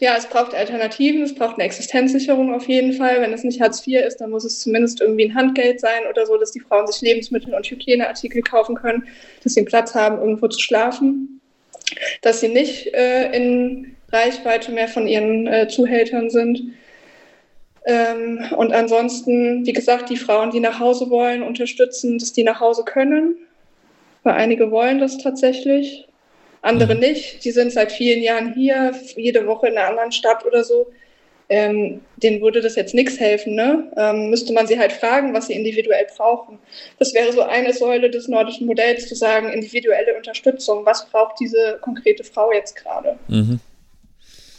Ja, 0.03 0.17
es 0.19 0.27
braucht 0.27 0.53
Alternativen, 0.53 1.23
es 1.23 1.33
braucht 1.33 1.55
eine 1.55 1.63
Existenzsicherung 1.63 2.53
auf 2.53 2.67
jeden 2.67 2.93
Fall. 2.93 3.21
Wenn 3.21 3.33
es 3.33 3.45
nicht 3.45 3.61
Hartz 3.61 3.87
IV 3.87 4.05
ist, 4.05 4.17
dann 4.17 4.31
muss 4.31 4.43
es 4.43 4.59
zumindest 4.59 5.01
irgendwie 5.01 5.27
ein 5.27 5.37
Handgeld 5.37 5.79
sein 5.79 6.01
oder 6.11 6.27
so, 6.27 6.37
dass 6.37 6.51
die 6.51 6.59
Frauen 6.59 6.89
sich 6.89 7.01
Lebensmittel 7.03 7.55
und 7.55 7.65
Hygieneartikel 7.65 8.43
kaufen 8.43 8.75
können, 8.75 9.07
dass 9.45 9.55
sie 9.55 9.61
einen 9.61 9.69
Platz 9.69 9.95
haben, 9.95 10.19
irgendwo 10.19 10.49
zu 10.49 10.59
schlafen, 10.59 11.41
dass 12.21 12.41
sie 12.41 12.49
nicht 12.49 12.93
äh, 12.93 13.31
in 13.31 13.95
Reichweite 14.11 14.73
mehr 14.73 14.89
von 14.89 15.07
ihren 15.07 15.47
äh, 15.47 15.69
Zuhältern 15.69 16.31
sind. 16.31 16.61
Ähm, 17.87 18.41
und 18.57 18.73
ansonsten, 18.73 19.65
wie 19.65 19.73
gesagt, 19.73 20.11
die 20.11 20.17
Frauen, 20.17 20.51
die 20.51 20.59
nach 20.59 20.81
Hause 20.81 21.11
wollen, 21.11 21.45
unterstützen, 21.45 22.19
dass 22.19 22.33
die 22.33 22.43
nach 22.43 22.59
Hause 22.59 22.83
können. 22.85 23.37
Weil 24.25 24.35
einige 24.35 24.73
wollen 24.73 24.99
das 24.99 25.19
tatsächlich 25.19 26.09
andere 26.63 26.95
mhm. 26.95 27.01
nicht. 27.01 27.45
Die 27.45 27.51
sind 27.51 27.73
seit 27.73 27.93
vielen 27.93 28.23
Jahren 28.23 28.55
hier, 28.55 28.93
jede 29.17 29.47
Woche 29.47 29.69
in 29.69 29.77
einer 29.77 29.89
anderen 29.89 30.13
Stadt 30.13 30.47
oder 30.47 30.65
so. 30.65 30.87
Ähm, 31.49 32.01
denen 32.17 32.41
würde 32.41 32.63
das 32.63 32.77
jetzt 32.77 32.95
nichts 32.95 33.21
helfen. 33.21 33.55
Ne? 33.55 33.93
Ähm, 33.97 34.31
müsste 34.31 34.55
man 34.55 34.67
sie 34.67 34.79
halt 34.79 34.93
fragen, 34.93 35.35
was 35.35 35.49
sie 35.49 35.53
individuell 35.53 36.07
brauchen. 36.17 36.59
Das 36.99 37.13
wäre 37.13 37.33
so 37.33 37.43
eine 37.43 37.75
Säule 37.75 38.09
des 38.09 38.29
nordischen 38.29 38.67
Modells, 38.67 39.07
zu 39.07 39.15
sagen, 39.15 39.51
individuelle 39.51 40.17
Unterstützung. 40.17 40.87
Was 40.87 41.05
braucht 41.11 41.39
diese 41.41 41.79
konkrete 41.83 42.25
Frau 42.25 42.53
jetzt 42.53 42.77
gerade? 42.77 43.19
Mhm. 43.29 43.61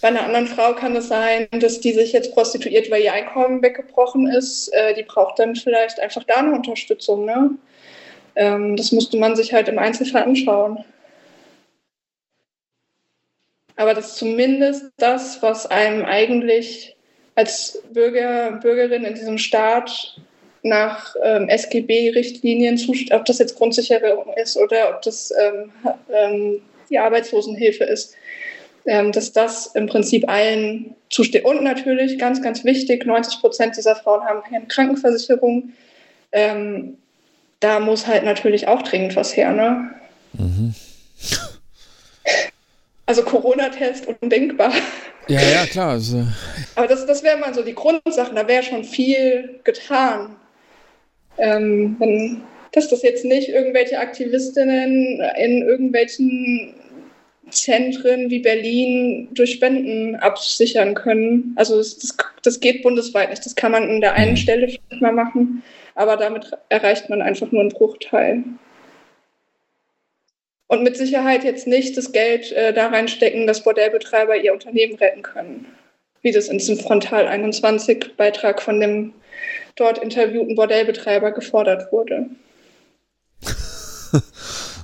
Bei 0.01 0.10
einer 0.10 0.24
anderen 0.24 0.47
Frau 0.47 0.74
kann 0.74 0.95
es 0.97 1.08
sein, 1.08 1.47
dass 1.51 1.80
die 1.80 1.93
sich 1.93 2.12
jetzt 2.12 2.34
prostituiert, 2.34 2.91
weil 2.91 3.01
ihr 3.01 3.14
Einkommen 3.14 3.64
weggebrochen 3.64 4.28
ist. 4.28 4.68
Äh, 4.74 4.93
die 4.93 5.04
braucht 5.04 5.39
dann 5.39 5.56
vielleicht 5.56 5.99
einfach 6.01 6.26
da 6.26 6.36
eine 6.36 6.51
Unterstützung. 6.51 7.26
Ne? 7.26 7.51
Ähm, 8.36 8.76
das 8.76 8.91
müsste 8.91 9.18
man 9.18 9.36
sich 9.36 9.54
halt 9.54 9.70
im 9.70 9.80
Einzelfall 9.80 10.24
anschauen 10.24 10.84
aber 13.84 13.93
das 13.93 14.07
ist 14.07 14.15
zumindest 14.15 14.86
das, 14.97 15.41
was 15.41 15.67
einem 15.67 16.05
eigentlich 16.05 16.95
als 17.36 17.84
Bürger, 17.91 18.53
Bürgerin 18.53 19.03
in 19.03 19.13
diesem 19.13 19.38
Staat 19.38 20.17
nach 20.61 21.15
ähm, 21.21 21.49
SGB-Richtlinien 21.49 22.77
zusteht, 22.77 23.11
ob 23.13 23.25
das 23.25 23.39
jetzt 23.39 23.57
Grundsicherung 23.57 24.34
ist 24.41 24.55
oder 24.55 24.95
ob 24.95 25.01
das 25.01 25.34
ähm, 25.38 25.71
ähm, 26.09 26.61
die 26.89 26.97
Arbeitslosenhilfe 26.97 27.84
ist, 27.84 28.15
ähm, 28.86 29.11
dass 29.11 29.34
das 29.34 29.67
im 29.75 29.88
Prinzip 29.88 30.29
allen 30.29 30.95
zusteht. 31.09 31.43
Und 31.43 31.63
natürlich, 31.63 32.17
ganz, 32.17 32.41
ganz 32.41 32.63
wichtig, 32.63 33.05
90 33.05 33.41
Prozent 33.41 33.75
dieser 33.75 33.97
Frauen 33.97 34.23
haben 34.23 34.43
keine 34.49 34.65
Krankenversicherung. 34.67 35.73
Ähm, 36.31 36.97
da 37.59 37.81
muss 37.81 38.07
halt 38.07 38.23
natürlich 38.23 38.69
auch 38.69 38.81
dringend 38.81 39.17
was 39.17 39.36
her. 39.36 39.51
Ne? 39.51 39.89
Mhm. 40.34 40.73
Also 43.06 43.24
Corona-Test 43.24 44.08
undenkbar. 44.22 44.72
Ja, 45.28 45.41
ja, 45.41 45.66
klar. 45.66 45.91
Also. 45.91 46.24
Aber 46.76 46.88
das, 46.88 47.06
das 47.06 47.24
wären 47.24 47.39
mal 47.39 47.54
so 47.54 47.64
die 47.64 47.76
Grundsachen, 47.76 48.36
da 48.36 48.47
wäre 48.47 48.64
schon 48.64 48.84
viel 48.84 49.60
getan. 49.64 50.36
Ähm, 51.38 51.95
wenn, 51.99 52.41
dass 52.72 52.89
das 52.89 53.01
jetzt 53.01 53.26
nicht 53.26 53.49
irgendwelche 53.49 53.99
Aktivistinnen 53.99 55.22
in 55.38 55.62
irgendwelchen 55.64 56.76
Zentren 57.49 58.30
wie 58.30 58.39
Berlin 58.39 59.28
durch 59.32 59.51
Spenden 59.51 60.16
absichern 60.16 60.93
können. 60.95 61.54
Also 61.56 61.78
das, 61.78 61.97
das, 61.97 62.18
das 62.41 62.60
geht 62.60 62.84
bundesweit 62.84 63.30
nicht. 63.30 63.45
Das 63.45 63.56
kann 63.56 63.72
man 63.72 63.84
an 63.84 64.01
der 64.01 64.14
einen 64.14 64.32
mhm. 64.32 64.38
Stelle 64.38 64.68
vielleicht 64.68 65.01
mal 65.01 65.12
machen, 65.12 65.64
aber 65.95 66.18
damit 66.18 66.51
erreicht 66.70 67.10
man 67.10 67.22
einfach 67.22 67.51
nur 67.51 67.62
einen 67.62 67.70
Bruchteil 67.70 68.43
und 70.68 70.84
mit 70.84 70.97
Sicherheit 70.97 71.43
jetzt 71.43 71.68
nicht 71.68 71.97
das 71.97 72.11
Geld 72.11 72.51
äh, 72.51 72.74
da 72.74 72.88
reinstecken, 72.88 73.47
dass 73.47 73.64
Bordellbetreiber 73.64 74.38
ihr 74.38 74.53
Unternehmen 74.53 74.95
retten 74.95 75.22
können. 75.22 75.68
Wie 76.22 76.32
das 76.32 76.47
in 76.47 76.57
diesem 76.57 76.78
Frontal 76.78 77.28
21 77.28 78.16
Beitrag 78.16 78.61
von 78.61 78.80
dem 78.80 79.14
dort 79.76 79.97
interviewten 79.97 80.55
Bordellbetreiber 80.55 81.32
gefordert 81.32 81.91
wurde. 81.91 82.28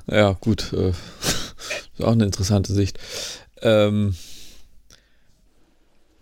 ja, 0.07 0.33
gut. 0.41 0.73
Äh, 0.73 0.89
ist 0.89 2.03
auch 2.03 2.11
eine 2.11 2.25
interessante 2.25 2.73
Sicht. 2.73 2.99
Ähm, 3.61 4.15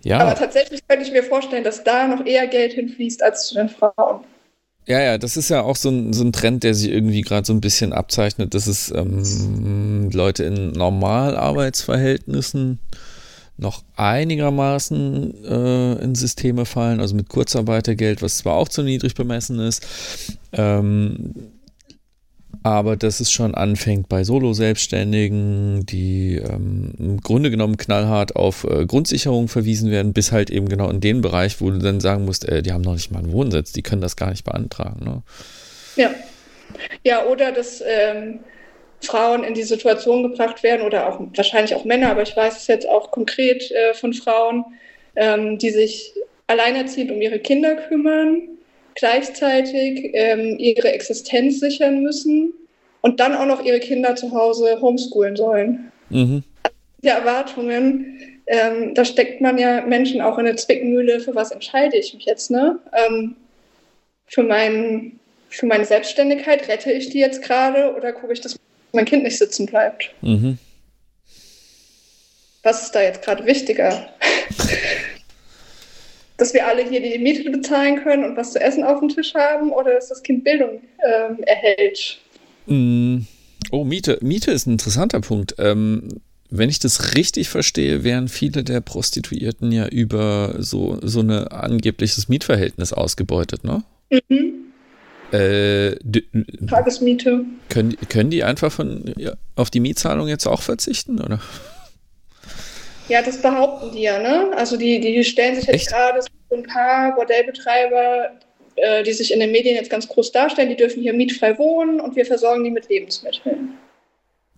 ja. 0.04 0.20
Aber 0.20 0.36
tatsächlich 0.36 0.88
könnte 0.88 1.06
ich 1.06 1.12
mir 1.12 1.24
vorstellen, 1.24 1.64
dass 1.64 1.84
da 1.84 2.08
noch 2.08 2.26
eher 2.26 2.48
Geld 2.48 2.74
hinfließt 2.74 3.24
als 3.24 3.48
zu 3.48 3.56
den 3.56 3.70
Frauen. 3.70 4.24
Ja, 4.88 5.00
ja, 5.02 5.18
das 5.18 5.36
ist 5.36 5.50
ja 5.50 5.64
auch 5.64 5.76
so 5.76 5.90
ein, 5.90 6.14
so 6.14 6.24
ein 6.24 6.32
Trend, 6.32 6.64
der 6.64 6.74
sich 6.74 6.90
irgendwie 6.90 7.20
gerade 7.22 7.46
so 7.46 7.52
ein 7.52 7.60
bisschen 7.60 7.92
abzeichnet, 7.92 8.54
dass 8.54 8.68
es 8.68 8.90
ähm, 8.90 10.10
Leute 10.12 10.46
in 10.46 10.72
Normalarbeitsverhältnissen 10.72 12.80
noch 13.58 13.84
einigermaßen 13.98 15.44
äh, 15.44 16.04
in 16.04 16.16
Systeme 16.16 16.64
fallen, 16.66 17.02
also 17.02 17.16
mit 17.16 17.28
Kurzarbeitergeld, 17.28 18.22
was 18.22 18.38
zwar 18.38 18.56
auch 18.56 18.70
zu 18.70 18.82
niedrig 18.82 19.14
bemessen 19.14 19.60
ist, 19.60 19.86
ähm, 20.54 21.34
aber 22.68 22.98
dass 22.98 23.22
es 23.22 23.32
schon 23.32 23.56
anfängt 23.56 24.10
bei 24.10 24.26
Solo-Selbstständigen, 24.26 25.86
die 25.86 26.36
ähm, 26.36 26.94
im 27.00 27.22
Grunde 27.22 27.50
genommen 27.50 27.78
knallhart 27.78 28.36
auf 28.36 28.66
äh, 28.66 28.86
Grundsicherung 28.86 29.48
verwiesen 29.48 29.90
werden, 29.90 30.12
bis 30.12 30.34
halt 30.34 30.50
eben 30.50 30.68
genau 30.68 30.90
in 30.90 31.00
den 31.00 31.22
Bereich, 31.22 31.62
wo 31.62 31.70
du 31.70 31.80
dann 31.80 32.02
sagen 32.02 32.26
musst, 32.26 32.48
äh, 32.48 32.62
die 32.62 32.74
haben 32.74 32.82
noch 32.82 32.94
nicht 32.94 33.10
mal 33.10 33.20
einen 33.20 33.32
Wohnsitz, 33.32 33.72
die 33.72 33.84
können 33.84 34.02
das 34.02 34.18
gar 34.18 34.32
nicht 34.32 34.44
beantragen. 34.44 35.06
Ne? 35.06 35.22
Ja. 35.96 36.12
Ja, 37.06 37.26
oder 37.26 37.54
dass 37.54 37.82
ähm, 37.82 38.40
Frauen 39.02 39.46
in 39.46 39.54
die 39.54 39.64
Situation 39.64 40.24
gebracht 40.24 40.62
werden 40.62 40.86
oder 40.86 41.08
auch 41.08 41.22
wahrscheinlich 41.36 41.74
auch 41.74 41.86
Männer, 41.86 42.12
aber 42.12 42.24
ich 42.24 42.36
weiß 42.36 42.58
es 42.58 42.68
jetzt 42.68 42.88
auch 42.88 43.12
konkret 43.12 43.72
äh, 43.72 43.94
von 43.94 44.14
Frauen, 44.14 44.66
ähm, 45.16 45.58
die 45.58 45.70
sich 45.70 46.14
alleinerziehend 46.48 47.12
um 47.12 47.22
ihre 47.22 47.40
Kinder 47.40 47.76
kümmern 47.76 48.57
gleichzeitig 48.98 50.12
ähm, 50.14 50.58
ihre 50.58 50.92
Existenz 50.92 51.60
sichern 51.60 52.02
müssen 52.02 52.54
und 53.02 53.20
dann 53.20 53.36
auch 53.36 53.46
noch 53.46 53.64
ihre 53.64 53.80
Kinder 53.80 54.16
zu 54.16 54.32
Hause 54.32 54.82
homeschoolen 54.82 55.36
sollen. 55.36 55.92
Mhm. 56.10 56.44
Die 57.04 57.08
Erwartungen, 57.08 58.42
ähm, 58.48 58.96
da 58.96 59.06
steckt 59.06 59.40
man 59.40 59.60
ja 59.60 59.82
Menschen 59.82 60.20
auch 60.20 60.40
in 60.40 60.48
eine 60.48 60.56
Zwickmühle, 60.56 61.20
für 61.20 61.36
was 61.36 61.52
entscheide 61.52 61.96
ich 61.96 62.14
mich 62.16 62.26
jetzt, 62.26 62.50
ne? 62.50 62.80
Ähm, 62.94 63.36
für, 64.26 64.42
mein, 64.42 65.20
für 65.50 65.68
meine 65.68 65.86
Selbstständigkeit 65.86 66.68
rette 66.68 66.92
ich 66.92 67.12
die 67.12 67.20
jetzt 67.20 67.44
gerade 67.44 67.94
oder 67.96 68.12
gucke 68.14 68.34
ich, 68.34 68.42
dass 68.42 68.60
mein 68.94 69.06
Kind 69.06 69.24
nicht 69.24 69.38
sitzen 69.38 69.68
bleibt? 69.68 70.12
Mhm. 70.22 70.58
Was 72.64 72.82
ist 72.82 72.96
da 72.96 73.02
jetzt 73.02 73.22
gerade 73.22 73.46
wichtiger? 73.46 74.10
dass 76.38 76.54
wir 76.54 76.68
alle 76.68 76.88
hier 76.88 77.02
die 77.02 77.18
Miete 77.18 77.50
bezahlen 77.50 78.04
können 78.04 78.24
und 78.24 78.38
was 78.38 78.54
zu 78.54 78.62
essen 78.62 78.84
auf 78.84 79.00
dem 79.00 79.10
Tisch 79.10 79.34
haben 79.34 79.72
oder 79.72 79.94
dass 79.94 80.10
das 80.10 80.24
Kind 80.24 80.44
Bildung 80.44 80.82
ähm, 81.06 81.40
erhält? 81.44 82.20
Mm. 82.68 83.20
Oh, 83.72 83.84
Miete. 83.84 84.18
Miete 84.22 84.52
ist 84.52 84.68
ein 84.68 84.74
interessanter 84.74 85.20
Punkt. 85.20 85.56
Ähm, 85.58 86.22
wenn 86.50 86.70
ich 86.70 86.80
das 86.80 87.16
richtig 87.16 87.50
verstehe, 87.50 88.04
werden 88.04 88.30
viele 88.30 88.64
der 88.64 88.80
Prostituierten 88.80 89.72
ja 89.72 89.88
über 89.88 90.56
so, 90.60 91.00
so 91.02 91.20
ein 91.20 91.32
angebliches 91.32 92.30
Mietverhältnis 92.30 92.94
ausgebeutet, 92.94 93.64
ne? 93.64 93.84
Mhm. 94.10 94.54
Äh, 95.32 95.96
Tagesmiete. 96.68 97.44
Können, 97.68 97.98
können 98.08 98.30
die 98.30 98.46
einfach 98.46 98.72
von, 98.72 99.14
ja, 99.18 99.34
auf 99.56 99.70
die 99.70 99.82
Mietzahlung 99.82 100.30
jetzt 100.30 100.48
auch 100.48 100.62
verzichten, 100.62 101.20
oder? 101.20 101.42
Ja, 103.08 103.22
das 103.22 103.42
behaupten 103.42 103.92
die 103.92 104.02
ja, 104.02 104.20
ne? 104.20 104.52
Also 104.56 104.78
die, 104.78 105.00
die 105.00 105.24
stellen 105.24 105.56
sich 105.56 105.66
jetzt 105.66 105.90
gerade 105.90 106.22
so 106.22 106.56
ein 106.56 106.64
paar 106.64 107.16
Bordellbetreiber, 107.16 108.32
äh, 108.76 109.04
die 109.04 109.14
sich 109.14 109.34
in 109.34 109.40
den 109.40 109.52
Medien 109.52 109.76
jetzt 109.76 109.90
ganz 109.90 110.08
groß 110.08 110.32
darstellen, 110.32 110.70
die 110.70 110.76
dürfen 110.76 111.02
hier 111.02 111.14
mietfrei 111.14 111.58
wohnen 111.58 112.00
und 112.00 112.16
wir 112.16 112.26
versorgen 112.26 112.64
die 112.64 112.72
mit 112.72 112.90
Lebensmitteln. 112.90 113.74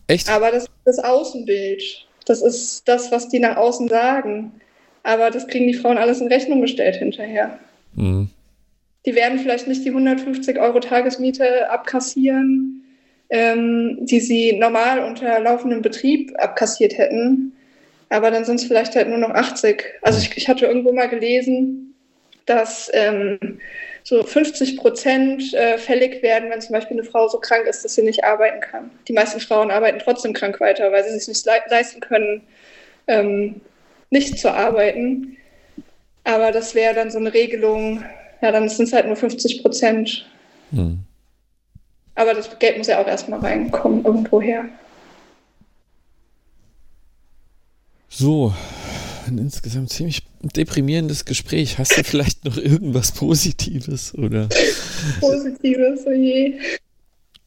Echt? 0.08 0.30
Aber 0.30 0.52
das 0.52 0.64
ist 0.64 0.72
das 0.86 1.00
Außenbild. 1.00 2.08
Das 2.26 2.42
ist 2.42 2.88
das, 2.88 3.12
was 3.12 3.30
die 3.30 3.40
nach 3.40 3.58
außen 3.58 3.88
sagen. 3.88 4.60
Aber 5.04 5.30
das 5.32 5.48
kriegen 5.48 5.68
die 5.68 5.74
Frauen 5.74 5.98
alles 5.98 6.20
in 6.20 6.28
Rechnung 6.28 6.62
gestellt 6.62 6.98
hinterher. 6.98 7.60
Mhm. 7.96 8.30
Die 9.06 9.16
werden 9.16 9.40
vielleicht 9.40 9.68
nicht 9.68 9.86
die 9.86 9.90
150 9.90 10.60
Euro 10.60 10.80
Tagesmiete 10.80 11.70
abkassieren, 11.70 12.84
ähm, 13.30 13.98
die 14.02 14.20
sie 14.20 14.54
normal 14.54 15.00
unter 15.00 15.40
laufendem 15.40 15.82
Betrieb 15.82 16.34
abkassiert 16.38 16.98
hätten. 16.98 17.54
Aber 18.10 18.32
dann 18.32 18.46
sind 18.46 18.60
es 18.60 18.66
vielleicht 18.66 18.96
halt 18.96 19.08
nur 19.08 19.18
noch 19.18 19.30
80. 19.30 19.84
Also 20.02 20.20
ich, 20.20 20.36
ich 20.36 20.48
hatte 20.48 20.66
irgendwo 20.66 20.92
mal 20.92 21.10
gelesen, 21.10 21.94
dass 22.46 22.90
ähm, 22.94 23.60
so 24.04 24.24
50 24.24 24.78
Prozent 24.78 25.54
äh, 25.54 25.78
fällig 25.78 26.24
werden, 26.24 26.50
wenn 26.50 26.62
zum 26.62 26.74
Beispiel 26.74 27.00
eine 27.00 27.08
Frau 27.08 27.28
so 27.28 27.40
krank 27.40 27.68
ist, 27.68 27.86
dass 27.86 27.96
sie 27.96 28.02
nicht 28.02 28.24
arbeiten 28.24 28.60
kann. 28.60 28.90
Die 29.08 29.14
meisten 29.14 29.40
Frauen 29.40 29.70
arbeiten 29.70 30.00
trotzdem 30.00 30.34
krank 30.34 30.60
weiter, 30.60 30.92
weil 30.92 31.04
sie 31.04 31.12
sich 31.12 31.28
nicht 31.28 31.46
le 31.46 31.54
leisten 31.70 32.00
können, 32.00 32.42
ähm, 33.08 33.62
nicht 34.10 34.40
zu 34.40 34.52
arbeiten. 34.52 35.38
Aber 36.24 36.52
das 36.52 36.74
wäre 36.74 36.96
dann 36.96 37.12
so 37.12 37.20
eine 37.20 37.34
Regelung, 37.34 38.04
ja, 38.42 38.52
dann 38.52 38.68
sind 38.70 38.88
es 38.88 38.94
halt 38.94 39.06
nur 39.06 39.16
50 39.16 39.62
Prozent. 39.62 40.28
Hm. 40.72 41.00
Aber 42.16 42.34
das 42.34 42.58
Geld 42.60 42.78
muss 42.78 42.88
ja 42.88 43.02
auch 43.02 43.08
erstmal 43.08 43.40
reinkommen, 43.40 44.04
irgendwoher. 44.04 44.66
So, 48.10 48.54
ein 49.28 49.38
insgesamt 49.38 49.92
ziemlich 49.92 50.24
deprimierendes 50.42 51.26
Gespräch. 51.26 51.78
Hast 51.78 51.96
du 51.98 52.04
vielleicht 52.04 52.44
noch 52.44 52.58
irgendwas 52.58 53.12
Positives 53.12 54.16
oder? 54.16 54.50
Positives, 55.20 56.02
oh 56.08 56.12
je. 56.12 56.60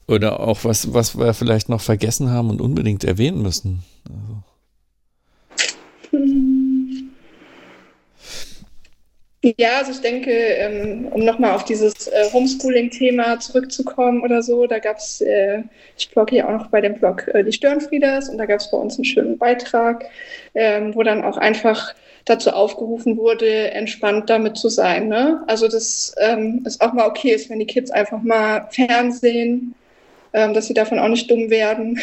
Oder 0.06 0.40
auch 0.40 0.64
was, 0.64 0.94
was 0.94 1.18
wir 1.18 1.34
vielleicht 1.34 1.68
noch 1.68 1.80
vergessen 1.80 2.30
haben 2.30 2.50
und 2.50 2.60
unbedingt 2.60 3.02
erwähnen 3.04 3.42
müssen. 3.42 3.82
Also. 4.08 4.42
Ja, 9.45 9.78
also 9.78 9.90
ich 9.90 10.01
denke, 10.01 10.30
ähm, 10.30 11.09
um 11.11 11.24
nochmal 11.24 11.57
auf 11.57 11.64
dieses 11.64 12.07
äh, 12.07 12.30
Homeschooling-Thema 12.32 13.40
zurückzukommen 13.40 14.22
oder 14.22 14.40
so, 14.40 14.68
da 14.68 14.78
gab 14.78 14.99
es, 14.99 15.20
äh, 15.20 15.64
ich 15.99 16.09
blogge 16.11 16.36
ja 16.36 16.47
auch 16.47 16.53
noch 16.53 16.66
bei 16.68 16.80
dem 16.80 16.95
Blog 16.95 17.26
äh, 17.26 17.43
Die 17.43 17.53
Störenfrieders 17.53 18.28
und 18.28 18.38
da 18.38 18.47
gab 18.47 18.61
es 18.61 18.70
bei 18.70 18.76
uns 18.78 18.95
einen 18.97 19.05
schönen 19.05 19.38
Beitrag, 19.38 20.05
ähm, 20.55 20.95
wo 20.95 21.03
dann 21.03 21.24
auch 21.24 21.38
einfach 21.38 21.93
dazu 22.24 22.51
aufgerufen 22.51 23.16
wurde, 23.16 23.72
entspannt 23.72 24.30
damit 24.30 24.57
zu 24.59 24.68
sein. 24.68 25.09
Ne? 25.09 25.43
Also 25.49 25.66
dass 25.66 26.14
ähm, 26.20 26.62
es 26.64 26.80
auch 26.80 26.93
mal 26.93 27.09
okay 27.09 27.32
ist, 27.32 27.51
wenn 27.51 27.59
die 27.59 27.66
Kids 27.66 27.90
einfach 27.90 28.22
mal 28.22 28.68
Fernsehen, 28.70 29.74
dass 30.32 30.66
sie 30.66 30.72
davon 30.72 30.99
auch 30.99 31.09
nicht 31.09 31.30
dumm 31.30 31.51
werden. 31.51 32.01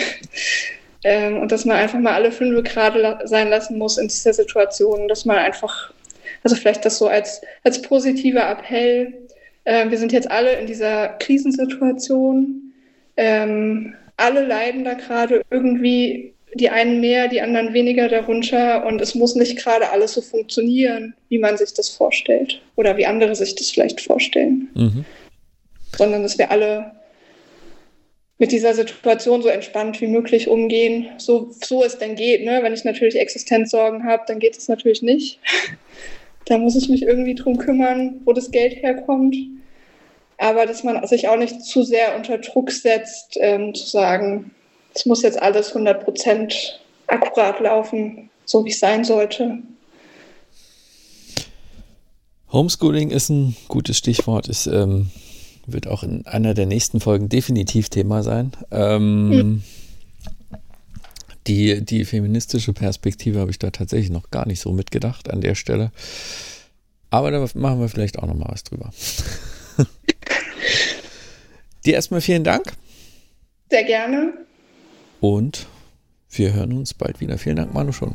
und 1.42 1.52
dass 1.52 1.66
man 1.66 1.78
einfach 1.78 1.98
mal 1.98 2.14
alle 2.14 2.32
fünf 2.32 2.64
gerade 2.64 3.22
sein 3.24 3.50
lassen 3.50 3.80
muss 3.80 3.98
in 3.98 4.08
dieser 4.08 4.34
Situation, 4.34 5.08
dass 5.08 5.26
man 5.26 5.38
einfach 5.38 5.92
also 6.44 6.56
vielleicht 6.56 6.86
das 6.86 6.98
so 6.98 7.08
als, 7.08 7.42
als 7.64 7.82
positiver 7.82 8.50
Appell. 8.50 9.14
Äh, 9.64 9.90
wir 9.90 9.98
sind 9.98 10.12
jetzt 10.12 10.30
alle 10.30 10.54
in 10.60 10.68
dieser 10.68 11.10
Krisensituation. 11.20 12.74
Ähm, 13.18 13.96
alle 14.18 14.46
leiden 14.46 14.84
da 14.84 14.94
gerade 14.94 15.42
irgendwie, 15.50 16.34
die 16.54 16.70
einen 16.70 17.00
mehr, 17.00 17.28
die 17.28 17.42
anderen 17.42 17.74
weniger 17.74 18.10
darunter. 18.10 18.86
Und 18.86 19.02
es 19.02 19.16
muss 19.16 19.36
nicht 19.36 19.58
gerade 19.58 19.90
alles 19.90 20.14
so 20.14 20.22
funktionieren, 20.22 21.14
wie 21.30 21.40
man 21.40 21.58
sich 21.58 21.74
das 21.74 21.90
vorstellt 21.90 22.62
oder 22.76 22.98
wie 22.98 23.06
andere 23.06 23.36
sich 23.36 23.56
das 23.56 23.70
vielleicht 23.70 24.02
vorstellen. 24.02 24.70
Mhm. 24.74 25.06
Sondern 25.98 26.24
dass 26.24 26.38
wir 26.38 26.52
alle 26.52 26.92
mit 28.40 28.54
dieser 28.54 28.74
Situation 28.74 29.42
so 29.42 29.50
entspannt 29.50 30.00
wie 30.00 30.08
möglich 30.08 30.48
umgehen, 30.48 31.10
so, 31.18 31.52
so 31.62 31.84
es 31.84 31.98
denn 31.98 32.16
geht. 32.16 32.46
Ne? 32.46 32.60
Wenn 32.64 32.74
ich 32.74 32.86
natürlich 32.86 33.20
Existenzsorgen 33.20 34.06
habe, 34.06 34.24
dann 34.28 34.40
geht 34.40 34.58
es 34.58 34.70
natürlich 34.70 35.02
nicht. 35.02 35.40
Da 36.50 36.58
muss 36.58 36.76
ich 36.76 36.90
mich 36.90 37.04
irgendwie 37.04 37.36
drum 37.36 37.58
kümmern, 37.58 38.22
wo 38.26 38.34
das 38.34 38.50
Geld 38.50 38.82
herkommt. 38.82 39.36
Aber 40.40 40.66
dass 40.66 40.84
man 40.84 41.06
sich 41.06 41.28
auch 41.28 41.38
nicht 41.38 41.64
zu 41.64 41.84
sehr 41.84 42.16
unter 42.16 42.40
Druck 42.40 42.72
setzt, 42.72 43.38
ähm, 43.40 43.76
zu 43.76 43.86
sagen, 43.86 44.52
es 44.96 45.06
muss 45.06 45.22
jetzt 45.22 45.40
alles 45.40 45.70
100 45.70 46.04
Prozent 46.04 46.82
akkurat 47.06 47.60
laufen, 47.60 48.32
so 48.46 48.66
wie 48.66 48.72
es 48.72 48.80
sein 48.80 49.04
sollte. 49.04 49.60
Homeschooling 52.52 53.12
ist 53.12 53.30
ein 53.30 53.56
gutes 53.68 54.00
Stichwort. 54.00 54.50
Es 54.50 54.66
ähm, 54.66 55.12
wird 55.68 55.86
auch 55.86 56.02
in 56.02 56.26
einer 56.26 56.56
der 56.56 56.66
nächsten 56.66 57.00
Folgen 57.00 57.30
definitiv 57.30 57.90
Thema 57.90 58.24
sein. 58.24 58.54
Ähm, 58.72 59.30
mhm. 59.30 59.64
Die, 61.50 61.84
die 61.84 62.06
feministische 62.06 62.74
Perspektive 62.74 63.40
habe 63.40 63.50
ich 63.50 63.58
da 63.58 63.72
tatsächlich 63.72 64.12
noch 64.12 64.30
gar 64.30 64.48
nicht 64.48 64.60
so 64.60 64.72
mitgedacht 64.72 65.32
an 65.32 65.42
der 65.42 65.56
Stelle. 65.56 65.92
Aber 67.10 67.32
da 67.32 67.40
machen 67.56 67.80
wir 67.80 67.90
vielleicht 67.90 68.20
auch 68.20 68.28
noch 68.28 68.36
mal 68.36 68.50
was 68.50 68.64
drüber. 68.64 68.92
Dir 71.86 71.96
erstmal 71.96 72.22
vielen 72.22 72.44
Dank. 72.44 72.74
Sehr 73.72 73.84
gerne. 73.84 74.34
Und 75.22 75.66
wir 76.30 76.54
hören 76.54 76.74
uns 76.74 76.94
bald 76.94 77.20
wieder. 77.20 77.40
Vielen 77.40 77.56
Dank, 77.56 77.74
Manu 77.74 77.94
schon. 77.94 78.14